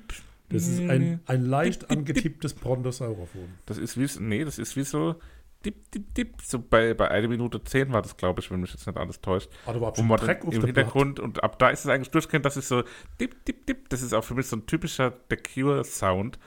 Das 0.50 0.66
ist 0.68 0.80
ein, 0.80 1.20
ein 1.26 1.46
leicht 1.46 1.82
dip, 1.82 1.88
dip. 1.88 1.98
angetipptes 1.98 2.54
Brontosaurophon. 2.54 3.48
Das 3.64 3.78
ist 3.78 3.98
wie, 3.98 4.22
nee, 4.22 4.44
das 4.44 4.58
ist 4.58 4.76
wie 4.76 4.82
so 4.82 5.16
dip, 5.64 5.90
dip, 5.90 6.14
dip. 6.14 6.42
So 6.42 6.58
bei, 6.58 6.94
bei 6.94 7.10
1 7.10 7.28
Minute 7.28 7.62
10 7.62 7.92
war 7.92 8.02
das, 8.02 8.16
glaube 8.16 8.40
ich, 8.40 8.50
wenn 8.50 8.60
mich 8.60 8.72
jetzt 8.72 8.86
nicht 8.86 8.98
alles 8.98 9.20
täuscht. 9.20 9.50
Ah, 9.66 9.72
da 9.72 9.80
war 9.80 9.88
Und 9.88 9.96
schon 9.96 10.08
Dreck 10.16 10.44
im 10.44 10.64
Hintergrund 10.64 11.20
und 11.20 11.42
ab 11.42 11.58
da 11.58 11.70
ist 11.70 11.84
es 11.84 11.90
eigentlich 11.90 12.10
durchgehend, 12.10 12.46
das 12.46 12.56
ist 12.56 12.68
so 12.68 12.82
dip, 13.20 13.44
dip, 13.44 13.66
dip. 13.66 13.88
Das 13.90 14.02
ist 14.02 14.14
auch 14.14 14.24
für 14.24 14.34
mich 14.34 14.46
so 14.46 14.56
ein 14.56 14.66
typischer 14.66 15.12
The 15.28 15.36
Cure-Sound, 15.36 16.38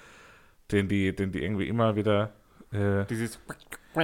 den 0.72 0.88
die, 0.88 1.16
den 1.16 1.32
die 1.32 1.44
irgendwie 1.44 1.68
immer 1.68 1.96
wieder. 1.96 2.32
Äh, 2.72 3.06
Dieses 3.06 3.40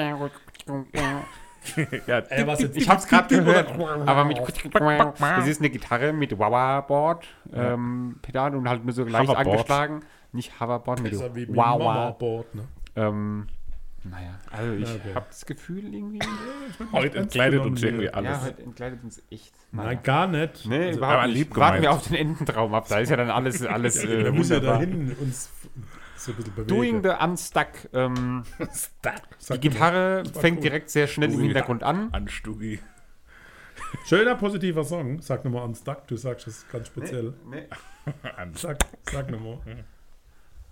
ja, 2.08 2.20
Ey, 2.20 2.48
was 2.48 2.62
jetzt? 2.62 2.78
Ich 2.78 2.88
hab's 2.88 3.08
gerade 3.08 3.36
gehört, 3.36 3.78
aber 3.78 4.26
mit 4.26 4.40
das 4.40 5.48
ist 5.48 5.60
eine 5.60 5.70
Gitarre 5.70 6.14
mit 6.14 6.38
Wawa-Board 6.38 7.28
ähm, 7.54 8.18
Pedal 8.22 8.56
und 8.56 8.70
halt 8.70 8.86
nur 8.86 8.94
so 8.94 9.04
leicht 9.04 9.30
Hoverboard. 9.30 9.48
angeschlagen. 9.48 10.02
Nicht 10.32 10.60
Hoverboard, 10.60 11.02
mit 11.02 11.14
Ist 11.14 11.22
ja 11.22 11.36
wie 11.36 11.48
mit 11.48 11.56
Wawa. 11.56 11.94
Mama-Board, 11.94 12.56
ne? 12.56 12.68
Ähm, 12.96 13.48
naja, 14.04 14.40
also 14.52 14.74
ich 14.74 14.88
Ja, 14.88 14.96
okay. 14.96 15.14
habe 15.16 15.26
das 15.30 15.46
Gefühl 15.46 15.94
irgendwie, 15.94 16.20
heute 16.92 17.18
ernst 17.18 17.36
entkleidet 17.36 17.62
uns 17.62 17.84
irgendwie 17.84 18.10
alles. 18.10 18.30
ja, 18.32 18.42
heute 18.44 18.62
entkleidet 18.64 19.04
uns 19.04 19.22
echt. 19.30 19.54
Nein, 19.72 20.00
gar 20.04 20.28
nicht. 20.28 20.66
Nee, 20.66 20.88
Also, 20.88 20.98
überhaupt 21.00 21.18
aber 21.18 21.28
nicht. 21.28 21.36
lieb 21.38 21.56
Warten 21.58 21.82
wir 21.82 21.92
auf 21.92 22.08
den 22.08 22.16
Ententraum 22.16 22.74
ab. 22.74 22.86
Da 22.90 23.00
ist 23.00 23.10
ja 23.10 23.18
dann 23.18 23.30
alles, 23.30 23.62
alles 23.66 24.02
da 24.02 24.08
äh, 24.10 24.32
muss 24.32 24.50
ja 24.50 24.58
wunderbar. 24.58 24.80
dahin 24.80 25.16
uns 25.20 25.50
so 26.16 26.32
ein 26.32 26.38
bisschen 26.38 26.54
bewegen. 26.56 26.68
Doing 26.68 27.04
the 27.04 27.10
Unstuck. 27.24 27.68
Ähm, 27.94 28.44
die. 28.60 29.60
Gitarre 29.60 30.24
fängt 30.40 30.58
cool. 30.58 30.64
direkt 30.64 30.90
sehr 30.90 31.08
schnell 31.08 31.32
im 31.32 31.38
Ui. 31.38 31.44
Hintergrund 31.46 31.84
an. 31.84 32.10
An 32.14 32.28
Stugi. 32.28 32.80
Schöner, 34.06 34.36
positiver 34.36 34.84
Song. 34.84 35.22
Sag 35.22 35.46
nochmal 35.46 35.64
an 35.64 35.76
Stuck, 35.76 36.08
du 36.08 36.16
sagst 36.18 36.48
es 36.48 36.66
ganz 36.70 36.88
speziell. 36.88 37.34
Nee. 37.50 37.68
An 38.38 38.54
Sag, 38.56 38.80
sag 39.12 39.30
nochmal. 39.32 39.60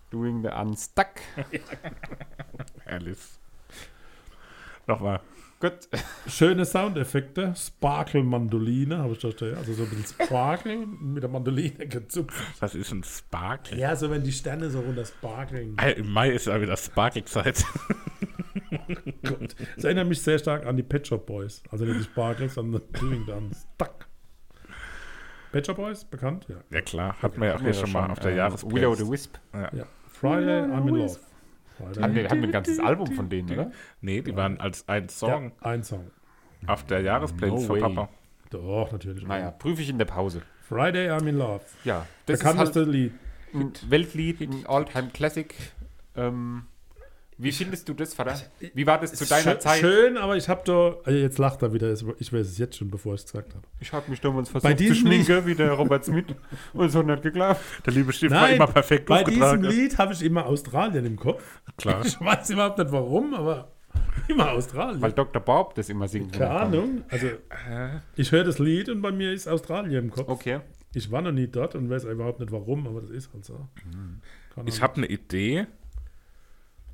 Doing 0.10 0.42
the 0.42 0.50
Unstuck. 0.50 1.08
Herrlich. 2.86 3.18
Nochmal. 4.88 5.20
Gut. 5.60 5.90
Schöne 6.28 6.66
Soundeffekte. 6.66 7.54
Sparkle-Mandoline, 7.56 9.00
habe 9.00 9.14
ich 9.14 9.20
da 9.20 9.32
stehen. 9.32 9.58
Also 9.58 9.74
so 9.74 9.84
ein 9.84 9.90
bisschen 9.90 10.26
Sparkle 10.26 10.86
mit 10.86 11.24
der 11.24 11.30
Mandoline 11.30 11.88
gezupft. 11.88 12.44
Das 12.60 12.76
ist 12.76 12.92
ein 12.92 13.04
Sparkle. 13.04 13.78
Ja, 13.78 13.96
so 13.96 14.10
wenn 14.12 14.24
die 14.24 14.32
Sterne 14.32 14.70
so 14.70 14.80
runter 14.82 15.06
sparkeln. 15.06 15.76
Im 15.96 16.12
Mai 16.12 16.30
ist 16.30 16.46
ja 16.46 16.62
wieder 16.62 16.78
Sparkle-Zeit. 16.78 17.66
Gott. 19.24 19.56
Das 19.76 19.84
erinnert 19.84 20.08
mich 20.08 20.22
sehr 20.22 20.38
stark 20.38 20.66
an 20.66 20.78
die 20.78 20.84
Pet 20.84 21.08
Shop 21.08 21.26
Boys. 21.26 21.64
Also 21.72 21.86
nicht 21.86 22.00
die 22.00 22.04
Sparkles, 22.04 22.54
sondern 22.54 22.84
Doing 23.00 23.26
the 23.26 23.32
Unstuck. 23.32 24.08
Pet 25.52 25.66
Shop 25.66 25.78
Boys, 25.78 26.06
bekannt? 26.06 26.46
Ja. 26.50 26.58
Ja 26.70 26.82
klar, 26.82 27.16
hatten 27.22 27.42
wir 27.42 27.48
ja 27.48 27.56
auch 27.56 27.62
hier 27.62 27.74
schon 27.74 27.92
mal 27.92 28.12
auf 28.12 28.20
der 28.20 28.32
äh, 28.32 28.38
Jahresplaylist. 28.38 28.76
Willow 28.76 28.94
the 28.96 29.10
Wisp. 29.10 29.38
ja. 29.54 29.88
Friday, 30.20 30.62
I'm 30.64 30.88
in 30.88 30.96
Love. 30.96 31.20
Friday. 31.78 32.02
Hatten 32.02 32.16
wir, 32.16 32.24
hatten 32.26 32.42
wir 32.42 32.48
ein 32.50 32.52
ganzes 32.52 32.80
Album 32.80 33.08
von 33.12 33.30
denen, 33.30 33.52
oder? 33.52 33.72
Nee, 34.02 34.22
die 34.22 34.36
waren 34.36 34.60
als 34.60 34.88
ein 34.88 35.10
Song 35.10 35.52
Ja, 35.62 35.68
ein 35.70 35.84
Song. 35.84 36.10
auf 36.66 36.84
der 36.86 37.02
Jahresplaylist 37.02 37.68
No 37.70 37.76
von. 37.76 37.96
Papa. 37.96 38.10
Doch, 38.50 38.92
natürlich. 38.92 39.26
Naja, 39.28 39.52
prüfe 39.52 39.82
ich 39.82 39.90
in 39.90 39.98
der 39.98 40.06
Pause. 40.06 40.42
Friday, 40.68 41.10
I'm 41.10 41.28
in 41.28 41.38
Love. 41.38 41.62
Ja, 41.84 42.06
das 42.26 42.40
Bekannteste 42.40 42.80
ist 42.82 42.86
halt 42.88 42.96
Lied. 42.96 43.14
ein 43.54 43.74
Weltlied, 43.90 44.42
ein 44.42 44.66
All-Time-Classic. 44.66 45.54
Ähm, 46.16 46.64
wie 47.38 47.52
findest 47.52 47.88
du 47.88 47.94
das, 47.94 48.14
Vater? 48.14 48.40
Wie 48.74 48.88
war 48.88 49.00
das 49.00 49.14
zu 49.14 49.26
deiner 49.26 49.52
schön, 49.52 49.60
Zeit? 49.60 49.80
Schön, 49.80 50.18
aber 50.18 50.38
ich 50.38 50.50
habe 50.50 50.62
da. 50.66 50.96
Also 51.04 51.20
jetzt 51.20 51.38
lacht 51.38 51.62
er 51.62 51.72
wieder. 51.74 51.92
Ich 51.92 52.34
weiß 52.34 52.48
es 52.48 52.58
jetzt 52.58 52.78
schon, 52.78 52.90
bevor 52.90 53.14
ich 53.14 53.22
es 53.22 53.26
gesagt 53.26 53.54
habe. 53.54 53.64
Ich 53.80 53.94
habe 53.94 54.10
mich 54.10 54.20
damals 54.22 54.50
Bei 54.50 54.60
versucht 54.60 54.78
zu 54.78 54.84
diesem 54.84 55.08
schminken, 55.08 55.46
wie 55.46 55.56
der 55.56 55.72
Robert 55.74 56.04
Smith. 56.04 56.26
Und 56.74 56.86
es 56.86 56.96
hat 56.96 57.06
nicht 57.06 57.22
geklappt. 57.22 57.62
Der 57.86 57.94
liebe 57.94 58.12
Stift 58.12 58.34
war 58.34 58.42
Nein, 58.42 58.56
immer 58.56 58.68
perfekt 58.68 59.06
Bei 59.06 59.24
diesem. 59.24 59.62
Lied 59.64 59.98
habe 59.98 60.14
ich 60.14 60.24
immer 60.24 60.46
Australien 60.48 61.06
im 61.06 61.16
Kopf. 61.16 61.62
Klar. 61.78 62.04
Ich 62.06 62.20
weiß 62.20 62.50
überhaupt 62.50 62.80
nicht 62.80 62.92
warum, 62.92 63.34
aber 63.34 63.72
immer 64.28 64.52
Australien. 64.52 65.02
Weil 65.02 65.12
Dr. 65.12 65.42
Bob 65.42 65.76
das 65.76 65.90
immer 65.90 66.08
singt. 66.08 66.34
Keine. 66.34 66.50
Ahnung. 66.50 67.04
Also, 67.10 67.28
ich 68.16 68.32
höre 68.32 68.44
das 68.44 68.60
Lied 68.60 68.90
und 68.90 69.02
bei 69.02 69.12
mir 69.12 69.32
ist 69.32 69.48
Australien 69.48 70.06
im 70.06 70.12
Kopf. 70.12 70.28
Okay. 70.28 70.62
Ich 70.94 71.12
war 71.12 71.22
noch 71.22 71.32
nie 71.32 71.48
dort 71.48 71.76
und 71.76 71.90
weiß 71.90 72.06
überhaupt 72.06 72.40
nicht 72.40 72.52
warum, 72.52 72.88
aber 72.88 73.02
das 73.02 73.12
ist 73.12 73.32
halt 73.34 73.46
so. 73.46 73.68
Keine 74.56 74.70
Ich 74.70 74.82
habe 74.82 74.96
eine 74.98 75.06
Idee, 75.06 75.68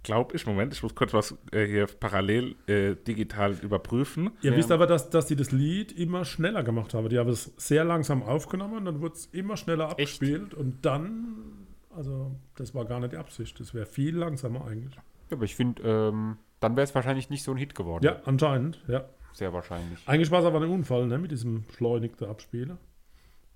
glaube 0.03 0.35
ich. 0.35 0.45
Moment, 0.45 0.73
ich 0.73 0.83
muss 0.83 0.93
kurz 0.95 1.13
was 1.13 1.35
äh, 1.51 1.65
hier 1.65 1.87
parallel 1.87 2.55
äh, 2.67 2.95
digital 2.95 3.53
überprüfen. 3.61 4.31
Ihr 4.41 4.51
Ja. 4.51 4.57
wisst 4.57 4.71
aber, 4.71 4.85
dass, 4.87 5.09
dass 5.09 5.25
die 5.27 5.35
das 5.35 5.51
Lied 5.51 5.91
immer 5.91 6.25
schneller 6.25 6.63
gemacht 6.63 6.93
haben. 6.93 7.09
Die 7.09 7.17
haben 7.17 7.29
es 7.29 7.53
sehr 7.57 7.83
langsam 7.83 8.21
aufgenommen 8.23 8.77
und 8.77 8.85
dann 8.85 9.01
wurde 9.01 9.15
es 9.15 9.25
immer 9.27 9.57
schneller 9.57 9.85
Echt? 9.85 9.91
abgespielt 9.91 10.53
und 10.53 10.85
dann, 10.85 11.67
also 11.95 12.35
das 12.55 12.75
war 12.75 12.85
gar 12.85 12.99
nicht 12.99 13.13
die 13.13 13.17
Absicht. 13.17 13.59
Das 13.59 13.73
wäre 13.73 13.85
viel 13.85 14.15
langsamer 14.17 14.65
eigentlich. 14.65 14.95
Ja, 14.95 15.01
aber 15.37 15.45
ich 15.45 15.55
finde, 15.55 15.81
ähm, 15.83 16.37
dann 16.59 16.75
wäre 16.75 16.83
es 16.83 16.93
wahrscheinlich 16.93 17.29
nicht 17.29 17.43
so 17.43 17.51
ein 17.51 17.57
Hit 17.57 17.75
geworden. 17.75 18.05
Ja, 18.05 18.21
anscheinend, 18.25 18.83
ja. 18.87 19.05
Sehr 19.33 19.51
wahrscheinlich. 19.51 20.07
Eigentlich 20.07 20.29
war 20.29 20.41
es 20.41 20.45
aber 20.45 20.61
ein 20.61 20.69
Unfall, 20.69 21.07
ne, 21.07 21.17
mit 21.17 21.31
diesem 21.31 21.63
beschleunigten 21.65 22.27
Abspielen. 22.27 22.77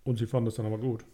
Und 0.03 0.17
sie 0.17 0.25
fanden 0.25 0.47
es 0.47 0.55
dann 0.55 0.65
aber 0.65 0.77
gut. 0.79 1.05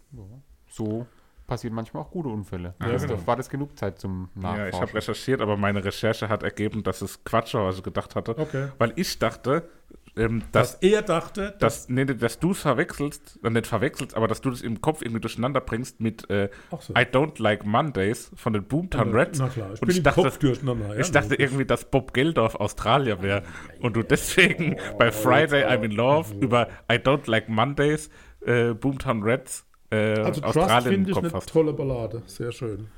So 0.68 1.06
passieren 1.46 1.74
manchmal 1.74 2.02
auch 2.02 2.10
gute 2.10 2.28
Unfälle. 2.28 2.74
Ja, 2.80 2.92
das 2.92 3.06
genau. 3.06 3.26
war 3.26 3.36
das 3.36 3.48
genug 3.50 3.78
Zeit 3.78 3.98
zum 3.98 4.28
Ja, 4.36 4.40
ich 4.40 4.44
habe 4.52 4.60
Nachforschen. 4.70 4.96
recherchiert, 4.96 5.40
aber 5.40 5.56
meine 5.56 5.84
Recherche 5.84 6.28
hat 6.28 6.42
ergeben, 6.42 6.82
dass 6.82 7.02
es 7.02 7.22
Quatsch 7.24 7.54
war, 7.54 7.66
was 7.66 7.76
ich 7.78 7.82
gedacht 7.82 8.14
hatte. 8.16 8.36
Okay. 8.38 8.68
Weil 8.78 8.92
ich 8.96 9.18
dachte, 9.18 9.68
ähm, 10.16 10.42
dass 10.52 10.72
Dass 10.78 10.82
er 10.82 11.02
dachte, 11.02 11.54
dass, 11.58 11.88
nee, 11.88 12.04
nee, 12.04 12.14
dass 12.14 12.38
du 12.38 12.52
es 12.52 12.60
verwechselst, 12.60 13.40
äh, 13.42 13.50
nicht 13.50 13.66
verwechselst, 13.66 14.16
aber 14.16 14.28
dass 14.28 14.40
du 14.40 14.50
das 14.50 14.62
im 14.62 14.80
Kopf 14.80 15.02
irgendwie 15.02 15.20
durcheinander 15.20 15.60
bringst 15.60 16.00
mit 16.00 16.30
äh, 16.30 16.50
so. 16.80 16.92
I 16.94 16.98
Don't 17.00 17.42
Like 17.42 17.66
Mondays 17.66 18.30
von 18.36 18.52
den 18.52 18.62
Boomtown 18.64 19.12
Reds. 19.12 19.40
Na 19.40 19.48
klar, 19.48 19.72
ich 19.74 19.80
Und 19.82 19.88
bin 19.88 19.90
ich 19.90 19.96
im 19.98 20.04
dachte, 20.04 20.22
Kopf 20.22 20.38
durcheinander. 20.38 20.98
ich 20.98 21.06
ja, 21.08 21.12
dachte 21.12 21.34
irgendwie, 21.34 21.64
dass 21.64 21.84
Bob 21.90 22.14
Geldorf 22.14 22.54
Australier 22.54 23.22
wäre 23.22 23.42
und 23.80 23.96
du 23.96 24.02
deswegen 24.04 24.76
bei 24.98 25.10
Friday 25.10 25.64
I'm 25.64 25.82
in 25.82 25.90
Love 25.90 26.32
über 26.40 26.68
I 26.90 26.94
Don't 26.94 27.28
Like 27.28 27.48
Mondays 27.48 28.08
äh, 28.46 28.72
Boomtown 28.72 29.22
Reds 29.24 29.66
äh, 29.94 30.20
Also 30.20 30.40
Trust 30.40 30.86
finde 30.86 31.10
ich 31.10 31.16
eine 31.16 31.32
hast. 31.32 31.48
tolle 31.48 31.72
Ballade. 31.72 32.22
Sehr 32.26 32.52
schön. 32.52 32.88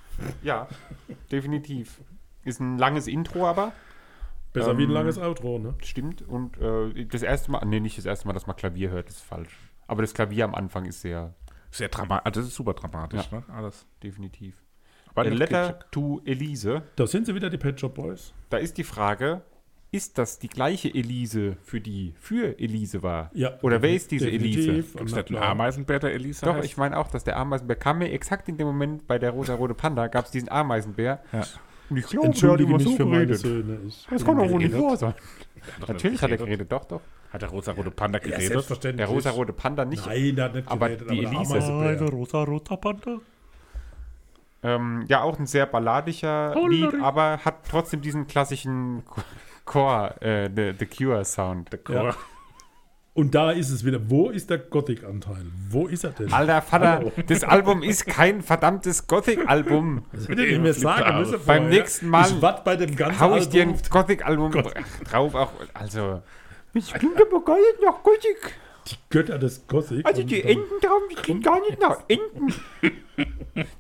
Ja, 0.43 0.69
definitiv. 1.31 2.01
Ist 2.45 2.61
ein 2.61 2.79
langes 2.79 3.07
Intro, 3.07 3.47
aber 3.47 3.73
Besser 4.53 4.79
wie 4.79 4.85
ein 4.85 4.89
Ähm, 4.89 4.95
langes 4.95 5.19
Outro, 5.19 5.59
ne? 5.59 5.75
stimmt. 5.83 6.23
Und 6.27 6.57
äh, 6.59 7.05
das 7.05 7.23
erste 7.23 7.51
Mal, 7.51 7.65
nee, 7.67 7.81
nicht 7.81 7.99
das 7.99 8.07
erste 8.07 8.27
Mal, 8.27 8.33
dass 8.33 8.47
man 8.47 8.57
Klavier 8.57 8.91
hört, 8.91 9.09
ist 9.11 9.21
falsch. 9.21 9.59
Aber 9.87 10.01
das 10.03 10.15
Klavier 10.15 10.45
am 10.47 10.55
Anfang 10.55 10.87
ist 10.87 11.03
sehr 11.03 11.35
Sehr 11.71 11.89
dramatisch, 11.89 12.25
also 12.25 12.41
das 12.41 12.49
ist 12.49 12.55
super 12.55 12.73
dramatisch, 12.73 13.29
Ja. 13.31 13.39
ne? 13.39 13.45
Alles. 13.53 13.87
definitiv. 14.03 14.55
Aber 15.11 15.23
A 15.23 15.25
Letter 15.33 15.79
to 15.91 16.21
Elise. 16.25 16.83
Da 16.97 17.07
sind 17.07 17.27
sie 17.27 17.35
wieder, 17.35 17.51
die 17.51 17.59
Pet 17.59 17.79
Shop 17.81 17.95
Boys. 17.95 18.33
Da 18.51 18.57
ist 18.59 18.79
die 18.79 18.85
Frage, 18.85 19.43
ist 19.93 20.19
das 20.19 20.39
die 20.39 20.49
gleiche 20.49 20.93
Elise, 20.93 21.57
für 21.63 21.81
die 21.81 22.15
für 22.19 22.59
Elise 22.59 23.03
war? 23.03 23.31
Ja. 23.35 23.53
Oder 23.63 23.81
wer 23.83 23.95
ist 23.95 24.11
diese 24.11 24.31
Elise? 24.31 24.73
Nicht 24.73 25.15
einen 25.15 25.25
klar. 25.25 25.43
Ameisenbär, 25.45 25.99
der 26.01 26.13
Elisa 26.13 26.45
Doch, 26.47 26.55
heißt? 26.57 26.65
ich 26.65 26.77
meine 26.77 26.99
auch, 26.99 27.09
dass 27.09 27.25
der 27.25 27.37
Ameisenbär 27.37 27.77
kam 27.77 27.99
mir 27.99 28.11
exakt 28.13 28.49
in 28.49 28.57
dem 28.59 28.67
Moment 28.67 29.07
bei 29.07 29.19
der 29.19 29.31
rosa-rote 29.31 29.75
Panda, 29.75 30.09
gab 30.09 30.27
es 30.27 30.31
diesen 30.33 30.51
Ameisenbär. 30.51 31.21
Ja. 31.33 31.45
Und 31.89 31.99
ich 31.99 32.07
glaube, 32.09 32.67
mich 32.67 32.97
für 32.97 33.07
meine 33.07 33.35
Söhne. 33.37 33.79
Ich 33.87 34.07
Das 34.11 34.25
kann 34.25 34.37
doch 34.37 34.49
wohl 34.51 34.59
nicht 34.59 34.73
geredet. 34.73 34.83
wahr 34.91 34.97
sein. 34.97 35.15
Hat 35.81 35.89
Natürlich 35.89 36.21
hat 36.23 36.31
er 36.31 36.37
geredet, 36.37 36.71
doch, 36.73 36.85
doch. 36.85 37.01
Hat 37.33 37.43
der 37.43 37.49
rosa-rote 37.49 37.91
Panda 37.93 38.19
Ja, 38.19 38.25
geredet? 38.25 38.49
selbstverständlich. 38.49 39.07
Der 39.07 39.15
rosa-rote 39.15 39.53
Panda 39.53 39.85
nicht. 39.85 40.05
Nein, 40.05 40.35
der 40.37 40.45
hat 40.47 40.55
nicht 40.57 40.69
Aber 40.69 40.89
geredet. 40.89 41.11
die 41.11 41.21
der 41.21 41.31
Elise. 41.31 41.55
Ameisenbär. 41.55 42.09
rosa-roter 42.11 42.77
Panda? 42.77 43.19
Ähm, 44.63 45.05
ja, 45.09 45.23
auch 45.23 45.39
ein 45.39 45.47
sehr 45.47 45.67
balladischer 45.67 46.55
Lied, 46.69 46.95
aber 47.01 47.39
hat 47.45 47.57
trotzdem 47.69 48.01
diesen 48.01 48.27
klassischen 48.27 49.05
Core, 49.67 50.15
äh, 50.23 50.49
The, 50.55 50.73
The 50.79 50.87
Cure-Sound. 50.87 51.71
Ja. 51.91 52.15
Und 53.15 53.35
da 53.35 53.51
ist 53.51 53.71
es 53.71 53.85
wieder. 53.85 54.11
Wo 54.11 54.29
ist 54.29 54.51
der 54.51 54.59
Gothic-Anteil? 54.59 55.47
Wo 55.71 55.87
ist 55.87 56.05
er 56.05 56.11
denn? 56.11 56.31
Alter 56.33 56.61
Vater, 56.61 57.13
das 57.27 57.45
Album 57.45 57.83
ist 57.83 58.07
kein 58.07 58.43
verdammtes 58.43 59.07
Gothic-Album. 59.07 60.05
Das 60.13 60.29
will 60.29 60.39
ich 60.39 60.59
mir 60.59 60.75
sagen 60.75 61.19
müssen. 61.19 61.39
Beim 61.47 61.63
vorher. 61.65 61.81
nächsten 61.81 62.09
Mal 62.09 62.27
Ich 62.27 62.41
bei 62.63 62.77
dem 62.77 62.95
ganzen 62.95 63.21
Hau 63.21 63.37
ich 63.37 63.49
dir 63.49 63.63
ein 63.63 63.71
Album. 63.71 63.91
Gothic-Album 63.91 64.53
drauf. 65.11 65.35
Auch, 65.35 65.53
also, 65.73 66.23
ich 66.75 66.93
klingt 66.93 67.21
aber 67.21 67.43
gar 67.43 67.57
nicht 67.57 67.83
nach 67.83 68.03
Gothic. 68.03 68.55
Die 68.89 68.97
Götter 69.09 69.39
des 69.39 69.67
Gothic. 69.67 70.05
Also 70.07 70.23
die 70.23 70.43
dann- 70.43 70.51
Enten 70.51 70.75
oben, 70.87 71.09
die 71.11 71.15
kriegen 71.17 71.41
gar 71.43 71.61
nicht 71.61 71.81
nach 71.81 72.01
Enten. 72.09 72.55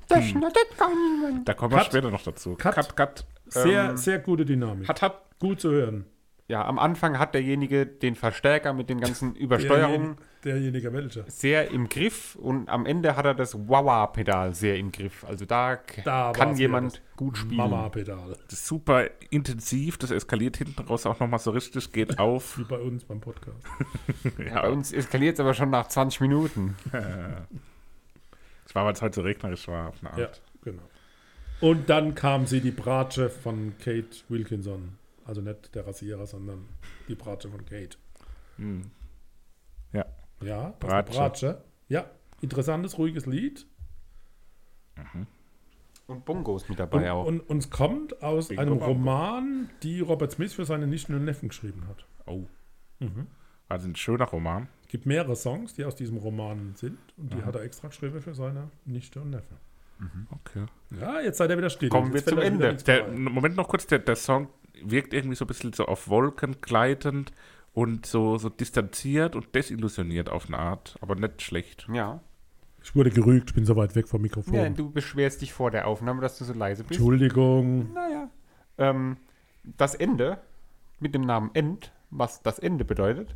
Das 0.08 0.24
schnattet 0.24 0.78
gar 0.78 0.88
niemand. 0.88 1.46
Da 1.46 1.52
kommen 1.52 1.74
wir 1.74 1.80
später 1.84 2.10
noch 2.10 2.22
dazu. 2.22 2.54
Cut. 2.54 2.74
cut. 2.74 2.96
cut. 2.96 3.24
Sehr, 3.48 3.90
ähm, 3.90 3.96
sehr 3.98 4.18
gute 4.18 4.44
Dynamik. 4.46 4.88
Hat, 4.88 5.02
hat. 5.02 5.25
Gut 5.38 5.60
zu 5.60 5.70
hören. 5.70 6.06
Ja, 6.48 6.64
am 6.64 6.78
Anfang 6.78 7.18
hat 7.18 7.34
derjenige 7.34 7.86
den 7.86 8.14
Verstärker 8.14 8.72
mit 8.72 8.88
den 8.88 9.00
ganzen 9.00 9.34
Übersteuerungen 9.36 10.16
Derjenige, 10.44 10.90
derjenige 10.90 10.92
welcher. 10.92 11.24
sehr 11.28 11.72
im 11.72 11.88
Griff 11.88 12.36
und 12.36 12.68
am 12.68 12.86
Ende 12.86 13.16
hat 13.16 13.24
er 13.24 13.34
das 13.34 13.56
Wawa-Pedal 13.68 14.54
sehr 14.54 14.76
im 14.76 14.92
Griff. 14.92 15.24
Also 15.24 15.44
da, 15.44 15.80
Da 16.04 16.30
kann 16.32 16.56
jemand 16.56 17.02
gut 17.16 17.36
spielen. 17.36 17.56
Mama-Pedal. 17.56 18.36
Das 18.48 18.60
ist 18.60 18.66
super 18.68 19.08
intensiv, 19.30 19.98
das 19.98 20.12
eskaliert 20.12 20.56
hinten 20.58 20.80
raus 20.82 21.04
auch 21.04 21.18
nochmal 21.18 21.40
so 21.40 21.50
richtig, 21.50 21.90
geht 21.92 22.18
auf. 22.20 22.56
Wie 22.58 22.64
bei 22.64 22.78
uns 22.78 23.02
beim 23.04 23.20
Podcast. 23.20 23.58
Ja, 24.38 24.62
bei 24.62 24.70
uns 24.70 24.92
eskaliert 24.92 25.34
es 25.34 25.40
aber 25.40 25.52
schon 25.52 25.70
nach 25.70 25.88
20 25.88 26.20
Minuten. 26.20 26.76
Das 26.92 28.74
war, 28.74 28.84
weil 28.84 28.92
es 28.92 29.02
heute 29.02 29.16
so 29.16 29.22
regnerisch 29.22 29.66
war, 29.66 29.88
auf 29.88 29.96
eine 30.00 30.10
Art. 30.10 30.18
Ja, 30.20 30.28
genau. 30.62 30.82
Und 31.60 31.90
dann 31.90 32.14
kam 32.14 32.46
sie, 32.46 32.60
die 32.60 32.70
Bratsche 32.70 33.30
von 33.30 33.72
Kate 33.82 34.06
Wilkinson. 34.28 34.92
Also 35.26 35.40
nicht 35.40 35.74
der 35.74 35.86
Rasierer, 35.86 36.26
sondern 36.26 36.68
die 37.08 37.14
Bratsche 37.14 37.48
von 37.48 37.64
Kate. 37.64 37.96
Hm. 38.56 38.82
Ja. 39.92 40.04
Ja, 40.40 40.68
ist 40.68 40.78
Bratsche. 40.80 41.18
Bratsche. 41.18 41.64
Ja, 41.88 42.10
interessantes, 42.40 42.96
ruhiges 42.98 43.26
Lied. 43.26 43.66
Und 46.06 46.24
Bongos 46.24 46.68
mit 46.68 46.70
Und, 46.70 46.78
dabei 46.78 47.10
auch. 47.10 47.26
und 47.26 47.40
uns 47.40 47.70
kommt 47.70 48.22
aus 48.22 48.48
Bingo 48.48 48.62
einem 48.62 48.78
Bongo. 48.78 48.86
Roman, 48.86 49.70
die 49.82 50.00
Robert 50.00 50.32
Smith 50.32 50.54
für 50.54 50.64
seine 50.64 50.86
Nichten 50.86 51.14
und 51.14 51.24
Neffen 51.24 51.48
geschrieben 51.48 51.86
hat. 51.88 52.06
Oh. 52.26 52.44
Mhm. 53.00 53.26
Also 53.68 53.88
ein 53.88 53.96
schöner 53.96 54.26
Roman. 54.26 54.68
Es 54.82 54.88
gibt 54.88 55.06
mehrere 55.06 55.34
Songs, 55.34 55.74
die 55.74 55.84
aus 55.84 55.96
diesem 55.96 56.16
Roman 56.18 56.74
sind. 56.76 56.98
Und 57.16 57.34
die 57.34 57.42
hat 57.42 57.56
er 57.56 57.62
extra 57.62 57.88
geschrieben 57.88 58.20
für 58.20 58.34
seine 58.34 58.70
Nichte 58.84 59.20
und 59.20 59.30
Neffen. 59.30 59.56
Okay. 60.30 60.66
Ja, 61.00 61.20
jetzt 61.20 61.38
seid 61.38 61.50
ihr 61.50 61.58
wieder 61.58 61.70
still. 61.70 61.88
Kommen 61.88 62.12
wir 62.12 62.20
Jetzt 62.20 62.28
fällt 62.28 62.36
zum 62.36 62.46
Ende. 62.46 62.74
Der. 62.74 63.08
Moment 63.08 63.56
noch 63.56 63.66
kurz, 63.66 63.86
der, 63.86 63.98
der 63.98 64.14
Song 64.14 64.48
wirkt 64.82 65.14
irgendwie 65.14 65.36
so 65.36 65.44
ein 65.44 65.48
bisschen 65.48 65.72
so 65.72 65.86
auf 65.86 66.08
Wolken 66.08 66.60
gleitend 66.60 67.32
und 67.72 68.06
so, 68.06 68.38
so 68.38 68.48
distanziert 68.48 69.36
und 69.36 69.54
desillusioniert 69.54 70.28
auf 70.30 70.46
eine 70.46 70.58
Art, 70.58 70.96
aber 71.00 71.14
nicht 71.14 71.42
schlecht. 71.42 71.86
Ja. 71.92 72.20
Ich 72.82 72.94
wurde 72.94 73.10
gerügt, 73.10 73.50
ich 73.50 73.54
bin 73.54 73.66
so 73.66 73.76
weit 73.76 73.94
weg 73.96 74.08
vom 74.08 74.22
Mikrofon. 74.22 74.54
ja, 74.54 74.68
du 74.68 74.90
beschwerst 74.90 75.42
dich 75.42 75.52
vor 75.52 75.70
der 75.70 75.86
Aufnahme, 75.86 76.20
dass 76.20 76.38
du 76.38 76.44
so 76.44 76.52
leise 76.52 76.84
bist. 76.84 76.98
Entschuldigung. 76.98 77.92
Naja. 77.92 78.30
Ähm, 78.78 79.16
das 79.76 79.94
Ende 79.94 80.38
mit 81.00 81.14
dem 81.14 81.22
Namen 81.22 81.50
End, 81.54 81.92
was 82.10 82.42
das 82.42 82.58
Ende 82.58 82.84
bedeutet, 82.84 83.34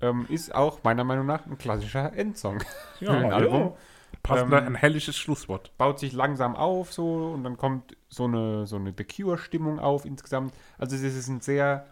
ähm, 0.00 0.26
ist 0.28 0.54
auch 0.54 0.84
meiner 0.84 1.04
Meinung 1.04 1.26
nach 1.26 1.46
ein 1.46 1.56
klassischer 1.56 2.12
Endsong. 2.12 2.60
für 2.98 3.10
ein 3.10 3.30
ja. 3.30 3.72
Album. 4.12 4.22
Passender, 4.22 4.58
Ähm, 4.60 4.66
ein 4.68 4.74
hellisches 4.74 5.16
Schlusswort. 5.16 5.76
Baut 5.78 5.98
sich 5.98 6.12
langsam 6.12 6.56
auf 6.56 6.92
so 6.92 7.32
und 7.32 7.44
dann 7.44 7.56
kommt 7.56 7.96
so 8.08 8.24
eine, 8.24 8.66
so 8.66 8.76
eine 8.76 8.94
The 8.96 9.04
Cure-Stimmung 9.04 9.78
auf 9.78 10.04
insgesamt. 10.04 10.54
Also 10.78 10.96
es 10.96 11.02
ist 11.02 11.28
ein 11.28 11.40
sehr, 11.40 11.86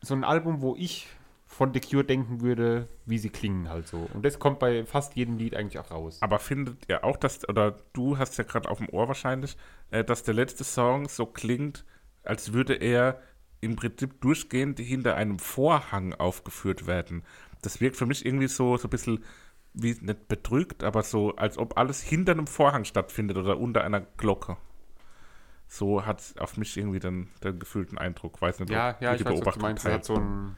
so 0.00 0.14
ein 0.14 0.24
Album, 0.24 0.60
wo 0.60 0.74
ich 0.76 1.08
von 1.46 1.72
The 1.72 1.80
Cure 1.80 2.04
denken 2.04 2.40
würde, 2.40 2.88
wie 3.06 3.18
sie 3.18 3.30
klingen 3.30 3.68
halt 3.68 3.86
so. 3.86 4.08
Und 4.12 4.24
das 4.24 4.38
kommt 4.38 4.58
bei 4.58 4.84
fast 4.84 5.14
jedem 5.14 5.38
Lied 5.38 5.54
eigentlich 5.54 5.78
auch 5.78 5.90
raus. 5.90 6.18
Aber 6.20 6.38
findet 6.38 6.88
ihr 6.88 7.04
auch, 7.04 7.16
dass, 7.16 7.48
oder 7.48 7.76
du 7.92 8.18
hast 8.18 8.36
ja 8.36 8.44
gerade 8.44 8.68
auf 8.68 8.78
dem 8.78 8.88
Ohr 8.90 9.08
wahrscheinlich, 9.08 9.56
äh, 9.90 10.04
dass 10.04 10.22
der 10.22 10.34
letzte 10.34 10.64
Song 10.64 11.08
so 11.08 11.24
klingt, 11.24 11.84
als 12.24 12.52
würde 12.52 12.74
er 12.74 13.20
im 13.60 13.76
Prinzip 13.76 14.20
durchgehend 14.20 14.78
hinter 14.80 15.14
einem 15.14 15.38
Vorhang 15.38 16.14
aufgeführt 16.14 16.86
werden. 16.86 17.22
Das 17.62 17.80
wirkt 17.80 17.96
für 17.96 18.06
mich 18.06 18.26
irgendwie 18.26 18.48
so, 18.48 18.76
so 18.76 18.88
ein 18.88 18.90
bisschen 18.90 19.24
wie 19.76 19.96
nicht 20.00 20.28
bedrückt, 20.28 20.82
aber 20.82 21.02
so, 21.02 21.36
als 21.36 21.58
ob 21.58 21.76
alles 21.78 22.02
hinter 22.02 22.32
einem 22.32 22.46
Vorhang 22.46 22.84
stattfindet 22.84 23.36
oder 23.36 23.58
unter 23.58 23.84
einer 23.84 24.00
Glocke. 24.00 24.56
So 25.68 26.06
hat 26.06 26.20
es 26.20 26.38
auf 26.38 26.56
mich 26.56 26.76
irgendwie 26.76 26.98
den, 27.00 27.28
den 27.42 27.58
gefühlten 27.58 27.98
Eindruck. 27.98 28.40
Weiß 28.40 28.60
nicht, 28.60 28.70
Ja, 28.70 28.90
ob 28.90 29.02
ja, 29.02 29.12
ich 29.12 29.18
die 29.18 29.24
weiß, 29.24 29.32
was 29.32 29.38
du 29.38 29.40
Beobachtung 29.40 29.62
meinst. 29.62 29.84
Es 29.84 29.92
hat 29.92 30.04
so 30.04 30.14
ein, 30.16 30.56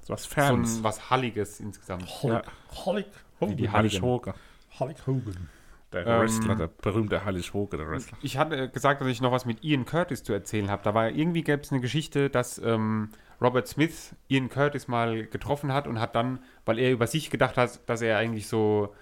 so 0.00 0.12
was 0.12 0.24
so 0.24 0.28
Fernes. 0.30 0.78
ein 0.78 0.84
was 0.84 1.10
Halliges 1.10 1.60
insgesamt. 1.60 2.06
Ja. 2.22 2.42
Hulk 2.84 3.06
Wie 3.40 3.54
die 3.54 3.68
Hogan. 3.68 3.72
Hallisch 3.72 3.94
Halligen. 3.94 4.02
Hoge. 4.02 4.34
Hulk 4.80 5.06
Hogan. 5.06 5.48
Der 5.92 6.06
Ähm, 6.06 6.20
Wrestler, 6.22 6.54
der 6.56 6.66
berühmte 6.68 7.24
Hallisch 7.24 7.52
Hoge, 7.52 7.76
der 7.76 7.88
Wrestler. 7.88 8.16
Ich 8.22 8.36
hatte 8.38 8.68
gesagt, 8.70 9.00
dass 9.00 9.08
ich 9.08 9.20
noch 9.20 9.30
was 9.32 9.44
mit 9.44 9.62
Ian 9.62 9.84
Curtis 9.84 10.22
zu 10.24 10.32
erzählen 10.32 10.70
habe. 10.70 10.82
Da 10.82 10.94
war 10.94 11.10
irgendwie 11.10 11.42
gäbe 11.42 11.62
es 11.62 11.70
eine 11.70 11.80
Geschichte, 11.80 12.30
dass 12.30 12.58
ähm, 12.58 13.10
Robert 13.42 13.66
Smith 13.66 14.14
Ian 14.28 14.48
Curtis 14.48 14.88
mal 14.88 15.26
getroffen 15.26 15.72
hat 15.72 15.86
und 15.86 16.00
hat 16.00 16.14
dann, 16.14 16.40
weil 16.64 16.78
er 16.78 16.92
über 16.92 17.06
sich 17.06 17.30
gedacht 17.30 17.56
hat, 17.56 17.88
dass 17.88 18.02
er 18.02 18.18
eigentlich 18.18 18.46
so 18.46 18.94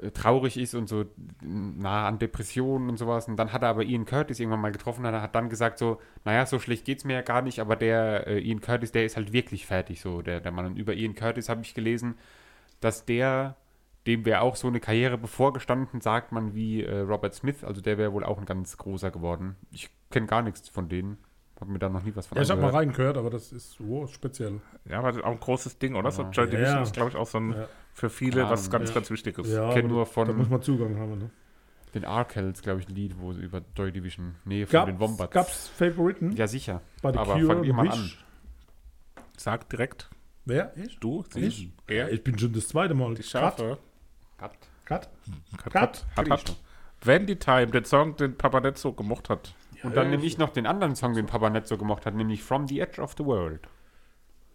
äh, 0.00 0.10
traurig 0.10 0.56
ist 0.56 0.74
und 0.74 0.88
so 0.88 1.04
nah 1.42 2.08
an 2.08 2.18
Depressionen 2.18 2.88
und 2.90 2.96
sowas. 2.96 3.28
Und 3.28 3.36
dann 3.36 3.52
hat 3.52 3.62
er 3.62 3.68
aber 3.68 3.82
Ian 3.82 4.04
Curtis 4.04 4.40
irgendwann 4.40 4.60
mal 4.60 4.72
getroffen 4.72 5.04
und 5.04 5.12
hat 5.12 5.34
dann 5.34 5.48
gesagt 5.48 5.78
so, 5.78 6.00
naja, 6.24 6.46
so 6.46 6.58
schlecht 6.58 6.84
geht's 6.84 7.04
mir 7.04 7.14
ja 7.14 7.22
gar 7.22 7.42
nicht, 7.42 7.60
aber 7.60 7.76
der 7.76 8.26
äh, 8.26 8.40
Ian 8.40 8.60
Curtis, 8.60 8.92
der 8.92 9.04
ist 9.04 9.16
halt 9.16 9.32
wirklich 9.32 9.66
fertig, 9.66 10.00
so 10.00 10.22
der, 10.22 10.40
der 10.40 10.52
Mann. 10.52 10.66
Und 10.66 10.76
über 10.76 10.94
Ian 10.94 11.14
Curtis 11.14 11.48
habe 11.48 11.62
ich 11.62 11.74
gelesen, 11.74 12.16
dass 12.80 13.04
der, 13.04 13.56
dem 14.06 14.24
wäre 14.24 14.40
auch 14.40 14.56
so 14.56 14.68
eine 14.68 14.80
Karriere 14.80 15.18
bevorgestanden, 15.18 16.00
sagt 16.00 16.32
man, 16.32 16.54
wie 16.54 16.82
äh, 16.82 17.00
Robert 17.00 17.34
Smith. 17.34 17.64
Also 17.64 17.80
der 17.80 17.98
wäre 17.98 18.12
wohl 18.12 18.24
auch 18.24 18.38
ein 18.38 18.46
ganz 18.46 18.76
großer 18.76 19.10
geworden. 19.10 19.56
Ich 19.70 19.90
kenne 20.10 20.26
gar 20.26 20.42
nichts 20.42 20.68
von 20.68 20.88
denen. 20.88 21.18
Habe 21.60 21.72
mir 21.72 21.78
da 21.78 21.88
noch 21.90 22.02
nie 22.02 22.12
was 22.16 22.26
von 22.26 22.36
Ja, 22.36 22.42
ich 22.42 22.50
habe 22.50 22.60
mal 22.62 22.70
reingehört, 22.70 23.18
aber 23.18 23.28
das 23.30 23.52
ist 23.52 23.78
oh, 23.80 24.06
speziell. 24.06 24.60
Ja, 24.88 24.98
aber 25.00 25.08
das 25.08 25.18
ist 25.18 25.24
auch 25.24 25.30
ein 25.32 25.40
großes 25.40 25.78
Ding, 25.78 25.94
oder? 25.94 26.10
So 26.10 26.22
Joy 26.22 26.46
Ja. 26.46 26.50
Division 26.50 26.76
Ja. 26.76 26.82
ist, 26.82 26.92
glaube 26.94 27.10
ich, 27.10 27.16
auch 27.16 27.26
so 27.26 27.38
ein 27.38 27.52
Ja. 27.52 27.68
für 27.92 28.08
viele 28.08 28.40
Keine 28.42 28.50
was 28.50 28.70
ganz, 28.70 28.88
Ja. 28.88 28.94
ganz 28.94 29.10
Wichtiges. 29.10 29.48
Ja, 29.48 29.70
kenn 29.72 29.84
aber 29.84 29.88
nur 29.94 30.04
da- 30.04 30.10
von- 30.10 30.26
Da 30.28 30.32
muss 30.32 30.48
man 30.48 30.62
Zugang 30.62 30.98
haben. 30.98 31.18
Ne? 31.18 31.30
Den 31.94 32.04
Arkels, 32.04 32.62
glaube 32.62 32.80
ich, 32.80 32.88
ein 32.88 32.94
Lied, 32.94 33.16
wo 33.20 33.32
sie 33.32 33.42
über 33.42 33.60
Joy 33.76 33.92
Division. 33.92 34.36
Nee, 34.44 34.64
von 34.64 34.86
den 34.86 34.98
Wombats. 35.00 35.32
gab's 35.34 35.68
Favoriten 35.68 36.32
Ja, 36.36 36.46
sicher. 36.46 36.80
bei 37.02 37.12
The 37.12 37.18
aber 37.18 37.34
Cure 37.34 37.46
fang 37.46 37.64
ihr 37.64 37.74
mal 37.74 37.86
Wish? 37.88 38.24
Sag 39.36 39.68
direkt, 39.68 40.08
Wer? 40.44 40.72
Ich? 40.76 40.98
du, 40.98 41.24
sie, 41.30 41.40
Ich? 41.40 41.70
er, 41.86 42.10
Ich 42.12 42.22
bin 42.24 42.38
schon 42.38 42.52
das 42.52 42.68
zweite 42.68 42.94
Mal. 42.94 43.14
die 43.14 43.22
Schafe. 43.22 43.78
Cut. 44.38 44.52
Cut. 44.86 45.08
Hat, 45.64 45.72
Cut. 45.72 45.74
hat, 45.74 46.06
hat, 46.16 46.30
hat. 46.30 46.56
Vandy 47.04 47.36
Time, 47.36 47.68
den 47.68 47.84
Song, 47.84 48.16
den 48.16 48.36
Papa 48.36 48.60
nicht 48.60 48.78
so 48.78 48.92
gemocht 48.92 49.28
hat. 49.30 49.54
Und 49.82 49.96
dann 49.96 50.10
nehme 50.10 50.24
ich 50.24 50.38
noch 50.38 50.50
den 50.50 50.66
anderen 50.66 50.94
Song, 50.94 51.14
den 51.14 51.26
Papa 51.26 51.50
nicht 51.50 51.66
so 51.66 51.76
gemocht 51.78 52.06
hat, 52.06 52.14
nämlich 52.14 52.42
From 52.42 52.68
the 52.68 52.80
Edge 52.80 53.00
of 53.00 53.14
the 53.16 53.24
World. 53.24 53.68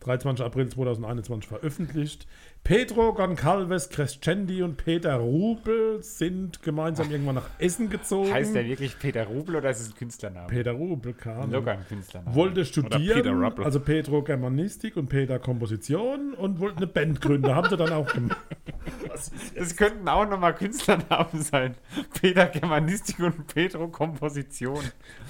23. 0.00 0.44
April 0.44 0.68
2021 0.68 1.48
veröffentlicht. 1.48 2.26
Pedro 2.64 3.14
Goncalves 3.14 3.88
Crescendi 3.88 4.62
und 4.62 4.76
Peter 4.76 5.14
Rubel 5.14 6.02
sind 6.02 6.62
gemeinsam 6.62 7.10
irgendwann 7.10 7.36
nach 7.36 7.48
Essen 7.58 7.88
gezogen. 7.88 8.30
Heißt 8.30 8.54
der 8.54 8.66
wirklich 8.66 8.98
Peter 8.98 9.24
Rubel 9.24 9.56
oder 9.56 9.70
ist 9.70 9.80
es 9.80 9.88
ein 9.88 9.94
Künstlername? 9.94 10.48
Peter 10.48 10.72
Rubel 10.72 11.14
kam. 11.14 11.50
Locker 11.50 11.72
ein 11.72 11.86
Künstlername. 11.86 12.36
Wollte 12.36 12.60
Peter 12.64 12.66
studieren, 12.66 13.42
Ruppel. 13.42 13.64
also 13.64 13.80
Pedro 13.80 14.22
Germanistik 14.22 14.98
und 14.98 15.08
Peter 15.08 15.38
Komposition 15.38 16.34
und 16.34 16.60
wollte 16.60 16.76
eine 16.76 16.86
Band 16.88 17.22
gründen. 17.22 17.54
Haben 17.54 17.70
sie 17.70 17.76
dann 17.78 17.92
auch 17.92 18.12
gemacht. 18.12 18.36
Das 19.56 19.74
könnten 19.74 20.06
auch 20.08 20.28
nochmal 20.28 20.54
Künstlernamen 20.54 21.42
sein. 21.42 21.74
Peter 22.20 22.46
Germanistik 22.46 23.18
und 23.20 23.46
Pedro 23.46 23.88
Komposition. 23.88 24.80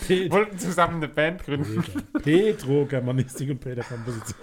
Pet 0.06 0.30
Wollten 0.32 0.58
zusammen 0.58 0.96
eine 0.96 1.08
Band 1.08 1.44
gründen. 1.44 1.84
Pedro 2.22 2.84
Germanistik 2.84 3.50
und 3.50 3.60
Peter 3.60 3.82
Komposition. 3.82 4.36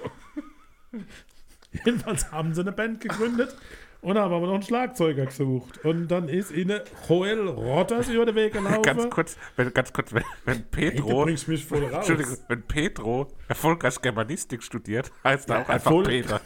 Jedenfalls 1.83 2.31
haben 2.31 2.53
sie 2.53 2.61
eine 2.61 2.71
Band 2.71 3.01
gegründet 3.01 3.55
Und 4.01 4.17
haben 4.19 4.33
aber 4.33 4.45
noch 4.45 4.53
einen 4.53 4.63
Schlagzeuger 4.63 5.25
gesucht. 5.25 5.83
Und 5.83 6.07
dann 6.09 6.29
ist 6.29 6.51
ihnen 6.51 6.79
Joel 7.09 7.47
Rotters 7.47 8.07
über 8.09 8.25
den 8.27 8.35
Weg 8.35 8.53
gelaufen. 8.53 8.83
Ganz 8.83 9.09
kurz, 9.09 9.35
wenn, 9.55 9.73
ganz 9.73 9.91
kurz, 9.93 10.13
wenn, 10.13 10.23
wenn 10.45 10.57
Hey, 10.57 10.91
Pedro, 10.91 11.23
bringst 11.23 11.47
mich 11.47 11.65
voll 11.65 11.83
raus. 11.85 12.07
Entschuldigung, 12.07 12.37
wenn 12.47 12.61
Pedro 12.61 13.27
erfolgreich 13.47 13.99
Germanistik 14.01 14.61
studiert, 14.61 15.11
heißt 15.23 15.49
er 15.49 15.55
Ja, 15.55 15.61
auch 15.63 15.69
einfach 15.69 15.91
Erfolg- 15.91 16.07
Peter. 16.07 16.41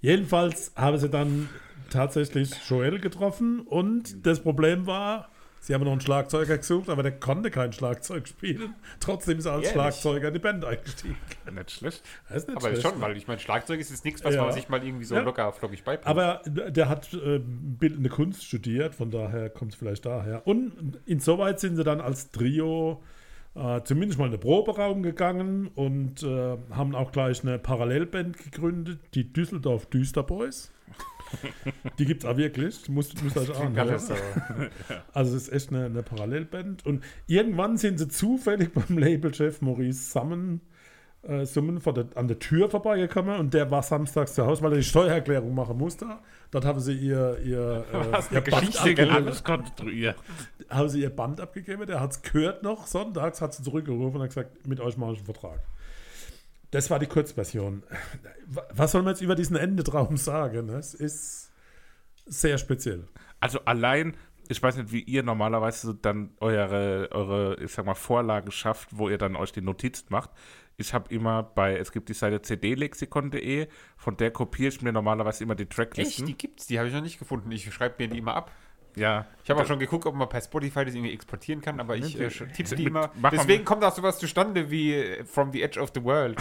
Jedenfalls 0.00 0.72
haben 0.76 0.98
sie 0.98 1.08
dann 1.08 1.48
tatsächlich 1.90 2.50
Joel 2.68 2.98
getroffen 3.00 3.60
und 3.60 4.26
das 4.26 4.40
Problem 4.40 4.86
war, 4.86 5.30
sie 5.66 5.74
haben 5.74 5.84
noch 5.84 5.92
einen 5.92 6.00
Schlagzeuger 6.00 6.58
gesucht, 6.58 6.88
aber 6.88 7.02
der 7.02 7.12
konnte 7.18 7.50
kein 7.50 7.72
Schlagzeug 7.72 8.28
spielen. 8.28 8.74
Trotzdem 9.00 9.38
ist 9.38 9.46
er 9.46 9.52
als 9.52 9.62
Ehrlich? 9.62 9.72
Schlagzeuger 9.72 10.28
in 10.28 10.34
die 10.34 10.40
Band 10.40 10.64
eingestiegen. 10.64 11.16
Nicht 11.54 11.70
schlecht. 11.70 12.02
Nicht 12.32 12.48
Aber 12.50 12.60
schlecht. 12.68 12.82
schon, 12.82 13.00
weil 13.00 13.16
ich 13.16 13.26
meine, 13.26 13.40
Schlagzeug 13.40 13.80
ist 13.80 13.90
jetzt 13.90 14.04
nichts, 14.04 14.22
was 14.24 14.34
Ja. 14.34 14.44
man 14.44 14.52
sich 14.52 14.68
mal 14.68 14.84
irgendwie 14.84 15.04
so 15.04 15.14
Ja. 15.14 15.22
locker 15.22 15.52
flockig 15.52 15.82
beibringt. 15.84 16.06
Aber 16.06 16.42
der 16.46 16.88
hat 16.88 17.12
äh, 17.14 17.40
bildende 17.42 18.10
Kunst 18.10 18.44
studiert, 18.44 18.94
von 18.94 19.10
daher 19.10 19.50
kommt 19.50 19.72
es 19.72 19.78
vielleicht 19.78 20.06
daher. 20.06 20.46
Und 20.46 20.98
insoweit 21.06 21.58
sind 21.60 21.76
sie 21.76 21.84
dann 21.84 22.00
als 22.00 22.30
Trio 22.30 23.02
äh, 23.56 23.80
zumindest 23.84 24.18
mal 24.18 24.26
in 24.26 24.32
den 24.32 24.40
Proberaum 24.40 25.02
gegangen 25.04 25.68
und 25.76 26.24
äh, 26.24 26.56
haben 26.72 26.94
auch 26.96 27.12
gleich 27.12 27.42
eine 27.44 27.56
Parallelband 27.60 28.36
gegründet, 28.36 28.98
die 29.14 29.32
Düsseldorf 29.32 29.86
Düsterboys. 29.86 30.72
Die 31.98 32.04
gibt 32.04 32.24
es 32.24 32.28
auch 32.28 32.36
wirklich. 32.36 32.88
Muss, 32.88 33.12
muss 33.22 33.36
euch 33.36 33.54
anhören. 33.54 33.88
Alles 33.88 34.08
so. 34.08 34.14
Also 35.12 35.36
es 35.36 35.48
ist 35.48 35.52
echt 35.52 35.70
eine, 35.70 35.86
eine 35.86 36.02
Parallelband. 36.02 36.84
Und 36.86 37.02
irgendwann 37.26 37.76
sind 37.76 37.98
sie 37.98 38.08
zufällig 38.08 38.72
beim 38.74 38.98
Labelchef 38.98 39.60
Maurice 39.60 40.10
Summen, 40.10 40.60
äh, 41.22 41.46
Summen 41.46 41.80
vor 41.80 41.94
der, 41.94 42.06
an 42.14 42.28
der 42.28 42.38
Tür 42.38 42.68
vorbeigekommen 42.68 43.38
und 43.38 43.54
der 43.54 43.70
war 43.70 43.82
samstags 43.82 44.34
zu 44.34 44.46
Hause, 44.46 44.62
weil 44.62 44.72
er 44.72 44.78
die 44.78 44.84
Steuererklärung 44.84 45.54
machen 45.54 45.78
musste. 45.78 46.06
Dort 46.50 46.64
haben 46.64 46.80
sie 46.80 46.94
ihr, 46.94 47.38
ihr, 47.44 47.84
äh, 47.92 48.12
Was 48.12 48.30
ihr 48.30 48.40
Band. 48.40 49.10
Alles 49.10 49.42
konstruiert. 49.42 50.16
Haben 50.68 50.88
sie 50.88 51.00
ihr 51.00 51.10
Band 51.10 51.40
abgegeben, 51.40 51.86
der 51.86 52.00
hat 52.00 52.12
es 52.12 52.22
gehört 52.22 52.62
noch, 52.62 52.86
sonntags 52.86 53.40
hat 53.40 53.54
sie 53.54 53.62
zurückgerufen 53.62 54.16
und 54.16 54.22
hat 54.22 54.30
gesagt, 54.30 54.66
mit 54.66 54.80
euch 54.80 54.96
mache 54.96 55.12
ich 55.12 55.18
einen 55.18 55.26
Vertrag. 55.26 55.60
Das 56.74 56.90
war 56.90 56.98
die 56.98 57.06
Kurzversion. 57.06 57.84
Was 58.48 58.90
soll 58.90 59.02
man 59.02 59.12
jetzt 59.12 59.20
über 59.20 59.36
diesen 59.36 59.54
Endetraum 59.54 60.16
sagen? 60.30 60.70
Es 60.70 60.92
ist 60.92 61.52
sehr 62.26 62.58
speziell. 62.58 63.06
Also 63.38 63.60
allein, 63.60 64.16
ich 64.48 64.60
weiß 64.60 64.78
nicht, 64.78 64.90
wie 64.90 65.00
ihr 65.00 65.22
normalerweise 65.22 65.94
dann 65.94 66.32
eure, 66.40 67.10
eure, 67.12 67.62
ich 67.62 67.70
sag 67.70 67.86
mal, 67.86 67.94
Vorlagen 67.94 68.50
schafft, 68.50 68.88
wo 68.90 69.08
ihr 69.08 69.18
dann 69.18 69.36
euch 69.36 69.52
die 69.52 69.60
Notizen 69.60 70.06
macht. 70.08 70.30
Ich 70.76 70.92
habe 70.92 71.14
immer 71.14 71.44
bei, 71.44 71.76
es 71.78 71.92
gibt 71.92 72.08
die 72.08 72.12
Seite 72.14 72.42
cdlexikon.de, 72.42 73.68
von 73.96 74.16
der 74.16 74.32
kopiere 74.32 74.70
ich 74.70 74.82
mir 74.82 74.92
normalerweise 74.92 75.44
immer 75.44 75.54
die 75.54 75.62
Echt, 75.62 75.74
Tracklisten. 75.74 76.26
die 76.26 76.36
gibt's, 76.36 76.66
die 76.66 76.80
habe 76.80 76.88
ich 76.88 76.94
noch 76.94 77.02
nicht 77.02 77.20
gefunden. 77.20 77.52
Ich 77.52 77.72
schreibe 77.72 78.02
mir 78.02 78.08
die 78.08 78.18
immer 78.18 78.34
ab. 78.34 78.50
Ja. 78.96 79.26
Ich 79.42 79.50
habe 79.50 79.62
auch 79.62 79.66
schon 79.66 79.78
geguckt, 79.78 80.06
ob 80.06 80.14
man 80.14 80.28
per 80.28 80.40
Spotify 80.40 80.84
das 80.84 80.94
irgendwie 80.94 81.12
exportieren 81.12 81.60
kann, 81.60 81.80
aber 81.80 81.96
ich 81.96 82.18
äh, 82.18 82.28
tippe 82.28 82.76
die 82.76 82.84
immer. 82.84 83.10
Deswegen 83.32 83.64
kommt 83.64 83.84
auch 83.84 83.94
sowas 83.94 84.18
zustande 84.18 84.70
wie 84.70 84.94
äh, 84.94 85.24
From 85.24 85.52
the 85.52 85.62
Edge 85.62 85.80
of 85.80 85.90
the 85.94 86.02
World. 86.02 86.40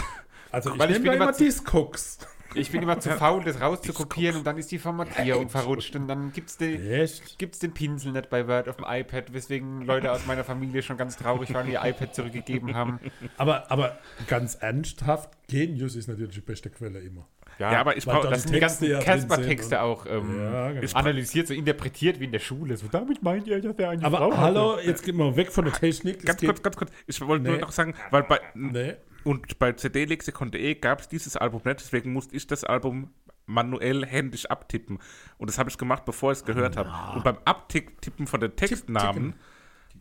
Also 0.51 0.71
ich 0.71 0.79
Weil 0.79 0.91
ich 0.91 0.99
nehme 0.99 1.09
bin 1.09 1.19
da 1.19 1.25
immer 1.25 1.29
immer 1.29 1.37
Discogs. 1.37 2.19
Ich 2.55 2.71
bin 2.71 2.81
immer 2.81 2.99
zu 2.99 3.09
faul, 3.11 3.43
das 3.43 3.59
rauszukopieren 3.61 4.37
und 4.37 4.47
dann 4.47 4.57
ist 4.57 4.71
die 4.71 4.79
Formatierung 4.79 5.49
verrutscht 5.49 5.95
und 5.95 6.07
dann 6.07 6.31
gibt's 6.33 6.57
die, 6.57 6.75
Echt? 6.75 7.37
gibt's 7.39 7.59
den 7.59 7.73
Pinsel 7.73 8.11
nicht 8.11 8.29
bei 8.29 8.47
Word 8.47 8.69
auf 8.69 8.77
dem 8.77 8.85
iPad, 8.87 9.33
weswegen 9.33 9.81
Leute 9.83 10.11
aus 10.11 10.25
meiner 10.25 10.43
Familie 10.43 10.81
schon 10.83 10.97
ganz 10.97 11.17
traurig 11.17 11.53
waren, 11.53 11.69
ihr 11.69 11.81
iPad 11.83 12.13
zurückgegeben 12.15 12.73
haben. 12.75 12.99
Aber, 13.37 13.71
aber 13.71 13.97
ganz 14.27 14.55
ernsthaft, 14.55 15.29
Genius 15.47 15.95
ist 15.95 16.07
natürlich 16.07 16.35
die 16.35 16.41
beste 16.41 16.69
Quelle 16.69 16.99
immer. 16.99 17.27
Ja, 17.59 17.79
aber 17.79 17.95
ich 17.95 18.05
brauche 18.05 18.23
da 18.23 18.29
Das 18.31 18.43
die 18.43 18.47
sind 18.49 18.55
die 18.55 18.59
Texte 18.61 18.89
ganzen 18.89 19.05
ja 19.07 19.13
Casper-Texte 19.13 19.81
auch 19.81 20.05
ähm, 20.07 20.39
Ja, 20.41 20.71
genau. 20.71 20.93
analysiert, 20.95 21.47
so 21.47 21.53
interpretiert 21.53 22.19
wie 22.19 22.25
in 22.25 22.31
der 22.31 22.39
Schule. 22.39 22.75
So, 22.77 22.87
damit 22.91 23.21
meint 23.21 23.45
ihr, 23.45 23.61
dass 23.61 23.75
er 23.77 23.89
eine 23.91 24.03
Aber 24.03 24.17
Frau 24.17 24.31
hatte. 24.31 24.41
hallo, 24.41 24.79
jetzt 24.83 25.03
gehen 25.03 25.17
wir 25.17 25.35
weg 25.35 25.51
von 25.51 25.65
der 25.65 25.73
Technik. 25.75 26.17
Es 26.19 26.25
ganz 26.25 26.41
kurz, 26.41 26.63
ganz 26.63 26.75
kurz, 26.77 26.91
ich 27.05 27.21
wollte 27.21 27.43
nur 27.45 27.53
Nee. 27.55 27.61
noch 27.61 27.71
sagen, 27.71 27.93
weil 28.09 28.23
bei, 28.23 28.39
Nee. 28.55 28.95
Und 29.23 29.59
bei 29.59 29.73
cdlexikon.de 29.73 30.75
gab 30.75 31.01
es 31.01 31.07
dieses 31.07 31.37
Album 31.37 31.61
nicht, 31.65 31.79
deswegen 31.79 32.13
musste 32.13 32.35
ich 32.35 32.47
das 32.47 32.63
Album 32.63 33.13
manuell 33.45 34.05
händisch 34.05 34.45
abtippen. 34.45 34.99
Und 35.37 35.49
das 35.49 35.57
habe 35.57 35.69
ich 35.69 35.77
gemacht, 35.77 36.05
bevor 36.05 36.31
ich 36.31 36.39
es 36.39 36.45
gehört 36.45 36.77
habe. 36.77 36.91
Und 37.15 37.23
beim 37.23 37.37
Abtippen 37.45 38.27
von 38.27 38.39
den 38.39 38.55
Textnamen 38.55 39.35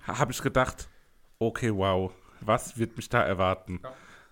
habe 0.02 0.32
ich 0.32 0.42
gedacht, 0.42 0.88
okay, 1.38 1.74
wow, 1.74 2.12
was 2.40 2.78
wird 2.78 2.96
mich 2.96 3.08
da 3.08 3.22
erwarten? 3.22 3.80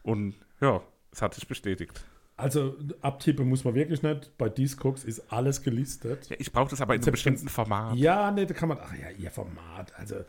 Und 0.02 0.34
ja, 0.60 0.82
es 1.12 1.22
hat 1.22 1.34
sich 1.34 1.46
bestätigt. 1.46 2.04
Also 2.36 2.76
abtippen 3.02 3.48
muss 3.48 3.64
man 3.64 3.74
wirklich 3.74 4.02
nicht. 4.02 4.36
Bei 4.38 4.48
Discogs 4.48 5.04
ist 5.04 5.30
alles 5.30 5.62
gelistet. 5.62 6.30
Ja, 6.30 6.36
ich 6.38 6.50
brauche 6.52 6.70
das 6.70 6.80
aber 6.80 6.94
in 6.94 7.02
einem 7.02 7.12
bestimmten 7.12 7.48
Format. 7.48 7.96
Ja, 7.96 8.30
nee, 8.30 8.46
da 8.46 8.54
kann 8.54 8.70
man. 8.70 8.78
Ach 8.80 8.94
ja, 8.94 9.10
ihr 9.10 9.30
Format. 9.30 9.92
Also, 9.96 10.24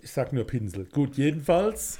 ich 0.00 0.12
sag 0.12 0.34
nur 0.34 0.44
Pinsel. 0.44 0.84
Gut, 0.86 1.16
jedenfalls. 1.16 1.98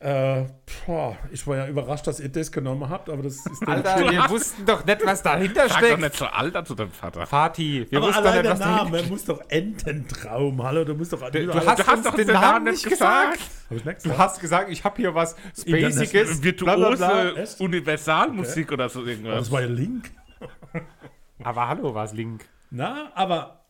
Äh, 0.00 0.44
boah, 0.86 1.16
ich 1.32 1.44
war 1.48 1.56
ja 1.56 1.66
überrascht, 1.66 2.06
dass 2.06 2.20
ihr 2.20 2.28
das 2.28 2.52
genommen 2.52 2.88
habt, 2.88 3.10
aber 3.10 3.24
das 3.24 3.34
ist 3.44 3.60
dann 3.62 3.84
Alter, 3.84 4.08
wir 4.08 4.30
wussten 4.30 4.64
doch 4.64 4.84
nicht, 4.84 5.04
was 5.04 5.24
dahinter 5.24 5.68
Sag 5.68 5.80
doch 5.80 5.86
steckt. 5.88 6.00
nicht 6.02 6.14
so 6.16 6.26
alt 6.26 6.68
zu 6.68 6.74
deinem 6.76 6.92
Vater. 6.92 7.26
Fatih, 7.26 7.84
wir 7.90 7.98
aber 7.98 8.06
wussten 8.06 8.22
doch 8.22 8.32
nicht, 8.32 8.44
der 8.44 8.52
was 8.52 8.58
dahinter 8.60 8.84
Name 8.92 9.02
muss 9.08 9.24
doch 9.24 9.40
Ententraum. 9.48 10.62
Hallo, 10.62 10.84
du 10.84 10.94
musst 10.94 11.12
doch. 11.12 11.28
Du, 11.32 11.46
du 11.46 11.52
hast, 11.52 11.78
Du 11.80 11.86
hast 11.88 12.06
doch 12.06 12.14
den 12.14 12.26
den 12.28 12.34
Namen 12.34 12.42
Namen 12.64 12.64
nicht 12.70 12.88
gesagt. 12.88 13.38
gesagt. 13.38 13.50
ich 13.70 13.84
nicht 13.84 14.06
Du 14.06 14.16
hast 14.16 14.40
gesagt, 14.40 14.70
ich 14.70 14.84
habe 14.84 14.96
hier 14.98 15.12
was 15.16 15.34
Spaciges. 15.58 15.66
International- 16.12 16.42
Virtuose 16.44 16.96
bla, 16.96 17.20
bla, 17.32 17.42
echt? 17.42 17.60
Universalmusik 17.60 18.70
oder 18.70 18.88
so 18.88 19.00
Aber 19.00 19.08
irgendwas. 19.08 19.38
das 19.40 19.50
war 19.50 19.62
ja 19.62 19.66
Link. 19.66 20.12
Aber 21.42 21.66
hallo, 21.68 21.92
war 21.92 22.04
es 22.04 22.12
Link. 22.12 22.44
Na, 22.70 23.10
aber 23.16 23.64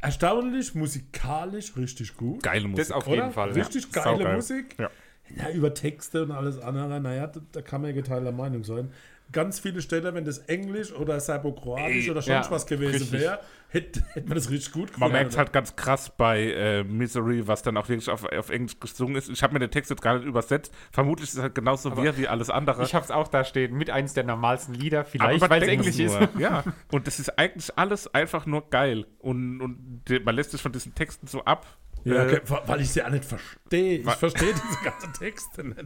erstaunlich, 0.00 0.74
musikalisch 0.74 1.74
richtig 1.76 2.16
gut. 2.18 2.42
Geile 2.42 2.68
Musik. 2.68 2.86
Das 2.86 2.92
auf 2.92 3.06
Oder? 3.06 3.16
jeden 3.16 3.32
Fall. 3.32 3.50
Richtig 3.52 3.84
ja. 3.94 4.02
geile 4.02 4.16
Saugeil. 4.18 4.34
Musik. 4.36 4.76
Ja. 4.78 4.90
Ja, 5.36 5.50
über 5.50 5.74
Texte 5.74 6.22
und 6.22 6.30
alles 6.30 6.58
andere, 6.58 7.00
naja, 7.00 7.26
da, 7.26 7.40
da 7.52 7.62
kann 7.62 7.82
man 7.82 7.90
ja 7.90 7.96
geteilter 7.96 8.32
Meinung 8.32 8.64
sein. 8.64 8.90
Ganz 9.30 9.60
viele 9.60 9.82
Stellen, 9.82 10.14
wenn 10.14 10.24
das 10.24 10.38
Englisch 10.38 10.90
oder 10.90 11.20
Serbokroatisch 11.20 12.08
oder 12.08 12.22
sonst 12.22 12.46
ja, 12.46 12.50
was 12.50 12.66
gewesen 12.66 13.12
wäre, 13.12 13.40
hätte, 13.68 14.02
hätte 14.14 14.26
man 14.26 14.36
das 14.36 14.48
richtig 14.48 14.72
gut 14.72 14.84
Man 14.84 14.92
gefunden. 14.92 15.12
merkt 15.12 15.36
halt 15.36 15.52
ganz 15.52 15.76
krass 15.76 16.10
bei 16.16 16.52
äh, 16.52 16.82
Misery, 16.84 17.46
was 17.46 17.60
dann 17.62 17.76
auch 17.76 17.90
wirklich 17.90 18.08
auf, 18.08 18.24
auf 18.24 18.48
Englisch 18.48 18.80
gesungen 18.80 19.16
ist. 19.16 19.28
Ich 19.28 19.42
habe 19.42 19.52
mir 19.52 19.58
den 19.58 19.70
Text 19.70 19.90
jetzt 19.90 20.00
gar 20.00 20.14
nicht 20.16 20.26
übersetzt. 20.26 20.72
Vermutlich 20.90 21.28
ist 21.28 21.34
es 21.34 21.42
halt 21.42 21.54
genauso 21.54 21.94
wir 22.02 22.16
wie 22.16 22.26
alles 22.26 22.48
andere. 22.48 22.82
Ich 22.84 22.94
habe 22.94 23.04
es 23.04 23.10
auch 23.10 23.28
da 23.28 23.44
stehen, 23.44 23.76
mit 23.76 23.90
eins 23.90 24.14
der 24.14 24.24
normalsten 24.24 24.74
Lieder, 24.74 25.04
vielleicht, 25.04 25.42
man 25.42 25.50
weil 25.50 25.62
es 25.62 25.68
Englisch 25.68 25.98
ist. 25.98 26.18
Ja, 26.38 26.64
und 26.90 27.06
das 27.06 27.18
ist 27.18 27.38
eigentlich 27.38 27.76
alles 27.76 28.12
einfach 28.14 28.46
nur 28.46 28.70
geil. 28.70 29.06
Und, 29.18 29.60
und 29.60 30.24
man 30.24 30.34
lässt 30.34 30.52
sich 30.52 30.62
von 30.62 30.72
diesen 30.72 30.94
Texten 30.94 31.26
so 31.26 31.44
ab. 31.44 31.66
Ja, 32.04 32.24
Äh, 32.24 32.40
okay, 32.40 32.60
weil 32.66 32.80
ich 32.80 32.90
sie 32.90 33.02
auch 33.02 33.10
nicht 33.10 33.24
verstehe. 33.24 33.98
Ich 33.98 34.10
verstehe 34.10 34.54
diese 34.54 34.84
ganzen 34.84 35.12
Texte 35.12 35.64
nicht. 35.64 35.78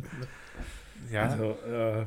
ja. 1.10 1.22
Also, 1.28 1.56
äh, 1.66 2.06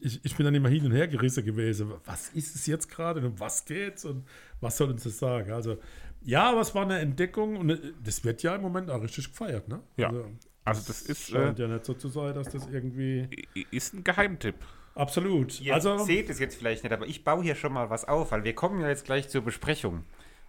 ich, 0.00 0.20
ich 0.24 0.36
bin 0.36 0.44
dann 0.44 0.54
immer 0.54 0.68
hin 0.68 0.84
und 0.86 0.92
her 0.92 1.08
gerissen 1.08 1.44
gewesen. 1.44 1.92
Was 2.04 2.28
ist 2.30 2.54
es 2.54 2.66
jetzt 2.66 2.88
gerade 2.90 3.20
und 3.20 3.26
um 3.26 3.40
was 3.40 3.64
geht's 3.64 4.04
und 4.04 4.24
was 4.60 4.76
soll 4.76 4.90
uns 4.90 5.02
das 5.04 5.18
sagen? 5.18 5.52
Also, 5.52 5.78
ja, 6.22 6.50
aber 6.50 6.60
es 6.60 6.74
war 6.74 6.82
eine 6.82 6.98
Entdeckung 6.98 7.56
und 7.56 7.70
äh, 7.70 7.78
das 8.02 8.24
wird 8.24 8.42
ja 8.42 8.54
im 8.54 8.62
Moment 8.62 8.90
auch 8.90 9.02
richtig 9.02 9.28
gefeiert, 9.30 9.68
ne? 9.68 9.80
Ja. 9.96 10.08
Also, 10.08 10.28
Also 10.64 10.82
das 10.88 11.02
ist, 11.02 11.28
äh, 11.30 11.32
scheint 11.32 11.58
ja 11.58 11.66
nicht 11.68 11.84
so 11.84 11.94
zu 11.94 12.08
sein, 12.08 12.34
dass 12.34 12.48
das 12.50 12.66
irgendwie. 12.70 13.28
i- 13.56 13.66
ist 13.70 13.94
ein 13.94 14.04
Geheimtipp. 14.04 14.56
Absolut. 14.94 15.60
Ihr 15.60 15.74
also, 15.74 15.96
seht 15.98 16.28
es 16.28 16.40
jetzt 16.40 16.56
vielleicht 16.56 16.82
nicht, 16.82 16.92
aber 16.92 17.06
ich 17.06 17.22
baue 17.22 17.42
hier 17.42 17.54
schon 17.54 17.72
mal 17.72 17.88
was 17.88 18.04
auf, 18.06 18.32
weil 18.32 18.42
wir 18.44 18.54
kommen 18.54 18.80
ja 18.80 18.88
jetzt 18.88 19.04
gleich 19.04 19.28
zur 19.28 19.42
Besprechung. 19.42 20.04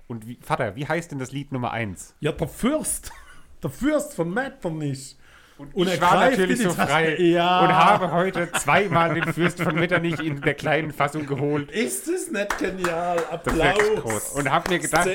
Und 0.09 0.27
wie, 0.27 0.39
Vater, 0.41 0.75
wie 0.75 0.87
heißt 0.87 1.11
denn 1.11 1.19
das 1.19 1.31
Lied 1.31 1.51
Nummer 1.51 1.71
1? 1.71 2.15
ja, 2.19 2.31
der 2.31 2.47
Fürst. 2.47 3.11
Der 3.61 3.69
Fürst 3.69 4.13
von 4.13 4.33
Metternich. 4.33 5.17
Und 5.73 5.87
er 5.87 5.95
ich 5.95 6.01
war 6.01 6.29
natürlich 6.29 6.61
so 6.61 6.69
frei 6.71 7.15
Ja. 7.19 7.59
und 7.61 7.73
habe 7.75 8.11
heute 8.11 8.49
zweimal 8.53 9.13
den 9.13 9.33
Fürst 9.33 9.61
von 9.61 9.75
Metternich 9.75 10.19
in 10.19 10.41
der 10.41 10.53
kleinen 10.53 10.91
Fassung 10.93 11.25
geholt 11.25 11.69
Ist 11.71 12.07
es 12.07 12.31
nicht 12.31 12.57
genial? 12.57 13.17
Applaus. 13.29 13.77
groß. 14.01 14.29
und 14.35 14.49
habe 14.51 14.69
mir 14.69 14.79
gedacht, 14.79 15.07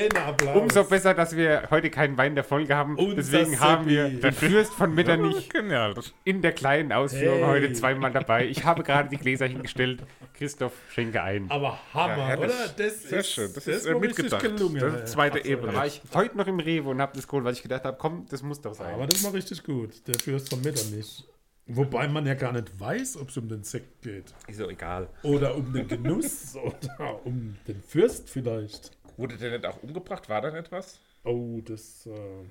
umso 0.53 0.83
besser, 0.83 1.13
dass 1.13 1.35
wir 1.35 1.63
heute 1.71 1.89
keinen 1.89 2.17
Wein 2.17 2.35
der 2.35 2.43
Folge 2.43 2.75
haben. 2.75 2.95
Unser 2.97 3.15
Deswegen 3.15 3.59
haben 3.59 3.87
wir 3.87 4.09
den 4.09 4.33
Fürst 4.33 4.73
von 4.73 4.93
Metternich. 4.93 5.49
Das- 5.95 6.13
in 6.23 6.41
der 6.41 6.51
kleinen 6.51 6.91
Ausführung 6.91 7.39
Hey. 7.39 7.47
heute 7.47 7.73
zweimal 7.73 8.11
dabei. 8.11 8.45
Ich 8.45 8.63
habe 8.65 8.83
gerade 8.83 9.09
die 9.09 9.17
Gläser 9.17 9.47
hingestellt. 9.47 10.03
Christoph, 10.37 10.73
schenke 10.89 11.21
ein. 11.23 11.45
Aber 11.49 11.79
Hammer, 11.93 12.29
Ja, 12.29 12.37
oder? 12.37 12.47
Das 12.77 13.03
Sehr 13.03 13.19
ist, 13.19 13.31
schön. 13.31 13.49
Das 13.55 13.65
ist, 13.67 13.85
äh, 13.85 13.93
mal 13.93 13.99
richtig 13.99 14.25
mitgedacht. 14.25 14.41
gelungen. 14.57 14.79
Das 14.81 14.93
ist 15.03 15.07
zweite 15.13 15.37
Absolut. 15.37 15.57
Ebene. 15.59 15.71
Da 15.71 15.77
war 15.79 15.85
ich 15.87 16.01
heute 16.13 16.37
noch 16.37 16.47
im 16.47 16.59
Rewe 16.59 16.89
und 16.89 17.01
habe 17.01 17.13
das 17.15 17.25
geholt, 17.25 17.45
weil 17.45 17.53
ich 17.53 17.63
gedacht 17.63 17.85
habe, 17.85 17.97
komm, 17.97 18.25
das 18.29 18.43
muss 18.43 18.59
doch 18.61 18.73
sein. 18.73 18.93
Aber 18.95 19.07
das 19.07 19.19
ist 19.19 19.23
mal 19.23 19.29
richtig 19.31 19.63
gut. 19.63 19.91
Der 20.07 20.15
Fürst 20.19 20.34
von 20.41 20.61
Metternich. 20.61 21.23
Wobei 21.67 22.07
man 22.07 22.25
ja 22.27 22.35
gar 22.35 22.51
nicht 22.51 22.79
weiß, 22.79 23.17
ob 23.17 23.29
es 23.29 23.37
um 23.37 23.49
den 23.49 23.63
Sekt 23.63 24.03
geht. 24.03 24.33
ist 24.47 24.57
so 24.57 24.69
egal. 24.69 25.09
Oder 25.23 25.55
um 25.55 25.73
den 25.73 25.87
Genuss. 25.87 26.55
oder 26.55 27.25
um 27.25 27.57
den 27.67 27.81
Fürst 27.81 28.29
vielleicht. 28.29 28.91
Wurde 29.17 29.37
der 29.37 29.51
nicht 29.51 29.65
auch 29.65 29.81
umgebracht? 29.81 30.29
War 30.29 30.41
da 30.41 30.51
nicht 30.51 30.71
was? 30.71 30.99
Oh, 31.23 31.61
das, 31.65 32.05
äh, 32.05 32.43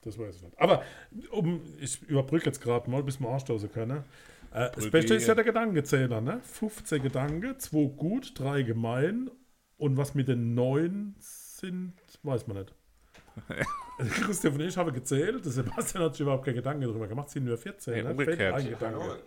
das 0.00 0.18
weiß 0.18 0.36
ich 0.36 0.42
nicht. 0.42 0.58
Aber 0.58 0.82
um, 1.32 1.60
ich 1.80 2.02
überbrücke 2.02 2.46
jetzt 2.46 2.62
gerade 2.62 2.88
mal, 2.90 3.02
bis 3.02 3.20
wir 3.20 3.28
anstoßen 3.28 3.70
können. 3.70 4.04
Äh, 4.52 4.70
das. 4.74 4.90
Beste 4.90 5.14
ist 5.16 5.26
ja 5.26 5.34
der 5.34 5.44
Gedankenzähler, 5.44 6.22
ne? 6.22 6.40
15 6.42 7.02
Gedanken, 7.02 7.58
2 7.58 7.88
gut, 7.94 8.38
3 8.38 8.62
gemein 8.62 9.30
Und 9.76 9.98
was 9.98 10.14
mit 10.14 10.28
den 10.28 10.54
neuen 10.54 11.14
sind, 11.18 11.92
weiß 12.22 12.46
man 12.46 12.58
nicht. 12.58 12.74
Christian 13.98 14.54
und 14.54 14.60
ich 14.60 14.76
haben 14.76 14.92
gezählt, 14.92 15.44
der 15.44 15.52
Sebastian 15.52 16.04
hat 16.04 16.12
sich 16.14 16.20
überhaupt 16.22 16.44
keine 16.44 16.56
Gedanken 16.56 16.82
darüber 16.82 17.06
gemacht, 17.06 17.30
sind 17.30 17.44
nur 17.44 17.56
14. 17.58 17.94
Nee, 17.94 18.02
ne? 18.02 18.10
umgekehrt. 18.10 18.66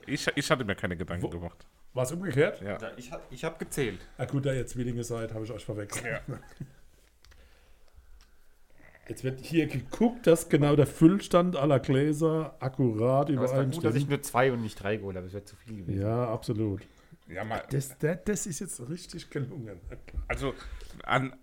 Ich, 0.07 0.28
ich 0.36 0.51
hatte 0.51 0.66
mir 0.66 0.76
keine 0.76 0.95
Gedanken 0.97 1.24
Wo- 1.24 1.30
gemacht. 1.30 1.66
War 1.93 2.03
es 2.03 2.12
umgekehrt? 2.12 2.62
Ja. 2.62 2.78
Ja, 2.80 2.91
ich, 2.97 3.12
ich 3.32 3.43
habe 3.43 3.57
gezählt. 3.57 3.99
Ah 4.18 4.26
gut, 4.26 4.45
da 4.45 4.53
ihr 4.53 4.66
Zwillinge 4.68 5.03
seid, 5.03 5.34
habe 5.34 5.43
ich 5.45 5.51
euch 5.51 5.66
verwechselt. 5.66 6.22
Jetzt 9.07 9.24
wird 9.24 9.39
hier 9.39 9.66
geguckt, 9.66 10.28
dass 10.28 10.49
genau 10.49 10.76
der 10.76 10.86
Füllstand 10.86 11.55
aller 11.55 11.80
Gläser 11.80 12.55
akkurat 12.60 13.32
Aber 13.32 13.43
es 13.43 13.51
war 13.53 13.66
gut, 13.66 13.84
dass 13.84 13.95
ich 13.95 14.03
übereinstimmt. 14.03 14.10
nur 14.12 14.22
zwei 14.22 14.51
und 14.51 14.62
nicht 14.62 14.76
drei 14.82 14.97
geholt 14.97 15.16
habe. 15.16 15.26
Das 15.26 15.34
wäre 15.34 15.45
zu 15.45 15.55
viel 15.55 15.78
gewesen. 15.78 15.99
Ja, 15.99 16.32
absolut. 16.32 16.82
Ja, 17.30 17.43
mal, 17.43 17.63
Das, 17.69 17.97
das, 17.99 18.17
das 18.25 18.45
ist 18.47 18.59
jetzt 18.59 18.80
richtig 18.89 19.30
gelungen. 19.30 19.80
also 20.27 20.53
an, 21.03 21.34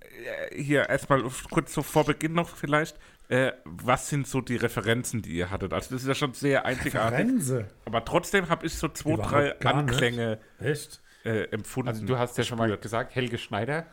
äh, 0.50 0.60
hier 0.62 0.88
erstmal 0.88 1.22
kurz 1.50 1.72
so 1.72 1.82
vor 1.82 2.04
Beginn 2.04 2.32
noch 2.32 2.56
vielleicht. 2.56 2.98
Äh, 3.28 3.52
was 3.64 4.08
sind 4.08 4.26
so 4.26 4.40
die 4.40 4.56
Referenzen, 4.56 5.20
die 5.22 5.30
ihr 5.36 5.50
hattet? 5.50 5.72
Also 5.72 5.94
das 5.94 6.02
ist 6.02 6.08
ja 6.08 6.14
schon 6.14 6.32
sehr 6.34 6.64
einzigartig. 6.64 7.18
Rense. 7.18 7.66
Aber 7.84 8.04
trotzdem 8.04 8.48
habe 8.48 8.66
ich 8.66 8.74
so 8.74 8.88
zwei, 8.88 9.14
Überhaupt 9.14 9.32
drei. 9.64 9.70
Anklänge 9.70 10.38
Echt? 10.60 11.00
äh, 11.24 11.44
empfunden. 11.50 11.88
Also 11.88 12.04
du 12.06 12.18
hast 12.18 12.38
ja 12.38 12.44
schon 12.44 12.58
mal 12.58 12.76
gesagt, 12.78 13.14
Helge 13.14 13.38
Schneider. 13.38 13.86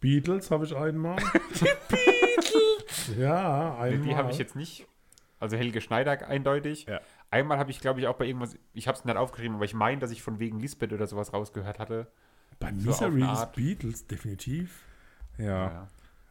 Beatles 0.00 0.50
habe 0.50 0.64
ich 0.64 0.74
einmal. 0.76 1.16
Beatles! 1.88 3.16
Ja, 3.18 3.76
Nee, 3.80 3.92
einmal. 3.94 4.08
die 4.08 4.16
habe 4.16 4.30
ich 4.30 4.38
jetzt 4.38 4.56
nicht. 4.56 4.86
Also 5.40 5.56
Helge 5.56 5.80
Schneider 5.80 6.26
eindeutig. 6.26 6.86
Ja. 6.86 7.00
Einmal 7.30 7.58
habe 7.58 7.70
ich, 7.70 7.80
glaube 7.80 8.00
ich, 8.00 8.06
auch 8.06 8.16
bei 8.16 8.24
irgendwas, 8.26 8.56
ich 8.72 8.88
habe 8.88 8.96
es 8.98 9.04
nicht 9.04 9.16
aufgeschrieben, 9.16 9.56
aber 9.56 9.64
ich 9.64 9.74
meine, 9.74 10.00
dass 10.00 10.10
ich 10.10 10.22
von 10.22 10.38
wegen 10.38 10.60
Lisbeth 10.60 10.92
oder 10.92 11.06
sowas 11.06 11.32
rausgehört 11.32 11.78
hatte. 11.78 12.06
Bei 12.58 12.72
so 12.72 12.88
Misery 12.88 13.22
Art. 13.22 13.54
Beatles, 13.54 14.06
definitiv. 14.06 14.82
Ja. 15.36 15.44
Ja. 15.46 15.88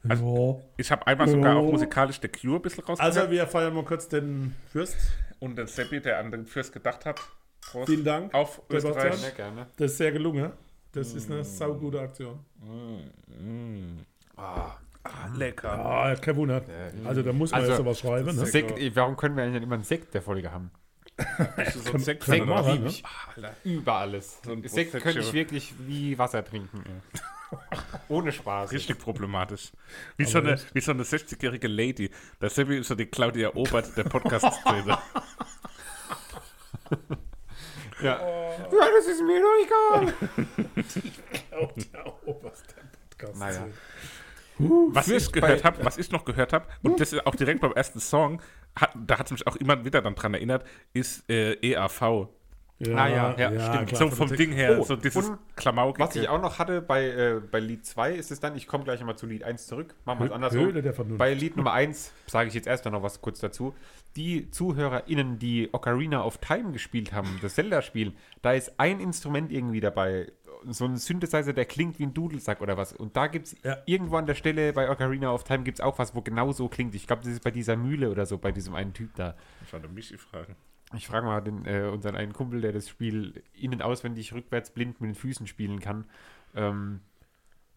Also- 0.10 0.62
Ich 0.78 0.92
habe 0.92 1.06
einmal 1.08 1.28
sogar 1.28 1.56
Oh. 1.58 1.68
auch 1.68 1.72
musikalisch 1.72 2.20
The 2.22 2.28
Cure 2.30 2.56
ein 2.58 2.62
bisschen 2.62 2.84
rausgehört. 2.84 3.16
Also, 3.18 3.32
wir 3.32 3.46
feiern 3.48 3.74
mal 3.74 3.84
kurz 3.86 4.08
den 4.10 4.56
Fürst. 4.72 4.96
und 5.40 5.56
den 5.56 5.68
Seppi, 5.68 6.02
der 6.02 6.18
an 6.20 6.32
den 6.32 6.46
Fürst 6.48 6.74
gedacht 6.74 7.06
hat. 7.06 7.20
Prost. 7.62 7.90
Vielen 7.90 8.04
Dank. 8.04 8.34
Auf 8.34 8.62
Sebastian. 8.70 8.96
Österreich. 9.08 9.36
Gerne, 9.36 9.52
gerne. 9.56 9.68
Das 9.78 9.92
ist 9.92 9.98
sehr 9.98 10.12
gelungen. 10.12 10.52
Das 10.94 11.14
ist 11.14 11.30
eine 11.30 11.44
saugute 11.44 12.00
Aktion. 12.02 12.40
Ah, 14.36 14.78
lecker. 15.36 15.72
Ah, 15.72 16.16
kein 16.16 16.36
Wunder. 16.36 16.62
Also, 17.06 17.22
da 17.22 17.32
muss 17.34 17.52
man 17.52 17.60
Also, 17.62 17.72
ja 17.72 17.78
sowas 17.78 18.00
schreiben. 18.00 18.36
Ne? 18.36 18.46
Sekt, 18.46 18.96
warum 18.96 19.16
können 19.16 19.36
wir 19.36 19.44
eigentlich 19.44 19.54
nicht 19.56 19.64
immer 19.64 19.76
einen 19.76 19.84
Sekt 19.84 20.14
der 20.14 20.22
Folge 20.22 20.52
haben? 20.52 20.72
So 21.74 21.94
ein 21.94 22.00
Sekt 22.00 22.24
Können 22.24 22.48
wir 22.48 22.56
machen, 22.56 22.84
ne? 22.84 22.94
Ah, 23.04 23.32
Alter. 23.36 23.56
Über 23.64 23.94
alles. 23.94 24.40
So 24.44 24.52
ein 24.52 24.68
Sekt 24.68 24.92
könnte 24.92 25.20
ich 25.20 25.34
wirklich 25.34 25.74
wie 25.80 26.18
Wasser 26.18 26.44
trinken. 26.44 26.84
Ohne 28.10 28.32
Spaß. 28.32 28.72
Richtig 28.72 29.00
problematisch. 29.00 29.72
Wie 30.18 30.26
so, 30.26 30.40
eine, 30.40 30.60
wie 30.74 30.82
so 30.82 30.92
eine 30.92 31.04
60-jährige 31.04 31.68
Lady. 31.68 32.12
Seppi 32.42 32.78
ist 32.78 32.88
so 32.88 32.96
die 32.96 33.06
Claudia 33.06 33.54
Obert 33.56 33.96
der 33.98 34.04
Podcast-Szene. 34.04 34.98
Ja. 38.00 38.20
ja, 38.20 38.88
das 38.96 39.08
ist 39.08 39.24
mir 39.24 39.42
doch 39.42 39.56
egal. 39.66 40.14
Oh, 41.60 41.70
der 41.92 42.28
oberste 42.28 42.76
Podcast. 43.10 43.64
Naja. 44.60 44.72
Was 44.90 45.08
ich 45.08 45.32
gehört 45.32 45.64
habe, 45.64 45.84
was 45.86 45.98
ich 45.98 46.12
noch 46.12 46.26
gehört 46.26 46.54
habe, 46.54 46.66
und 46.84 47.00
das 47.00 47.14
ist 47.14 47.26
auch 47.26 47.36
direkt 47.36 47.62
beim 47.62 47.74
ersten 47.74 48.00
Song, 48.00 48.42
hat, 48.76 48.92
da 48.96 49.20
hat 49.20 49.28
es 49.28 49.32
mich 49.32 49.48
auch 49.48 49.56
immer 49.56 49.84
wieder 49.86 50.02
dann 50.02 50.16
dran 50.16 50.34
erinnert, 50.34 50.66
ist 50.94 51.30
äh, 51.30 51.54
EAV. 51.62 52.28
Ja, 52.80 52.96
Ah, 52.96 53.08
ja, 53.08 53.36
ja, 53.38 53.74
stimmt. 53.74 53.88
klar, 53.88 54.02
so 54.02 54.16
vom 54.16 54.30
Ding 54.36 54.52
her, 54.52 54.78
Oh, 54.80 54.84
so 54.84 54.96
dieses 54.96 55.32
Klamauk. 55.56 55.98
Was 55.98 56.16
ich 56.16 56.30
auch 56.30 56.40
noch 56.40 56.60
hatte 56.60 56.80
bei, 56.84 57.06
äh, 57.08 57.42
bei 57.52 57.60
Lied 57.60 57.84
2 57.88 58.12
ist 58.14 58.30
es 58.30 58.40
dann, 58.40 58.56
ich 58.56 58.68
komme 58.68 58.84
gleich 58.84 59.04
mal 59.04 59.16
zu 59.16 59.26
Lied 59.26 59.44
1 59.44 59.66
zurück, 59.66 59.96
machen 60.06 60.20
wir 60.20 60.26
es 60.28 60.32
andersrum. 60.32 61.18
Bei 61.18 61.34
Lied 61.34 61.58
Nummer 61.58 61.74
1 61.74 62.12
sage 62.28 62.50
ich 62.50 62.54
jetzt 62.54 62.68
erst 62.68 62.86
noch 62.86 63.02
was 63.02 63.20
kurz 63.20 63.40
dazu. 63.40 63.74
Die 64.16 64.52
ZuhörerInnen, 64.52 65.40
die 65.40 65.70
Ocarina 65.72 66.24
of 66.24 66.38
Time 66.38 66.72
gespielt 66.72 67.14
haben, 67.14 67.40
das 67.42 67.56
Zelda-Spiel, 67.56 68.14
da 68.44 68.54
ist 68.54 68.80
ein 68.80 69.00
Instrument 69.00 69.52
irgendwie 69.52 69.80
dabei. 69.80 70.32
So 70.66 70.86
ein 70.86 70.98
Synthesizer, 70.98 71.54
der 71.54 71.66
klingt 71.66 72.00
wie 72.00 72.04
ein 72.04 72.14
Dudelsack 72.14 72.62
oder 72.62 72.78
was. 72.78 72.94
Und 72.94 73.16
da 73.16 73.28
gibt 73.28 73.48
es 73.48 73.56
Ja. 73.64 73.78
irgendwo 73.86 74.18
an 74.18 74.26
der 74.26 74.36
Stelle 74.36 74.74
bei 74.74 74.90
Ocarina 74.90 75.32
of 75.32 75.44
Time 75.44 75.64
gibt 75.64 75.80
es 75.80 75.82
auch 75.84 76.00
was, 76.00 76.16
wo 76.16 76.22
genau 76.22 76.52
so 76.52 76.68
klingt. 76.68 76.96
Ich 76.96 77.08
glaube, 77.08 77.24
das 77.24 77.32
ist 77.34 77.44
bei 77.44 77.52
dieser 77.52 77.76
Mühle 77.76 78.10
oder 78.10 78.26
so, 78.26 78.38
bei 78.38 78.52
diesem 78.52 78.76
einen 78.76 78.94
Typ 78.94 79.14
da. 79.16 79.36
Ich 79.66 79.72
wollte 79.74 79.88
Michi 79.88 80.18
fragen. 80.18 80.56
Ich 80.96 81.06
frage 81.08 81.26
mal 81.26 81.42
den, 81.42 81.66
äh, 81.66 81.90
unseren 81.92 82.16
einen 82.16 82.32
Kumpel, 82.34 82.62
der 82.62 82.72
das 82.72 82.88
Spiel 82.88 83.44
innen 83.54 83.82
auswendig 83.82 84.34
rückwärts 84.34 84.72
blind 84.72 85.02
mit 85.02 85.10
den 85.10 85.16
Füßen 85.16 85.46
spielen 85.46 85.80
kann. 85.80 86.06
Ähm, 86.56 87.02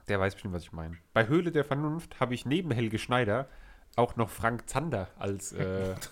der 0.09 0.21
weiß 0.21 0.35
bestimmt, 0.35 0.55
was 0.55 0.63
ich 0.63 0.73
meine. 0.73 0.97
Bei 1.13 1.27
Höhle 1.27 1.51
der 1.53 1.65
Vernunft 1.65 2.21
habe 2.21 2.35
ich 2.35 2.47
neben 2.47 2.71
Helge 2.71 2.99
Schneider 2.99 3.49
auch 3.97 4.15
noch 4.17 4.31
Frank 4.31 4.69
Zander 4.69 5.09
als. 5.19 5.53
Äh, 5.53 5.95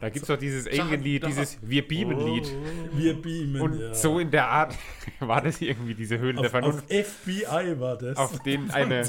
da 0.00 0.08
gibt 0.08 0.22
es 0.24 0.28
doch 0.28 0.36
dieses 0.38 0.66
Alien-Lied, 0.66 1.26
dieses 1.26 1.58
Wir 1.62 1.86
beamen-Lied. 1.86 2.50
Wir 2.94 3.14
beamen. 3.20 3.60
Und 3.60 3.78
ja. 3.80 3.94
so 3.94 4.18
in 4.18 4.30
der 4.30 4.48
Art 4.48 4.74
war 5.20 5.40
das 5.40 5.60
irgendwie, 5.60 5.94
diese 5.94 6.18
Höhle 6.18 6.34
der 6.34 6.40
auf, 6.40 6.46
auf 6.46 6.50
Vernunft, 6.50 6.92
FBI 6.92 7.80
war 7.80 7.96
das. 7.98 8.16
auf, 8.16 8.38
den 8.40 8.70
eine, 8.72 9.04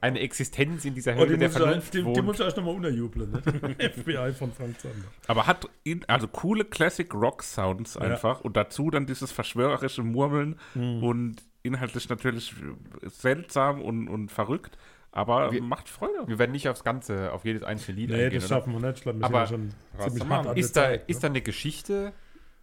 eine 0.00 0.20
Existenz 0.20 0.84
in 0.84 0.94
dieser 0.94 1.12
Oh, 1.16 1.24
die 1.24 1.30
Höhle 1.30 1.38
der 1.38 1.48
muss, 1.48 1.56
ich, 1.56 1.62
Vernunft 1.62 1.94
die, 1.94 1.98
die 1.98 2.04
wohnt. 2.04 2.24
muss 2.24 2.40
ich 2.40 2.46
euch 2.46 2.56
nochmal 2.56 2.74
unterjubeln. 2.74 3.30
Ne? 3.32 3.42
FBI 3.90 4.32
von 4.32 4.52
Frank 4.52 4.80
Zander. 4.80 5.04
Aber 5.26 5.46
hat 5.46 5.68
ihn, 5.84 6.04
also 6.06 6.28
coole 6.28 6.64
Classic 6.64 7.12
Rock 7.14 7.42
Sounds 7.42 7.96
einfach 7.96 8.40
und 8.42 8.56
dazu 8.56 8.90
dann 8.90 9.06
dieses 9.06 9.32
verschwörerische 9.32 10.02
Murmeln 10.02 10.56
Mhm. 10.74 11.02
und 11.02 11.36
inhaltlich 11.62 12.08
natürlich 12.08 12.54
seltsam 13.02 13.82
und, 13.82 14.08
und 14.08 14.30
verrückt, 14.30 14.78
aber 15.12 15.52
Wir- 15.52 15.62
macht 15.62 15.88
Freude. 15.88 16.26
Wir 16.26 16.38
werden 16.38 16.52
nicht 16.52 16.68
aufs 16.68 16.84
Ganze, 16.84 17.32
auf 17.32 17.44
jedes 17.44 17.62
einzelne 17.62 17.98
Lied 17.98 18.10
Nee, 18.10 18.16
eingehen. 18.24 18.40
das 18.40 18.50
oder? 18.50 18.60
schaffen 18.60 18.72
wir 18.74 18.80
nicht. 18.88 18.96
Ich 18.98 19.02
glaube, 19.02 19.18
wir 19.18 19.26
Aber 19.26 19.46
schon 19.46 19.70
ziemlich 19.98 20.28
hart 20.28 20.46
an 20.46 20.56
Ist 20.56 20.76
der 20.76 20.82
da, 20.82 20.88
Zeit, 20.90 21.08
ist 21.08 21.16
ne? 21.16 21.20
da 21.22 21.26
eine 21.28 21.40
Geschichte 21.42 22.12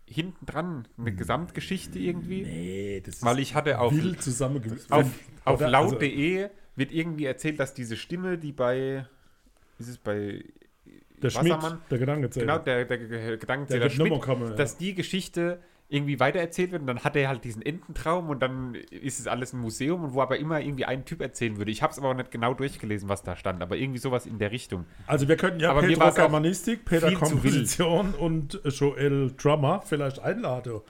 hinten 0.05 0.45
dran? 0.45 0.87
Eine 0.97 1.13
Gesamtgeschichte 1.13 1.99
irgendwie? 1.99 2.41
Nee, 2.43 3.01
das 3.05 3.15
ist 3.15 3.25
Weil 3.25 3.39
ich 3.39 3.53
hatte 3.55 3.79
auf, 3.79 3.93
wild 3.93 4.21
zusammengemischt. 4.21 4.91
auf, 4.91 5.07
auf 5.45 5.59
laut.de 5.59 6.49
wird 6.75 6.91
irgendwie 6.91 7.25
erzählt, 7.25 7.59
dass 7.59 7.73
diese 7.73 7.97
Stimme, 7.97 8.37
die 8.37 8.51
bei. 8.53 9.05
Ist 9.79 9.89
es 9.89 9.97
bei. 9.97 10.43
der 11.21 11.29
Schmidt, 11.31 11.51
Wassermann? 11.53 11.81
der 11.89 11.97
Gedankenzähler. 11.97 12.45
Genau, 12.45 12.57
der, 12.63 12.85
der 12.85 12.97
der 12.97 13.37
Gedankenzähler 13.37 13.83
wird 13.83 13.93
Schmidt, 13.93 14.21
kommen. 14.21 14.49
Ja. 14.51 14.55
dass 14.55 14.77
die 14.77 14.93
Geschichte 14.93 15.59
irgendwie 15.89 16.19
weitererzählt 16.19 16.71
wird 16.71 16.81
und 16.81 16.87
dann 16.87 17.03
hat 17.05 17.15
er 17.15 17.29
halt 17.29 17.45
diesen 17.45 17.61
Ententraum 17.61 18.29
und 18.29 18.41
dann 18.41 18.75
ist 18.75 19.19
es 19.21 19.27
alles 19.27 19.53
ein 19.53 19.59
Museum 19.59 20.03
und 20.03 20.13
wo 20.13 20.21
aber 20.21 20.37
immer 20.37 20.59
irgendwie 20.59 20.83
ein 20.83 21.05
Typ 21.05 21.21
erzählen 21.21 21.57
würde. 21.57 21.71
Ich 21.71 21.81
habe 21.81 21.91
es 21.93 21.97
aber 21.97 22.09
auch 22.09 22.13
nicht 22.13 22.29
genau 22.29 22.53
durchgelesen, 22.53 23.07
was 23.07 23.23
da 23.23 23.37
stand, 23.37 23.61
aber 23.61 23.77
irgendwie 23.77 23.99
sowas 23.99 24.25
in 24.25 24.37
der 24.37 24.51
Richtung. 24.51 24.85
Also 25.05 25.29
wir 25.29 25.37
könnten 25.37 25.61
ja 25.61 25.71
Aber 25.71 25.81
Pedro 25.81 26.11
Germanistik, 26.11 26.83
Peter 26.83 27.09
zu 27.09 27.15
Komposition 27.15 28.13
und 28.15 28.59
Joel 28.65 29.31
Drummer 29.37 29.81
vielleicht 29.85 30.19
einladen, 30.19 30.81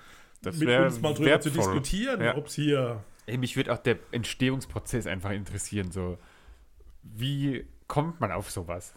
Das 0.41 0.57
mit 0.57 0.67
uns 0.69 0.99
mal 0.99 1.13
drüber 1.13 1.39
zu 1.41 1.53
wertvoll. 1.53 1.73
diskutieren, 1.75 2.21
Ja. 2.21 2.35
ob 2.35 2.47
es 2.47 2.55
hier... 2.55 3.03
Ey, 3.27 3.37
mich 3.37 3.55
würde 3.55 3.73
auch 3.73 3.77
der 3.79 3.97
Entstehungsprozess 4.11 5.05
einfach 5.05 5.31
interessieren. 5.31 5.91
So, 5.91 6.17
wie 7.03 7.67
kommt 7.87 8.19
man 8.19 8.31
auf 8.31 8.49
sowas? 8.49 8.93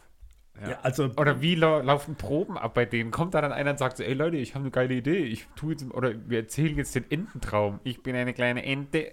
Ja, 0.60 0.78
also 0.82 1.10
Oder 1.16 1.40
wie 1.40 1.54
lau 1.54 1.80
laufen 1.80 2.16
Proben 2.16 2.58
ab 2.58 2.74
bei 2.74 2.84
denen? 2.84 3.10
Kommt 3.10 3.34
da 3.34 3.40
dann 3.40 3.52
einer 3.52 3.70
und 3.70 3.78
sagt 3.78 3.96
so, 3.96 4.02
ey 4.02 4.12
Leute, 4.12 4.36
ich 4.36 4.54
habe 4.54 4.64
eine 4.64 4.70
geile 4.70 4.94
Idee, 4.94 5.18
ich 5.24 5.46
tue 5.56 5.72
jetzt, 5.72 5.90
oder 5.92 6.14
wir 6.26 6.40
erzählen 6.40 6.76
jetzt 6.76 6.94
den 6.94 7.10
Ententraum. 7.10 7.80
Ich 7.82 8.02
bin 8.02 8.14
eine 8.14 8.34
kleine 8.34 8.64
Ente. 8.64 9.12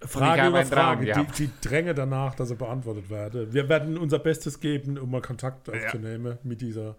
Frage 0.00 0.48
über 0.48 0.64
Frage, 0.64 1.12
die, 1.12 1.46
die 1.46 1.50
dränge 1.60 1.92
danach, 1.92 2.34
dass 2.34 2.50
er 2.50 2.56
beantwortet 2.56 3.10
werde. 3.10 3.52
Wir 3.52 3.68
werden 3.68 3.98
unser 3.98 4.18
Bestes 4.18 4.60
geben, 4.60 4.96
um 4.96 5.10
mal 5.10 5.20
Kontakt 5.20 5.68
aufzunehmen 5.68 6.38
mit 6.44 6.62
dieser 6.62 6.96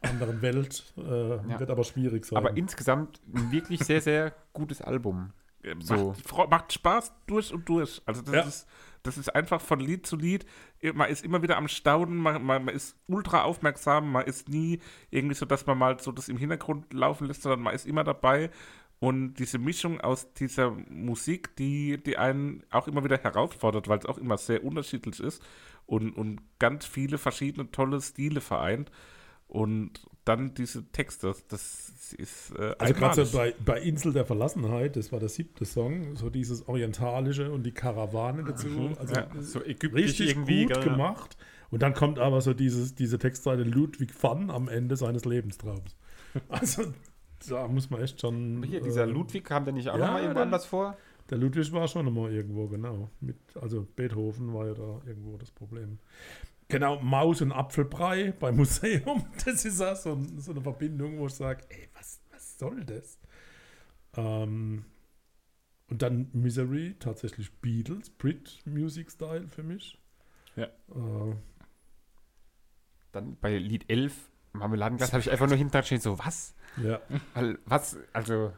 anderen 0.00 0.42
Welt. 0.42 0.92
Äh, 0.96 1.00
Wird 1.02 1.70
aber 1.70 1.84
schwierig 1.84 2.24
sein. 2.24 2.36
Aber 2.36 2.56
insgesamt 2.56 3.20
ein 3.32 3.52
wirklich 3.52 3.80
sehr, 3.84 4.00
sehr 4.00 4.32
gutes 4.52 4.82
Album. 4.82 5.32
So. 5.80 6.14
Macht, 6.36 6.50
macht 6.50 6.72
Spaß 6.72 7.12
durch 7.26 7.52
und 7.52 7.68
durch. 7.68 8.02
Also 8.06 8.22
das, 8.22 8.34
Ja. 8.34 8.42
ist, 8.42 8.66
das 9.02 9.18
ist 9.18 9.34
einfach 9.34 9.60
von 9.60 9.80
Lied 9.80 10.06
zu 10.06 10.16
Lied. 10.16 10.46
Man 10.94 11.08
ist 11.10 11.24
immer 11.24 11.42
wieder 11.42 11.56
am 11.56 11.68
Staunen, 11.68 12.16
man, 12.16 12.42
man, 12.44 12.64
man 12.64 12.74
ist 12.74 12.96
ultra 13.06 13.42
aufmerksam, 13.42 14.12
man 14.12 14.24
ist 14.24 14.48
nie 14.48 14.80
irgendwie 15.10 15.34
so, 15.34 15.46
dass 15.46 15.66
man 15.66 15.78
mal 15.78 15.98
so 16.00 16.12
das 16.12 16.28
im 16.28 16.36
Hintergrund 16.36 16.92
laufen 16.92 17.26
lässt, 17.26 17.42
sondern 17.42 17.60
man 17.62 17.74
ist 17.74 17.86
immer 17.86 18.04
dabei. 18.04 18.50
Und 18.98 19.34
diese 19.34 19.58
Mischung 19.58 20.00
aus 20.00 20.32
dieser 20.34 20.70
Musik, 20.70 21.54
die, 21.56 22.02
die 22.02 22.16
einen 22.16 22.62
auch 22.70 22.88
immer 22.88 23.04
wieder 23.04 23.18
herausfordert, 23.18 23.88
weil 23.88 23.98
es 23.98 24.06
auch 24.06 24.16
immer 24.18 24.38
sehr 24.38 24.64
unterschiedlich 24.64 25.20
ist 25.20 25.42
und, 25.84 26.12
und 26.16 26.40
ganz 26.58 26.86
viele 26.86 27.18
verschiedene 27.18 27.70
tolle 27.70 28.00
Stile 28.00 28.40
vereint. 28.40 28.90
Und 29.48 30.00
dann 30.26 30.52
diese 30.54 30.84
Texte, 30.92 31.34
das 31.48 32.12
ist 32.18 32.50
äh, 32.58 32.74
Also 32.78 32.94
gerade 32.94 33.24
so 33.24 33.36
bei, 33.38 33.54
bei 33.64 33.80
Insel 33.80 34.12
der 34.12 34.24
Verlassenheit, 34.26 34.96
das 34.96 35.10
war 35.12 35.18
der 35.20 35.28
siebte 35.30 35.64
Song, 35.64 36.14
so 36.16 36.28
dieses 36.30 36.68
Orientalische 36.68 37.50
und 37.50 37.62
die 37.64 37.72
Karawane 37.72 38.44
dazu. 38.44 38.90
Also 38.98 39.14
Ja, 39.14 39.28
So 39.40 39.62
ägyptisch 39.64 40.20
richtig 40.20 40.34
gut 40.36 40.46
gell? 40.46 40.82
gemacht. 40.82 41.36
Und 41.70 41.82
dann 41.82 41.94
kommt 41.94 42.18
aber 42.18 42.40
so 42.42 42.54
dieses, 42.54 42.94
diese 42.94 43.18
Textzeile 43.18 43.64
Ludwig 43.64 44.10
van 44.22 44.50
am 44.50 44.68
Ende 44.68 44.96
seines 44.96 45.24
Lebenstraums. 45.24 45.96
Also 46.50 46.92
da 47.48 47.66
muss 47.66 47.88
man 47.90 48.02
echt 48.02 48.20
schon. 48.20 48.62
Hier, 48.62 48.80
dieser 48.82 49.04
äh, 49.04 49.10
Ludwig 49.10 49.44
kam 49.44 49.64
der 49.64 49.72
nicht 49.72 49.88
auch 49.88 49.98
ja, 49.98 50.06
noch 50.06 50.12
mal 50.12 50.18
irgendwo 50.20 50.34
der- 50.34 50.42
anders 50.42 50.66
vor? 50.66 50.96
Der 51.30 51.38
Ludwig 51.38 51.72
war 51.72 51.88
schon 51.88 52.06
immer 52.06 52.28
irgendwo, 52.30 52.68
genau. 52.68 53.10
Mit, 53.20 53.36
also 53.60 53.86
Beethoven 53.96 54.52
war 54.54 54.66
ja 54.66 54.74
da 54.74 55.00
irgendwo 55.06 55.36
das 55.38 55.50
Problem. 55.50 55.98
Genau, 56.68 57.00
Maus 57.00 57.40
und 57.42 57.52
Apfelbrei 57.52 58.32
beim 58.32 58.56
Museum. 58.56 59.24
Das 59.44 59.64
ist 59.64 59.80
auch 59.80 59.94
so, 59.96 60.20
so 60.36 60.50
eine 60.52 60.60
Verbindung, 60.60 61.18
wo 61.18 61.26
ich 61.26 61.34
sage, 61.34 61.64
ey, 61.68 61.88
was, 61.94 62.20
was 62.32 62.58
soll 62.58 62.84
das? 62.84 63.18
Ähm, 64.16 64.84
und 65.88 66.02
dann 66.02 66.28
Misery, 66.32 66.96
tatsächlich 66.98 67.52
Beatles, 67.60 68.10
Brit 68.10 68.60
Music 68.64 69.10
Style 69.12 69.46
für 69.46 69.62
mich. 69.62 69.98
Ja. 70.56 70.64
Äh, 70.64 71.36
Dann 73.12 73.36
bei 73.40 73.56
Lied 73.58 73.84
11, 73.88 74.14
Marmeladenglas, 74.52 75.12
habe 75.12 75.20
ich 75.20 75.30
einfach 75.30 75.46
nur 75.46 75.56
hinten 75.56 75.72
dran 75.72 75.84
stehen, 75.84 76.00
so, 76.00 76.18
was? 76.18 76.54
ja. 76.82 77.00
Weil, 77.34 77.58
was, 77.66 77.96
also, 78.12 78.52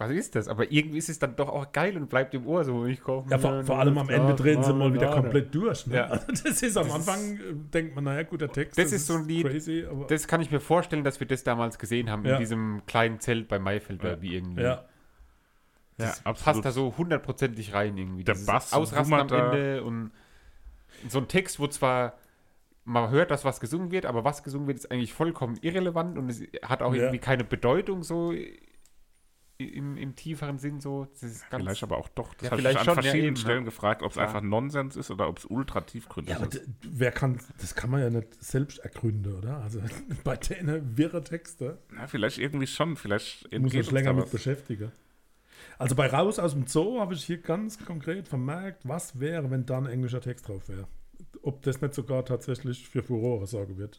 was 0.00 0.10
ist 0.10 0.34
das? 0.34 0.48
Aber 0.48 0.72
irgendwie 0.72 0.98
ist 0.98 1.08
es 1.10 1.18
dann 1.18 1.36
doch 1.36 1.48
auch 1.50 1.70
geil 1.72 1.96
und 1.96 2.08
bleibt 2.08 2.32
im 2.34 2.46
Ohr 2.46 2.64
so. 2.64 2.86
Ich 2.86 3.00
kauf 3.02 3.26
Ja, 3.30 3.38
vor, 3.38 3.62
vor 3.64 3.78
allem 3.78 3.96
am 3.98 4.08
Ende 4.08 4.34
drehen 4.34 4.62
sie 4.62 4.72
mal 4.72 4.92
wieder 4.94 5.10
komplett 5.10 5.54
durch. 5.54 5.86
Ne? 5.86 5.96
Ja. 5.96 6.06
Also 6.10 6.26
das 6.42 6.62
ist 6.62 6.76
am 6.76 6.86
Das 6.86 6.94
Anfang, 6.96 7.36
äh, 7.36 7.40
denkt 7.72 7.94
man, 7.94 8.04
naja, 8.04 8.22
gut, 8.22 8.40
der 8.40 8.50
Text 8.50 8.78
Das 8.78 8.90
ist 8.92 9.06
so 9.06 9.14
ein 9.14 9.28
Lied, 9.28 9.46
crazy, 9.46 9.84
aber 9.88 10.06
Das 10.06 10.26
kann 10.26 10.40
ich 10.40 10.50
mir 10.50 10.58
vorstellen, 10.60 11.04
dass 11.04 11.20
wir 11.20 11.26
das 11.26 11.44
damals 11.44 11.78
gesehen 11.78 12.10
haben, 12.10 12.24
Ja. 12.24 12.34
in 12.34 12.40
diesem 12.40 12.82
kleinen 12.86 13.20
Zelt 13.20 13.46
bei 13.48 13.58
Maifeld 13.58 14.02
Derby 14.02 14.34
irgendwie. 14.34 14.62
ja, 14.62 14.84
Das 15.98 16.22
Ja, 16.24 16.32
passt 16.32 16.64
da 16.64 16.70
so 16.72 16.94
hundertprozentig 16.96 17.74
rein 17.74 17.96
irgendwie. 17.98 18.24
Der 18.24 18.34
Dieses 18.34 18.46
Bass 18.46 18.72
Ausrasten 18.72 19.14
am. 19.14 19.28
Ende 19.30 19.84
und 19.84 20.10
so 21.08 21.18
ein 21.18 21.28
Text, 21.28 21.60
wo 21.60 21.66
zwar 21.66 22.14
man 22.84 23.10
hört, 23.10 23.30
dass 23.30 23.44
was 23.44 23.60
gesungen 23.60 23.90
wird, 23.92 24.06
aber 24.06 24.24
was 24.24 24.42
gesungen 24.42 24.66
wird, 24.66 24.78
ist 24.78 24.90
eigentlich 24.90 25.12
vollkommen 25.12 25.58
irrelevant 25.60 26.16
und 26.18 26.30
es 26.30 26.42
hat 26.62 26.80
auch 26.82 26.94
Ja. 26.94 27.02
irgendwie 27.02 27.18
keine 27.18 27.44
Bedeutung 27.44 28.02
so 28.02 28.32
im, 29.68 29.96
im 29.96 30.16
tieferen 30.16 30.58
Sinn 30.58 30.80
so. 30.80 31.06
Das 31.12 31.22
ist 31.22 31.50
ganz 31.50 31.62
Vielleicht 31.62 31.82
aber 31.82 31.98
auch 31.98 32.08
doch. 32.08 32.34
Das 32.34 32.44
Ja, 32.46 32.50
habe 32.50 32.60
ich 32.60 32.66
vielleicht 32.66 32.78
an 32.80 32.84
schon, 32.84 32.96
ja, 32.96 33.02
verschiedenen 33.02 33.26
eben, 33.28 33.36
ja. 33.36 33.42
Stellen 33.42 33.64
gefragt, 33.64 34.02
ob 34.02 34.08
es 34.08 34.14
Klar. 34.14 34.26
einfach 34.26 34.40
Nonsens 34.42 34.96
ist 34.96 35.10
oder 35.10 35.28
ob 35.28 35.38
es 35.38 35.44
ultra 35.44 35.80
tiefgründig 35.82 36.32
ja, 36.34 36.40
aber 36.40 36.52
ist. 36.52 36.62
wer 36.82 37.12
kann, 37.12 37.40
das 37.60 37.74
kann 37.74 37.90
man 37.90 38.00
ja 38.00 38.10
nicht 38.10 38.42
selbst 38.42 38.78
ergründen, 38.78 39.34
oder? 39.34 39.58
Also 39.62 39.80
bei 40.24 40.36
denen 40.36 40.96
wirre 40.96 41.22
Texte 41.22 41.78
Na, 41.92 42.06
vielleicht 42.06 42.38
irgendwie 42.38 42.66
schon. 42.66 42.96
Vielleicht 42.96 43.44
muss 43.52 43.72
man 43.72 43.82
sich 43.82 43.90
länger 43.90 44.12
mit 44.12 44.30
beschäftigen. 44.30 44.92
Also 45.78 45.94
bei 45.94 46.06
Raus 46.08 46.38
aus 46.38 46.52
dem 46.52 46.66
Zoo 46.66 47.00
habe 47.00 47.14
ich 47.14 47.24
hier 47.24 47.38
ganz 47.38 47.84
konkret 47.84 48.28
vermerkt, 48.28 48.86
was 48.86 49.18
wäre, 49.20 49.50
wenn 49.50 49.66
da 49.66 49.78
ein 49.78 49.86
englischer 49.86 50.20
Text 50.20 50.48
drauf 50.48 50.68
wäre. 50.68 50.86
Ob 51.42 51.62
das 51.62 51.80
nicht 51.80 51.94
sogar 51.94 52.24
tatsächlich 52.24 52.88
für 52.88 53.02
Furore 53.02 53.46
sorgen 53.46 53.78
wird. 53.78 53.98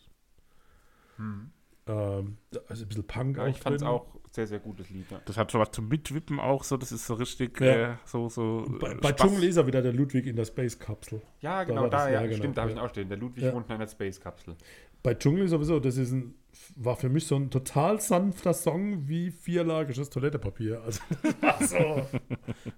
Ähm, 1.87 2.37
also 2.67 2.83
ein 2.85 2.87
bisschen 2.87 3.07
Punk. 3.07 3.37
Ja, 3.37 3.47
ich 3.47 3.57
fand 3.59 3.75
es 3.75 3.83
auch 3.83 4.05
sehr, 4.31 4.47
sehr 4.47 4.59
gutes 4.59 4.89
Lied. 4.89 5.09
Ja. 5.11 5.19
Das 5.25 5.35
hat 5.37 5.51
sowas 5.51 5.71
zum 5.71 5.87
Mitwippen 5.89 6.39
auch 6.39 6.63
so. 6.63 6.77
Das 6.77 6.91
ist 6.91 7.05
so 7.05 7.15
richtig 7.15 7.59
Ja. 7.59 7.93
äh, 7.93 7.95
so. 8.05 8.29
so 8.29 8.65
Bei, 8.79 8.91
äh, 8.91 8.95
bei. 8.95 9.11
Dschungel 9.11 9.43
ist 9.43 9.57
er 9.57 9.67
wieder 9.67 9.81
der 9.81 9.91
Ludwig 9.93 10.25
in 10.27 10.35
der 10.35 10.45
Space-Kapsel. 10.45 11.21
Ja, 11.41 11.59
Da 11.59 11.63
genau, 11.65 11.81
da, 11.83 11.89
das, 11.89 12.05
ja, 12.05 12.11
ja, 12.13 12.21
genau, 12.27 12.37
stimmt, 12.37 12.57
da 12.57 12.61
habe 12.61 12.71
ich 12.71 12.77
ja. 12.77 12.83
auch 12.83 12.89
stehen. 12.89 13.09
Der 13.09 13.17
Ludwig 13.17 13.43
Ja. 13.43 13.53
wohnt 13.53 13.65
in 13.67 13.73
einer 13.73 13.87
Space-Kapsel. 13.87 14.55
Bei 15.03 15.15
Dschungel 15.15 15.47
sowieso, 15.47 15.79
das 15.79 15.97
ist 15.97 16.11
ein, 16.11 16.35
war 16.75 16.95
für 16.95 17.09
mich 17.09 17.25
so 17.25 17.35
ein 17.35 17.49
total 17.49 17.99
sanfter 17.99 18.53
Song 18.53 19.07
wie 19.07 19.31
vierlagiges 19.31 20.09
Toilettepapier. 20.11 20.81
Also 20.83 21.01
so 21.61 22.05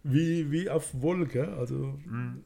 wie, 0.04 0.50
wie 0.50 0.70
auf 0.70 0.90
Wolke. 1.02 1.50
Also 1.58 1.76
Mhm. 2.06 2.46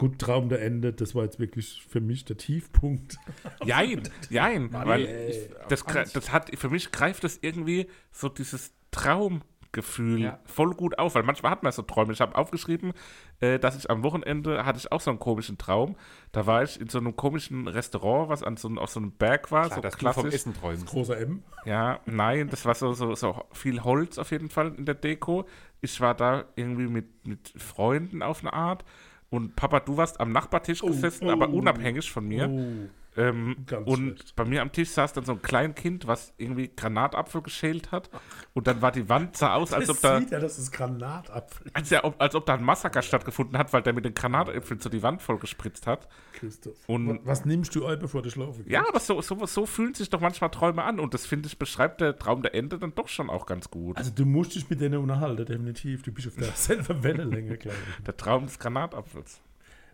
Gut, 0.00 0.18
Traum 0.18 0.48
der 0.48 0.62
Ende, 0.62 0.92
das 0.92 1.14
war 1.14 1.24
jetzt 1.24 1.38
wirklich 1.38 1.84
für 1.88 2.00
mich 2.00 2.24
der 2.24 2.36
Tiefpunkt. 2.38 3.18
Jein, 3.64 4.02
jein. 4.30 4.72
weil 4.72 5.06
ey. 5.06 5.30
ich, 5.30 5.50
das, 5.68 5.84
das 5.84 6.32
hat, 6.32 6.50
für 6.58 6.70
mich 6.70 6.90
greift 6.90 7.22
das 7.22 7.38
irgendwie 7.42 7.86
so 8.10 8.28
dieses 8.30 8.72
Traumgefühl 8.90 10.20
Ja. 10.20 10.40
voll 10.46 10.74
gut 10.74 10.98
auf, 10.98 11.14
weil 11.14 11.22
manchmal 11.22 11.52
hat 11.52 11.62
man 11.62 11.70
so 11.72 11.82
Träume. 11.82 12.12
Ich 12.14 12.20
habe 12.20 12.34
aufgeschrieben, 12.34 12.92
äh, 13.40 13.58
dass 13.58 13.76
ich 13.76 13.90
am 13.90 14.02
Wochenende 14.02 14.64
hatte 14.64 14.78
ich 14.78 14.90
auch 14.90 15.00
so 15.00 15.10
einen 15.10 15.18
komischen 15.20 15.58
Traum. 15.58 15.96
Da 16.32 16.46
war 16.46 16.62
ich 16.62 16.80
in 16.80 16.88
so 16.88 16.98
einem 16.98 17.14
komischen 17.14 17.68
Restaurant, 17.68 18.30
was 18.30 18.42
an 18.42 18.56
so, 18.56 18.68
auf 18.70 18.90
so 18.90 19.00
einem 19.00 19.12
Berg 19.12 19.52
war, 19.52 19.66
Klar, 19.66 19.76
so 19.76 19.80
dass 19.82 19.96
du 19.96 19.98
vom 19.98 20.12
klassisch. 20.14 20.34
Essen 20.34 20.54
träumst. 20.54 20.86
Großer 20.86 21.18
M. 21.18 21.42
Ja, 21.66 22.00
nein, 22.06 22.48
das 22.48 22.64
war 22.64 22.74
so, 22.74 22.94
so, 22.94 23.14
so 23.14 23.44
viel 23.52 23.84
Holz 23.84 24.18
auf 24.18 24.30
jeden 24.30 24.48
Fall 24.48 24.74
in 24.76 24.86
der 24.86 24.94
Deko. 24.94 25.46
Ich 25.82 26.00
war 26.00 26.14
da 26.14 26.44
irgendwie 26.56 26.88
mit, 26.88 27.26
mit 27.26 27.52
Freunden 27.56 28.22
auf 28.22 28.40
eine 28.40 28.52
Art. 28.54 28.84
Und 29.30 29.54
Papa, 29.54 29.80
du 29.80 29.96
warst 29.96 30.20
am 30.20 30.32
Nachbartisch 30.32 30.82
gesessen, 30.82 31.28
oh. 31.28 31.32
aber 31.32 31.50
unabhängig 31.50 32.10
von 32.10 32.26
mir. 32.26 32.48
Oh, 32.50 32.88
Ähm, 33.16 33.56
und 33.86 34.18
schlecht. 34.18 34.36
bei 34.36 34.44
mir 34.44 34.62
am 34.62 34.70
Tisch 34.70 34.90
saß 34.90 35.12
dann 35.14 35.24
so 35.24 35.32
ein 35.32 35.42
Kleinkind, 35.42 36.06
was 36.06 36.32
irgendwie 36.38 36.70
Granatapfel 36.74 37.42
geschält 37.42 37.90
hat. 37.90 38.08
Und 38.54 38.68
dann 38.68 38.82
war 38.82 38.92
die 38.92 39.08
Wand 39.08 39.36
sah 39.36 39.54
aus, 39.54 39.72
als 39.72 39.88
das 39.88 39.96
ob 39.96 40.02
da, 40.02 40.20
sieht 40.20 40.30
ja, 40.30 40.38
das 40.38 40.58
ist 40.60 40.70
Granatapfel. 40.70 41.70
als, 41.74 41.90
ja, 41.90 42.04
ob, 42.04 42.20
als 42.22 42.36
ob 42.36 42.46
da 42.46 42.54
ein 42.54 42.62
Massaker 42.62 43.02
stattgefunden 43.02 43.58
hat, 43.58 43.72
weil 43.72 43.82
der 43.82 43.94
mit 43.94 44.04
den 44.04 44.14
Granatäpfeln 44.14 44.78
so 44.80 44.88
die 44.88 45.02
Wand 45.02 45.22
voll 45.22 45.38
gespritzt 45.38 45.88
hat. 45.88 46.08
Christoph. 46.34 46.76
Und- 46.86 47.08
Wa- 47.08 47.18
was 47.24 47.44
nimmst 47.44 47.74
du 47.74 47.84
ein, 47.86 47.98
bevor 47.98 48.22
du 48.22 48.30
schlafen 48.30 48.58
gehst? 48.58 48.70
Ja, 48.70 48.84
aber 48.88 49.00
so, 49.00 49.20
so, 49.22 49.44
so 49.44 49.66
fühlen 49.66 49.92
sich 49.94 50.08
doch 50.08 50.20
manchmal 50.20 50.50
Träume 50.50 50.84
an. 50.84 51.00
Und 51.00 51.12
das 51.12 51.26
finde 51.26 51.48
ich, 51.48 51.58
beschreibt 51.58 52.00
der 52.00 52.16
Traum 52.16 52.42
der 52.42 52.54
Ende 52.54 52.78
dann 52.78 52.94
doch 52.94 53.08
schon 53.08 53.28
auch 53.28 53.44
ganz 53.46 53.70
gut. 53.70 53.96
Also 53.96 54.12
du 54.14 54.24
musst 54.24 54.54
dich 54.54 54.70
mit 54.70 54.80
denen 54.80 55.00
unterhalten, 55.00 55.46
definitiv. 55.46 56.02
Du 56.04 56.12
bist 56.12 56.28
auf 56.28 56.36
derselben 56.36 56.86
Wellenlänge, 57.02 57.56
glaube 57.58 57.76
ich. 57.98 58.04
der 58.04 58.16
Traum 58.16 58.46
des 58.46 58.58
Granatapfels. 58.60 59.40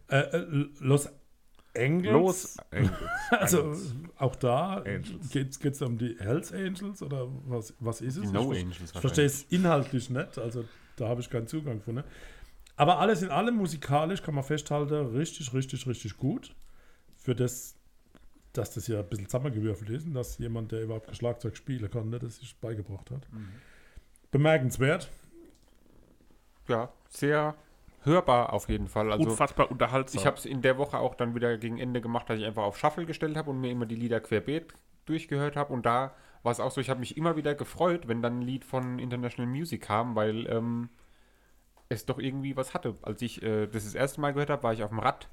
Äh, 0.08 0.18
äh, 0.18 0.66
Los 0.80 1.08
Angeles. 1.76 2.12
Los. 2.12 2.56
Engels. 2.70 2.92
Also 3.30 3.76
auch 4.16 4.36
da 4.36 4.78
Angels. 4.78 5.30
geht 5.30 5.64
es 5.64 5.82
um 5.82 5.98
die 5.98 6.16
Hells 6.18 6.52
Angels 6.52 7.02
oder 7.02 7.28
was, 7.46 7.74
was 7.80 8.00
ist 8.00 8.16
es? 8.16 8.30
No 8.32 8.52
ich, 8.52 8.62
Angels 8.62 8.92
ich 8.94 9.00
verstehe 9.00 9.24
es 9.24 9.42
inhaltlich 9.44 10.10
nicht, 10.10 10.38
also 10.38 10.64
da 10.96 11.08
habe 11.08 11.20
ich 11.20 11.30
keinen 11.30 11.46
Zugang 11.46 11.80
von. 11.80 11.96
Ne? 11.96 12.04
Aber 12.76 12.98
alles 12.98 13.22
in 13.22 13.30
allem 13.30 13.56
musikalisch 13.56 14.22
kann 14.22 14.34
man 14.34 14.44
festhalten, 14.44 15.16
richtig, 15.16 15.52
richtig, 15.54 15.86
richtig 15.86 16.16
gut. 16.16 16.54
Für 17.16 17.34
das, 17.34 17.74
dass 18.52 18.74
das 18.74 18.86
ja 18.86 19.00
ein 19.00 19.08
bisschen 19.08 19.26
zusammengewürfelt 19.26 19.90
ist 19.90 20.06
und 20.06 20.14
dass 20.14 20.38
jemand, 20.38 20.72
der 20.72 20.82
überhaupt 20.82 21.14
Schlagzeug 21.16 21.56
spielen 21.56 21.90
kann, 21.90 22.10
ne, 22.10 22.18
das 22.18 22.36
sich 22.36 22.56
beigebracht 22.60 23.10
hat. 23.10 23.26
Mhm. 23.32 23.48
Bemerkenswert. 24.30 25.10
Ja, 26.68 26.92
sehr 27.08 27.54
hörbar 28.04 28.52
auf 28.52 28.68
jeden 28.68 28.88
Fall. 28.88 29.10
Also 29.12 29.28
Unfassbar 29.30 29.70
unterhaltsam. 29.70 30.20
ich 30.20 30.26
habe 30.26 30.36
es 30.36 30.44
in 30.46 30.62
der 30.62 30.78
Woche 30.78 30.98
auch 30.98 31.14
dann 31.14 31.34
wieder 31.34 31.56
gegen 31.58 31.78
Ende 31.78 32.00
gemacht, 32.00 32.28
dass 32.30 32.38
ich 32.38 32.44
einfach 32.44 32.62
auf 32.64 32.78
Shuffle 32.78 33.06
gestellt 33.06 33.36
habe 33.36 33.50
und 33.50 33.60
mir 33.60 33.70
immer 33.70 33.86
die 33.86 33.96
Lieder 33.96 34.20
querbeet 34.20 34.72
durchgehört 35.06 35.56
habe. 35.56 35.72
Und 35.72 35.86
da 35.86 36.14
war 36.42 36.52
es 36.52 36.60
auch 36.60 36.70
so, 36.70 36.80
ich 36.80 36.90
habe 36.90 37.00
mich 37.00 37.16
immer 37.16 37.36
wieder 37.36 37.54
gefreut, 37.54 38.06
wenn 38.08 38.22
dann 38.22 38.38
ein 38.40 38.42
Lied 38.42 38.64
von 38.64 38.98
International 38.98 39.50
Music 39.50 39.82
kam, 39.82 40.14
weil 40.14 40.46
ähm, 40.48 40.88
es 41.88 42.06
doch 42.06 42.18
irgendwie 42.18 42.56
was 42.56 42.74
hatte. 42.74 42.94
Als 43.02 43.20
ich 43.22 43.42
äh, 43.42 43.66
das 43.66 43.84
das 43.84 43.94
erste 43.94 44.20
Mal 44.20 44.32
gehört 44.32 44.50
habe, 44.50 44.62
war 44.62 44.72
ich 44.72 44.82
auf 44.82 44.90
dem 44.90 44.98
Rad, 45.00 45.28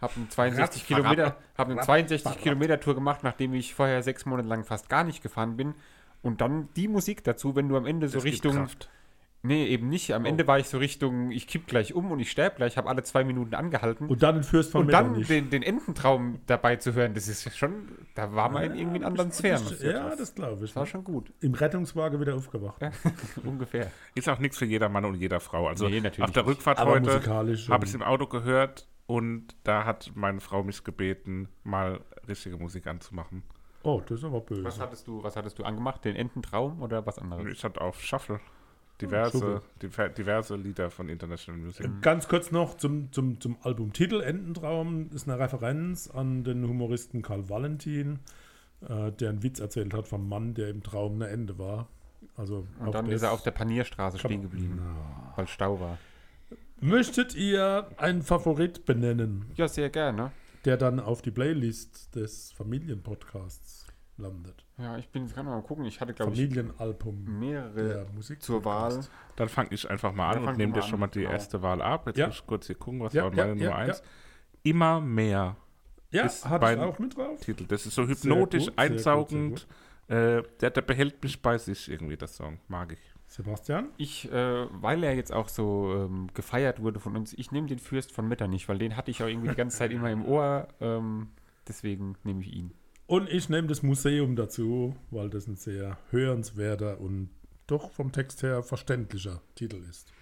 habe 0.00 0.12
eine 0.16 0.28
62 0.28 0.82
Radfahrrad. 0.82 0.86
Kilometer, 1.16 1.36
habe 1.56 1.70
eine 1.72 1.78
Rad- 1.80 1.86
62 1.86 2.22
Fahrrad. 2.22 2.42
Kilometer 2.42 2.80
Tour 2.80 2.94
gemacht, 2.94 3.22
nachdem 3.22 3.54
ich 3.54 3.74
vorher 3.74 4.02
sechs 4.02 4.26
Monate 4.26 4.48
lang 4.48 4.64
fast 4.64 4.88
gar 4.88 5.04
nicht 5.04 5.22
gefahren 5.22 5.56
bin. 5.56 5.74
Und 6.22 6.40
dann 6.40 6.68
die 6.76 6.88
Musik 6.88 7.22
dazu, 7.24 7.54
wenn 7.54 7.68
du 7.68 7.76
am 7.76 7.84
Ende 7.86 8.08
so 8.08 8.16
Das 8.16 8.24
Richtung. 8.24 8.66
Nee, 9.46 9.66
eben 9.66 9.90
nicht. 9.90 10.14
Am 10.14 10.24
Oh. 10.24 10.26
Ende 10.26 10.46
war 10.46 10.58
ich 10.58 10.68
so 10.68 10.78
Richtung, 10.78 11.30
ich 11.30 11.46
kipp 11.46 11.66
gleich 11.66 11.92
um 11.94 12.10
und 12.10 12.18
ich 12.18 12.30
sterbe 12.30 12.56
gleich, 12.56 12.78
habe 12.78 12.88
alle 12.88 13.02
zwei 13.02 13.24
Minuten 13.24 13.54
angehalten. 13.54 14.04
Und, 14.06 14.12
Und 14.12 14.22
dann 14.22 14.36
entführst 14.36 14.72
von 14.72 14.86
mir 14.86 14.92
dann 14.92 15.22
den, 15.22 15.50
den 15.50 15.62
Ententraum 15.62 16.40
dabei 16.46 16.76
zu 16.76 16.94
hören, 16.94 17.12
das 17.12 17.28
ist 17.28 17.54
schon, 17.56 17.88
da 18.14 18.32
war 18.34 18.48
man 18.48 18.64
in 18.64 18.74
irgendwie 18.74 18.96
in 18.96 19.04
anderen 19.04 19.30
Sphären. 19.32 19.62
Ja, 19.82 20.16
das 20.16 20.34
glaube 20.34 20.64
ich. 20.64 20.70
Das 20.72 20.76
war 20.76 20.86
schon 20.86 21.04
gut, 21.04 21.30
Im 21.40 21.52
Rettungswagen 21.52 22.18
wieder 22.20 22.34
aufgewacht. 22.34 22.80
ungefähr. 23.44 23.90
Ist 24.14 24.28
auch 24.30 24.38
nichts 24.38 24.56
für 24.56 24.64
jeder 24.64 24.88
Mann 24.88 25.04
und 25.04 25.14
jeder 25.16 25.40
Frau. 25.40 25.68
Also 25.68 25.88
Nee, 25.88 26.00
natürlich 26.00 26.24
auf 26.26 26.30
der. 26.32 26.46
Rückfahrt 26.46 26.82
heute 26.82 27.20
habe 27.30 27.52
ich 27.52 27.68
es 27.68 27.94
im 27.94 28.02
Auto 28.02 28.26
gehört 28.26 28.88
und 29.06 29.54
da 29.64 29.84
hat 29.84 30.10
meine 30.14 30.40
Frau 30.40 30.62
mich 30.62 30.82
gebeten, 30.84 31.48
mal 31.64 32.00
richtige 32.26 32.56
Musik 32.56 32.86
anzumachen. 32.86 33.42
Oh, 33.82 34.00
das 34.08 34.20
ist 34.20 34.24
aber 34.24 34.38
Was 34.38 34.46
böse. 34.46 34.78
hattest 34.80 35.06
du, 35.06 35.22
was 35.22 35.36
hattest 35.36 35.58
du 35.58 35.64
angemacht? 35.64 36.02
Den 36.06 36.16
Ententraum 36.16 36.80
oder 36.80 37.04
was 37.04 37.18
anderes? 37.18 37.44
Ich 37.52 37.62
hatte 37.62 37.82
auf 37.82 38.00
Shuffle 38.02 38.40
diverse, 39.00 39.60
diver- 39.82 40.08
diverse 40.08 40.56
Lieder 40.56 40.90
von 40.90 41.08
International 41.08 41.60
Music. 41.60 41.86
Ganz 42.02 42.28
kurz 42.28 42.50
noch 42.52 42.76
zum, 42.76 43.10
zum, 43.12 43.40
zum 43.40 43.56
Albumtitel 43.62 44.20
Ententraum 44.20 45.10
ist 45.12 45.28
eine 45.28 45.38
Referenz 45.38 46.08
an 46.08 46.44
den 46.44 46.66
Humoristen 46.68 47.22
Karl 47.22 47.48
Valentin, 47.48 48.20
äh, 48.88 49.10
der 49.12 49.30
einen 49.30 49.42
Witz 49.42 49.58
erzählt 49.60 49.92
hat 49.94 50.06
vom 50.08 50.28
Mann, 50.28 50.54
der 50.54 50.68
im 50.68 50.82
Traum 50.82 51.14
eine 51.14 51.28
Ende 51.28 51.58
war. 51.58 51.88
Also 52.36 52.66
Und 52.80 52.94
dann 52.94 53.08
ist 53.10 53.22
er 53.22 53.32
auf 53.32 53.42
der 53.42 53.50
Panierstraße 53.50 54.18
stehen 54.18 54.42
geblieben, 54.42 54.80
weil 55.36 55.46
Stau 55.46 55.78
war. 55.80 55.98
Möchtet 56.80 57.34
ihr 57.34 57.88
einen 57.98 58.22
Favorit 58.22 58.84
benennen, 58.84 59.46
Ja, 59.56 59.68
sehr 59.68 59.90
gerne. 59.90 60.32
der 60.64 60.76
dann 60.76 61.00
auf 61.00 61.22
die 61.22 61.30
Playlist 61.30 62.14
des 62.14 62.52
Familienpodcasts 62.52 63.86
landet? 64.16 64.63
Ja, 64.76 64.98
ich 64.98 65.08
bin 65.08 65.22
jetzt 65.24 65.34
gerade 65.34 65.48
mal 65.48 65.62
gucken. 65.62 65.84
Ich 65.84 66.00
hatte, 66.00 66.12
glaube 66.14 66.32
ich, 66.32 66.40
Familienalbum 66.40 67.38
mehrere 67.38 68.06
Musik 68.12 68.42
zur 68.42 68.64
Wahl. 68.64 69.00
Dann 69.36 69.48
fange 69.48 69.68
ich 69.72 69.88
einfach 69.88 70.12
mal 70.12 70.34
Ja, 70.34 70.40
an 70.40 70.48
und 70.48 70.58
nehme 70.58 70.72
dir 70.72 70.82
schon 70.82 70.98
mal 70.98 71.06
die 71.06 71.20
genau. 71.20 71.30
erste 71.32 71.62
Wahl 71.62 71.80
ab. 71.80 72.06
Jetzt 72.08 72.16
Ja. 72.18 72.26
muss 72.26 72.36
ich 72.36 72.46
kurz 72.46 72.66
hier 72.66 72.74
gucken, 72.76 73.00
was 73.00 73.12
Ja, 73.12 73.24
war 73.24 73.30
ja, 73.34 73.46
meine 73.46 73.60
ja, 73.62 73.70
Nummer 73.70 73.86
ja. 73.86 73.92
1. 73.92 74.02
Immer 74.64 75.00
mehr 75.00 75.56
Ja, 76.10 76.24
Ist 76.26 76.48
hatte 76.48 76.72
ich 76.72 76.78
auch 76.80 76.98
mit 76.98 77.16
drauf. 77.16 77.40
Titel. 77.40 77.66
Das 77.66 77.86
ist 77.86 77.94
so 77.94 78.06
hypnotisch, 78.06 78.66
gut, 78.66 78.74
sehr 78.76 78.88
gut, 78.88 78.98
sehr 79.00 79.12
einsaugend. 79.12 79.66
Äh, 80.08 80.42
der, 80.60 80.70
der 80.70 80.82
behält 80.82 81.22
mich 81.22 81.40
bei 81.40 81.56
sich 81.58 81.88
irgendwie, 81.90 82.16
das 82.16 82.36
Song. 82.36 82.58
Mag 82.68 82.92
ich. 82.92 82.98
Sebastian? 83.26 83.88
Ich, 83.96 84.30
äh, 84.30 84.66
weil 84.80 85.02
er 85.02 85.14
jetzt 85.14 85.32
auch 85.32 85.48
so 85.48 85.92
ähm, 86.08 86.28
gefeiert 86.34 86.80
wurde 86.82 87.00
von 87.00 87.16
uns, 87.16 87.32
ich 87.32 87.50
nehme 87.52 87.66
den 87.68 87.78
Fürst 87.78 88.12
von 88.12 88.28
Metternich, 88.28 88.68
weil 88.68 88.78
den 88.78 88.96
hatte 88.96 89.10
ich 89.10 89.22
auch 89.22 89.26
irgendwie 89.28 89.48
die 89.48 89.54
ganze 89.56 89.78
Zeit 89.78 89.90
immer 89.92 90.10
im 90.10 90.24
Ohr. 90.24 90.68
Ähm, 90.80 91.30
deswegen 91.66 92.16
nehme 92.22 92.40
ich 92.42 92.52
ihn. 92.52 92.72
Und 93.06 93.28
ich 93.28 93.48
nehme 93.48 93.68
das 93.68 93.82
Museum 93.82 94.34
dazu, 94.36 94.96
weil 95.10 95.28
das 95.28 95.46
ein 95.46 95.56
sehr 95.56 95.98
hörenswerter 96.10 97.00
und 97.00 97.28
doch 97.66 97.90
vom 97.90 98.12
Text 98.12 98.42
her 98.42 98.62
verständlicher 98.62 99.40
Titel 99.54 99.82
ist. 99.88 100.12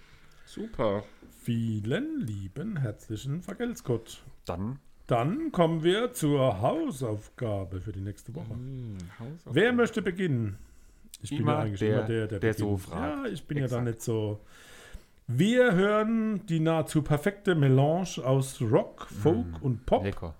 Super. 0.45 1.03
Vielen 1.43 2.21
lieben 2.21 2.77
herzlichen 2.77 3.41
Vergeltskott. 3.41 4.23
Dann 4.45 4.79
Dann 5.07 5.51
kommen 5.51 5.83
wir 5.83 6.13
zur 6.13 6.61
Hausaufgabe 6.61 7.81
für 7.81 7.91
die 7.91 8.01
nächste 8.01 8.33
Woche. 8.35 8.51
Hm, 8.53 8.97
Wer 9.45 9.73
möchte 9.73 10.01
beginnen? 10.01 10.57
Ich 11.21 11.31
Immer 11.31 11.65
der, 11.69 12.27
der 12.27 12.53
so 12.53 12.71
beginnt. 12.71 12.81
fragt. 12.81 13.25
Ja, 13.25 13.31
ich 13.31 13.43
bin 13.45 13.57
ja 13.57 13.63
Exakt. 13.65 13.79
da 13.85 13.89
nicht 13.89 14.01
so. 14.01 14.39
Wir 15.27 15.73
hören 15.73 16.45
die 16.47 16.59
nahezu 16.59 17.01
perfekte 17.01 17.55
Melange 17.55 18.17
aus 18.25 18.61
Rock, 18.61 19.07
Folk 19.07 19.45
und 19.61 19.85
Pop. 19.85 20.03
lecker. 20.03 20.35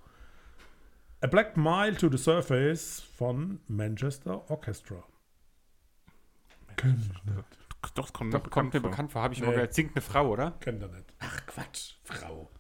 A 1.24 1.28
Black 1.28 1.56
Mile 1.56 1.96
to 1.96 2.10
the 2.10 2.18
Surface 2.18 3.00
von 3.16 3.62
Manchester 3.70 4.50
Orchestra. 4.52 5.02
Kenn 6.76 7.00
ich 7.00 7.08
nicht. 7.34 7.48
Doch, 7.96 8.08
es 8.08 8.12
kommt, 8.14 8.34
Doch, 8.34 8.50
kommt 8.50 8.74
mir 8.74 8.82
bekannt 8.82 9.14
vor. 9.14 9.22
Habe 9.22 9.34
ich 9.34 9.40
Nee. 9.40 9.46
mal 9.46 9.54
gehört. 9.54 9.74
Singt 9.74 9.96
eine 9.96 10.02
Frau, 10.02 10.30
oder? 10.32 10.52
Kennt 10.60 10.82
er 10.82 10.90
nicht. 10.90 11.06
Ach 11.20 11.46
Quatsch, 11.46 11.94
Frau. 12.04 12.52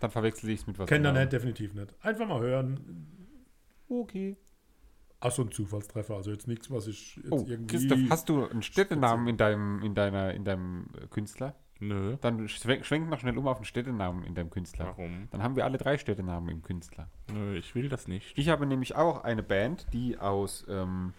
Dann 0.00 0.10
verwechsel 0.10 0.50
ich 0.50 0.60
es 0.62 0.66
mit 0.66 0.80
was 0.80 0.88
Kennt 0.88 1.04
er 1.04 1.12
nicht, 1.12 1.32
definitiv 1.32 1.74
nicht. 1.74 1.94
Einfach 2.04 2.26
mal 2.26 2.40
hören. 2.40 3.06
Okay. 3.88 4.36
Ach, 5.20 5.30
so 5.30 5.42
ein 5.42 5.52
Zufallstreffer. 5.52 6.16
Also 6.16 6.32
jetzt 6.32 6.48
nichts, 6.48 6.68
was 6.72 6.88
ich 6.88 7.16
jetzt 7.16 7.30
Oh, 7.30 7.44
irgendwie. 7.46 7.76
Christoph, 7.76 8.00
hast 8.10 8.28
du 8.28 8.48
einen 8.48 8.62
Städtenamen 8.62 9.28
in 9.28 9.36
deinem, 9.36 9.80
in 9.82 9.94
deiner, 9.94 10.34
in 10.34 10.44
deinem 10.44 10.88
äh, 11.00 11.06
Künstler? 11.06 11.54
Nö. 11.78 12.16
Dann 12.20 12.48
schwenk, 12.48 12.86
schwenk 12.86 13.08
noch 13.08 13.20
schnell 13.20 13.36
um 13.36 13.46
auf 13.46 13.56
einen 13.58 13.64
Städtenamen 13.64 14.24
in 14.24 14.34
deinem 14.34 14.50
Künstler. 14.50 14.86
Warum? 14.86 15.28
Dann 15.30 15.42
haben 15.42 15.56
wir 15.56 15.64
alle 15.64 15.78
drei 15.78 15.98
Städtenamen 15.98 16.48
im 16.48 16.62
Künstler. 16.62 17.08
Nö, 17.32 17.56
ich 17.56 17.74
will 17.74 17.88
das 17.88 18.08
nicht. 18.08 18.36
Ich 18.38 18.48
habe 18.48 18.66
nämlich 18.66 18.96
auch 18.96 19.24
eine 19.24 19.42
Band, 19.42 19.86
die 19.92 20.18
aus 20.18 20.64
ähm, 20.68 21.12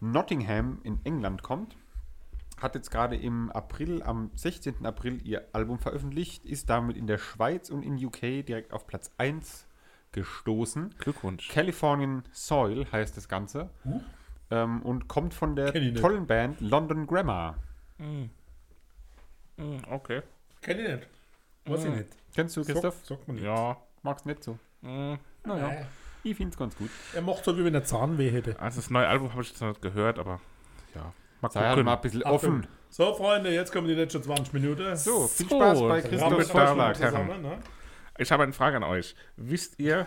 Nottingham 0.00 0.78
in 0.84 1.00
England 1.04 1.42
kommt. 1.42 1.76
Hat 2.60 2.74
jetzt 2.74 2.90
gerade 2.90 3.16
im 3.16 3.50
April, 3.50 4.02
am 4.02 4.30
16. 4.34 4.86
April 4.86 5.20
ihr 5.26 5.46
Album 5.52 5.78
veröffentlicht, 5.78 6.44
ist 6.44 6.70
damit 6.70 6.96
in 6.96 7.06
der 7.06 7.18
Schweiz 7.18 7.68
und 7.68 7.82
in 7.82 8.02
UK 8.02 8.46
direkt 8.46 8.72
auf 8.72 8.86
Platz 8.86 9.10
1 9.18 9.66
gestoßen. 10.12 10.94
Glückwunsch. 10.98 11.48
Californian 11.48 12.22
Soil 12.32 12.86
heißt 12.90 13.16
das 13.16 13.28
Ganze. 13.28 13.70
Ähm, 14.50 14.82
und 14.82 15.08
kommt 15.08 15.34
von 15.34 15.56
der 15.56 15.72
tollen 15.94 16.26
Band 16.26 16.60
London 16.60 17.06
Grammar. 17.06 17.56
Hm, 19.58 19.82
okay. 19.90 20.22
Kenn 20.62 20.78
ich 20.80 20.88
nicht. 20.88 21.08
Weiß 21.64 21.84
ich 21.84 21.90
nicht. 21.90 22.08
Kennst 22.34 22.56
du, 22.56 22.64
Christoph? 22.64 22.94
Sagt, 22.96 23.06
sagt 23.06 23.28
man 23.28 23.36
nicht. 23.36 23.44
Ja. 23.44 23.76
Magst 24.02 24.26
nicht 24.26 24.44
so. 24.44 24.58
hm. 24.82 25.18
Naja, 25.44 25.68
Äh, 25.70 25.84
ich 26.24 26.36
finde 26.36 26.50
es 26.52 26.58
ganz 26.58 26.76
gut. 26.76 26.90
Er 27.14 27.22
mochte 27.22 27.44
so, 27.44 27.58
wie 27.58 27.64
wenn 27.64 27.74
er 27.74 27.84
Zahnweh 27.84 28.30
hätte. 28.30 28.58
Also 28.60 28.80
das 28.80 28.90
neue 28.90 29.06
Album 29.06 29.30
habe 29.32 29.42
ich 29.42 29.48
jetzt 29.50 29.60
noch 29.60 29.68
nicht 29.68 29.82
gehört, 29.82 30.18
aber 30.18 30.40
ja. 30.94 31.12
Mal 31.40 31.50
Sei 31.50 31.60
halt 31.60 31.84
mal 31.84 31.94
ein 31.94 32.00
bisschen 32.00 32.20
Achtung. 32.24 32.34
offen. 32.34 32.66
So, 32.88 33.14
Freunde, 33.14 33.52
jetzt 33.52 33.72
kommen 33.72 33.88
die 33.88 33.94
letzten 33.94 34.22
20 34.22 34.52
Minuten. 34.54 34.96
So, 34.96 35.26
viel 35.28 35.48
So, 35.48 35.56
Spaß 35.56 35.80
bei 35.80 36.00
da- 36.00 36.10
zusammen, 36.94 37.42
ne? 37.42 37.58
Ich 38.18 38.32
habe 38.32 38.42
eine 38.44 38.52
Frage 38.54 38.76
an 38.78 38.84
euch. 38.84 39.14
Wisst 39.36 39.78
ihr, 39.78 40.06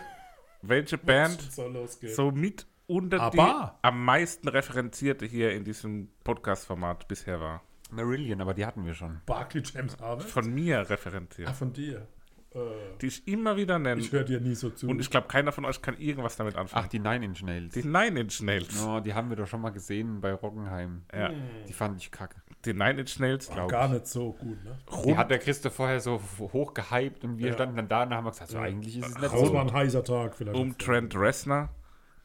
welche 0.62 0.98
Band 1.38 1.40
So 1.52 1.72
so 2.08 2.32
mit 2.32 2.66
unter 2.88 3.22
Aber- 3.22 3.78
die 3.82 3.88
am 3.88 4.04
meisten 4.04 4.48
referenzierte 4.48 5.26
hier 5.26 5.52
in 5.52 5.64
diesem 5.64 6.10
Podcast-Format 6.24 7.08
bisher 7.08 7.40
war? 7.40 7.62
Marillion, 7.92 8.42
aber 8.42 8.54
die 8.54 8.66
hatten 8.66 8.86
wir 8.86 8.94
schon. 8.94 9.22
Barclay 9.26 9.62
James 9.64 9.98
Harvest? 10.00 10.30
Von 10.30 10.54
mir 10.54 10.80
Ah, 10.80 10.84
referenziert. 10.84 11.50
von 11.52 11.74
dir. 11.74 12.08
Äh, 12.52 12.58
Die 13.00 13.06
ich 13.08 13.28
immer 13.28 13.56
wieder 13.58 13.78
nenne. 13.78 14.02
ich 14.02 14.12
höre 14.12 14.24
dir 14.24 14.40
nie 14.40 14.56
so 14.56 14.72
zu. 14.72 14.88
Und 14.88 15.00
ich 15.00 15.12
glaube, 15.12 15.28
keiner 15.28 15.52
von 15.52 15.66
euch 15.66 15.84
kann 15.84 15.96
irgendwas 15.98 16.36
damit 16.36 16.56
Ach, 16.56 16.62
anfangen. 16.62 16.90
die 16.92 16.98
Nine 17.00 17.26
Inch 17.26 17.44
Nails. 17.44 17.74
die 17.76 17.84
Nine 17.84 18.20
Inch 18.22 18.42
Nails. 18.42 18.84
Oh, 18.84 19.00
die 19.00 19.14
haben 19.14 19.30
wir 19.30 19.36
doch 19.38 19.46
schon 19.46 19.62
mal 19.62 19.70
gesehen 19.70 20.20
bei 20.20 20.34
Rockenheim. 20.34 21.04
Ja, 21.14 21.30
Die 21.68 21.74
fand 21.74 22.02
ich 22.02 22.10
kacke. 22.10 22.38
die 22.66 22.74
Nine 22.74 23.02
Inch 23.02 23.20
Nails. 23.20 23.56
War 23.56 23.68
gar 23.68 23.88
nicht 23.90 24.08
so 24.08 24.34
gut, 24.34 24.64
ne? 24.64 24.80
Die 25.06 25.16
hat 25.16 25.30
der 25.30 25.38
Christoph 25.38 25.76
vorher 25.76 26.00
so 26.00 26.20
hoch 26.40 26.74
gehypt 26.74 27.24
und 27.24 27.38
wir 27.38 27.50
Ja. 27.50 27.54
standen 27.54 27.76
dann 27.76 27.88
da 27.88 28.02
und 28.04 28.14
haben 28.16 28.26
gesagt, 28.28 28.50
so 28.50 28.58
eigentlich 28.58 28.98
ist 28.98 29.06
es 29.06 29.14
nicht 29.14 29.24
Das 29.26 29.32
war 29.34 29.46
so. 29.46 29.58
ein 29.58 29.72
heißer 29.72 30.04
Tag 30.04 30.36
vielleicht. 30.36 30.58
um 30.58 30.76
Trent 30.78 31.16
Reznor 31.16 31.70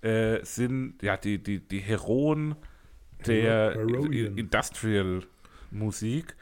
äh, 0.00 0.42
sind 0.42 1.02
ja 1.02 1.18
die, 1.18 1.42
die, 1.42 1.60
die 1.60 1.80
Heroen 1.80 2.56
der 3.26 3.74
Heroen. 3.74 4.12
I- 4.38 4.48
Industrial-Musik 5.74 6.36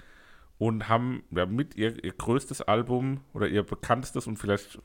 und 0.59 0.89
haben 0.89 1.25
ja, 1.31 1.47
mit 1.47 1.77
ihr, 1.77 2.03
ihr 2.05 2.13
größtes 2.13 2.63
Album 2.63 3.21
oder 3.33 3.49
ihr 3.49 3.63
bekanntestes 3.65 4.27
und 4.27 4.37
vielleicht 4.37 4.81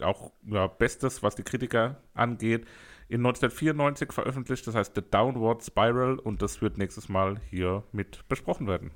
auch 0.00 0.32
ja, 0.46 0.66
bestes, 0.66 1.22
was 1.22 1.34
die 1.34 1.42
Kritiker 1.42 2.00
angeht, 2.14 2.66
in 3.08 3.20
1994 3.20 4.12
veröffentlicht. 4.12 4.66
Das 4.66 4.74
heißt 4.74 4.94
The 4.94 5.02
Downward 5.02 5.62
Spiral 5.62 6.18
und 6.18 6.42
das 6.42 6.62
wird 6.62 6.78
nächstes 6.78 7.08
Mal 7.08 7.40
hier 7.50 7.82
mit 7.92 8.26
besprochen 8.28 8.66
werden. 8.66 8.90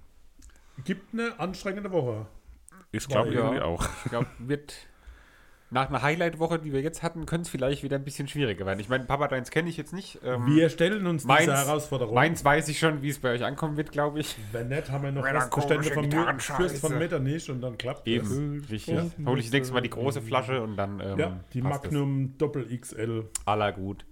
Gibt 0.84 1.12
eine 1.12 1.38
anstrengende 1.38 1.90
Woche. 1.92 2.26
Ich 2.92 3.06
glaube 3.08 3.32
Ja. 3.32 3.40
irgendwie 3.40 3.60
auch. 3.60 3.86
Ich 4.04 4.10
glaube, 4.10 4.26
wird 4.38 4.74
nach 5.72 5.88
einer 5.88 6.02
Highlight-Woche, 6.02 6.58
die 6.58 6.72
wir 6.72 6.80
jetzt 6.82 7.02
hatten, 7.02 7.24
könnte 7.26 7.42
es 7.42 7.48
vielleicht 7.48 7.82
wieder 7.82 7.96
ein 7.96 8.04
bisschen 8.04 8.28
schwieriger 8.28 8.66
werden. 8.66 8.78
Ich 8.78 8.88
meine, 8.88 9.04
Papa 9.04 9.26
Deins 9.28 9.50
kenne 9.50 9.68
ich 9.70 9.76
jetzt 9.76 9.92
nicht. 9.92 10.20
Ähm, 10.22 10.46
Wir 10.46 10.68
stellen 10.68 11.06
uns 11.06 11.24
meins, 11.24 11.40
diese 11.44 11.56
Herausforderung. 11.56 12.14
meins 12.14 12.44
weiß 12.44 12.68
ich 12.68 12.78
schon, 12.78 13.00
wie 13.02 13.08
es 13.08 13.18
bei 13.18 13.32
euch 13.32 13.42
ankommen 13.44 13.76
wird, 13.76 13.90
glaube 13.90 14.20
ich. 14.20 14.36
Wenn 14.52 14.68
nicht, 14.68 14.90
haben 14.90 15.04
wir 15.04 15.12
noch 15.12 15.24
Restbestände 15.24 15.90
von 15.90 16.08
mir. 16.08 16.36
Fürst 16.38 16.78
von 16.78 16.98
Metternich 16.98 17.50
und 17.50 17.60
dann 17.62 17.78
klappt 17.78 18.00
das. 18.06 18.12
Eben, 18.12 18.64
richtig. 18.70 18.98
Hole 19.24 19.40
ich 19.40 19.50
nächstes 19.50 19.72
Mal 19.72 19.80
die 19.80 19.90
große 19.90 20.20
Flasche 20.20 20.62
und 20.62 20.76
dann 20.76 21.00
ähm, 21.00 21.18
Ja, 21.18 21.40
die 21.52 21.62
passt 21.62 21.84
das. 21.86 21.92
Magnum 21.92 22.34
Doppel 22.36 22.78
XL. 22.78 23.24
Aller 23.46 23.72
gut. 23.72 24.04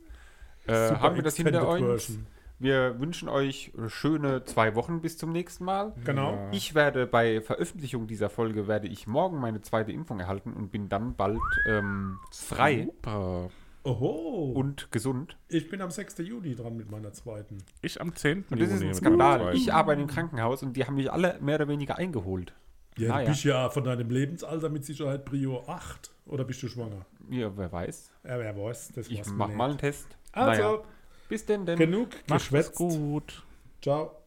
Äh, 0.67 0.73
haben 0.73 1.17
wir 1.17 1.23
das 1.23 1.37
hinter 1.37 1.69
euch? 1.69 2.09
Wir 2.61 3.01
wünschen 3.01 3.31
euch 3.31 3.73
schöne 3.89 4.45
zwei 4.45 4.75
Wochen 4.75 5.01
bis 5.01 5.17
zum 5.17 5.33
nächsten 5.33 5.65
Mal. 5.65 5.95
Genau. 6.05 6.49
Ich 6.53 6.75
werde 6.75 7.07
bei 7.07 7.41
Veröffentlichung 7.41 8.07
dieser 8.07 8.29
Folge 8.29 8.69
werde 8.69 8.87
ich 8.87 9.07
morgen 9.07 9.39
meine 9.41 9.63
zweite 9.63 9.93
Impfung 9.93 10.21
erhalten 10.21 10.53
und 10.53 10.71
bin 10.71 10.91
dann 10.91 11.15
bald 11.17 11.41
ähm, 11.67 12.19
frei 12.31 12.85
Super. 12.85 13.49
Oho. 13.83 14.53
und 14.55 14.93
gesund. 14.93 15.39
ich 15.49 15.71
bin 15.71 15.81
am 15.81 15.91
6. 15.91 16.19
Juni 16.19 16.55
dran 16.55 16.77
mit 16.77 16.91
meiner 16.91 17.15
zweiten. 17.15 17.57
Ich 17.81 17.99
am 17.99 18.15
10. 18.15 18.45
Und 18.51 18.61
das 18.61 18.71
ist 18.71 18.83
ein 18.83 18.95
Skandal. 18.95 19.55
Ich 19.57 19.73
arbeite 19.73 20.03
im 20.03 20.07
Krankenhaus 20.07 20.63
und 20.63 20.77
die 20.77 20.85
haben 20.85 20.97
mich 20.97 21.11
alle 21.11 21.39
mehr 21.41 21.55
oder 21.55 21.69
weniger 21.69 21.97
eingeholt. 21.97 22.53
Ja, 22.99 23.09
Naja. 23.09 23.25
du 23.25 23.31
bist 23.31 23.45
ja 23.45 23.71
von 23.71 23.85
deinem 23.85 24.11
Lebensalter 24.11 24.69
mit 24.69 24.85
Sicherheit 24.85 25.25
Prio 25.25 25.65
8. 25.67 26.11
Oder 26.27 26.45
bist 26.45 26.63
du 26.63 26.69
schwanger? 26.69 27.07
Ja, 27.31 27.57
wer 27.57 27.73
weiß. 27.73 28.11
Ja, 28.25 28.39
wer 28.39 28.55
weiß. 28.55 28.93
Das 28.95 29.09
Ich 29.09 29.25
mach 29.33 29.49
nicht. 29.49 29.57
mal 29.57 29.71
einen 29.71 29.79
Test. 29.79 30.09
Also, 30.33 30.63
Naja. 30.63 30.83
Bis 31.31 31.47
denn 31.47 31.65
denn. 31.65 31.79
genug 31.79 32.09
Macht 32.29 32.41
es 32.43 32.49
geschwätzt. 32.49 32.75
gut. 32.75 33.43
Ciao. 33.81 34.20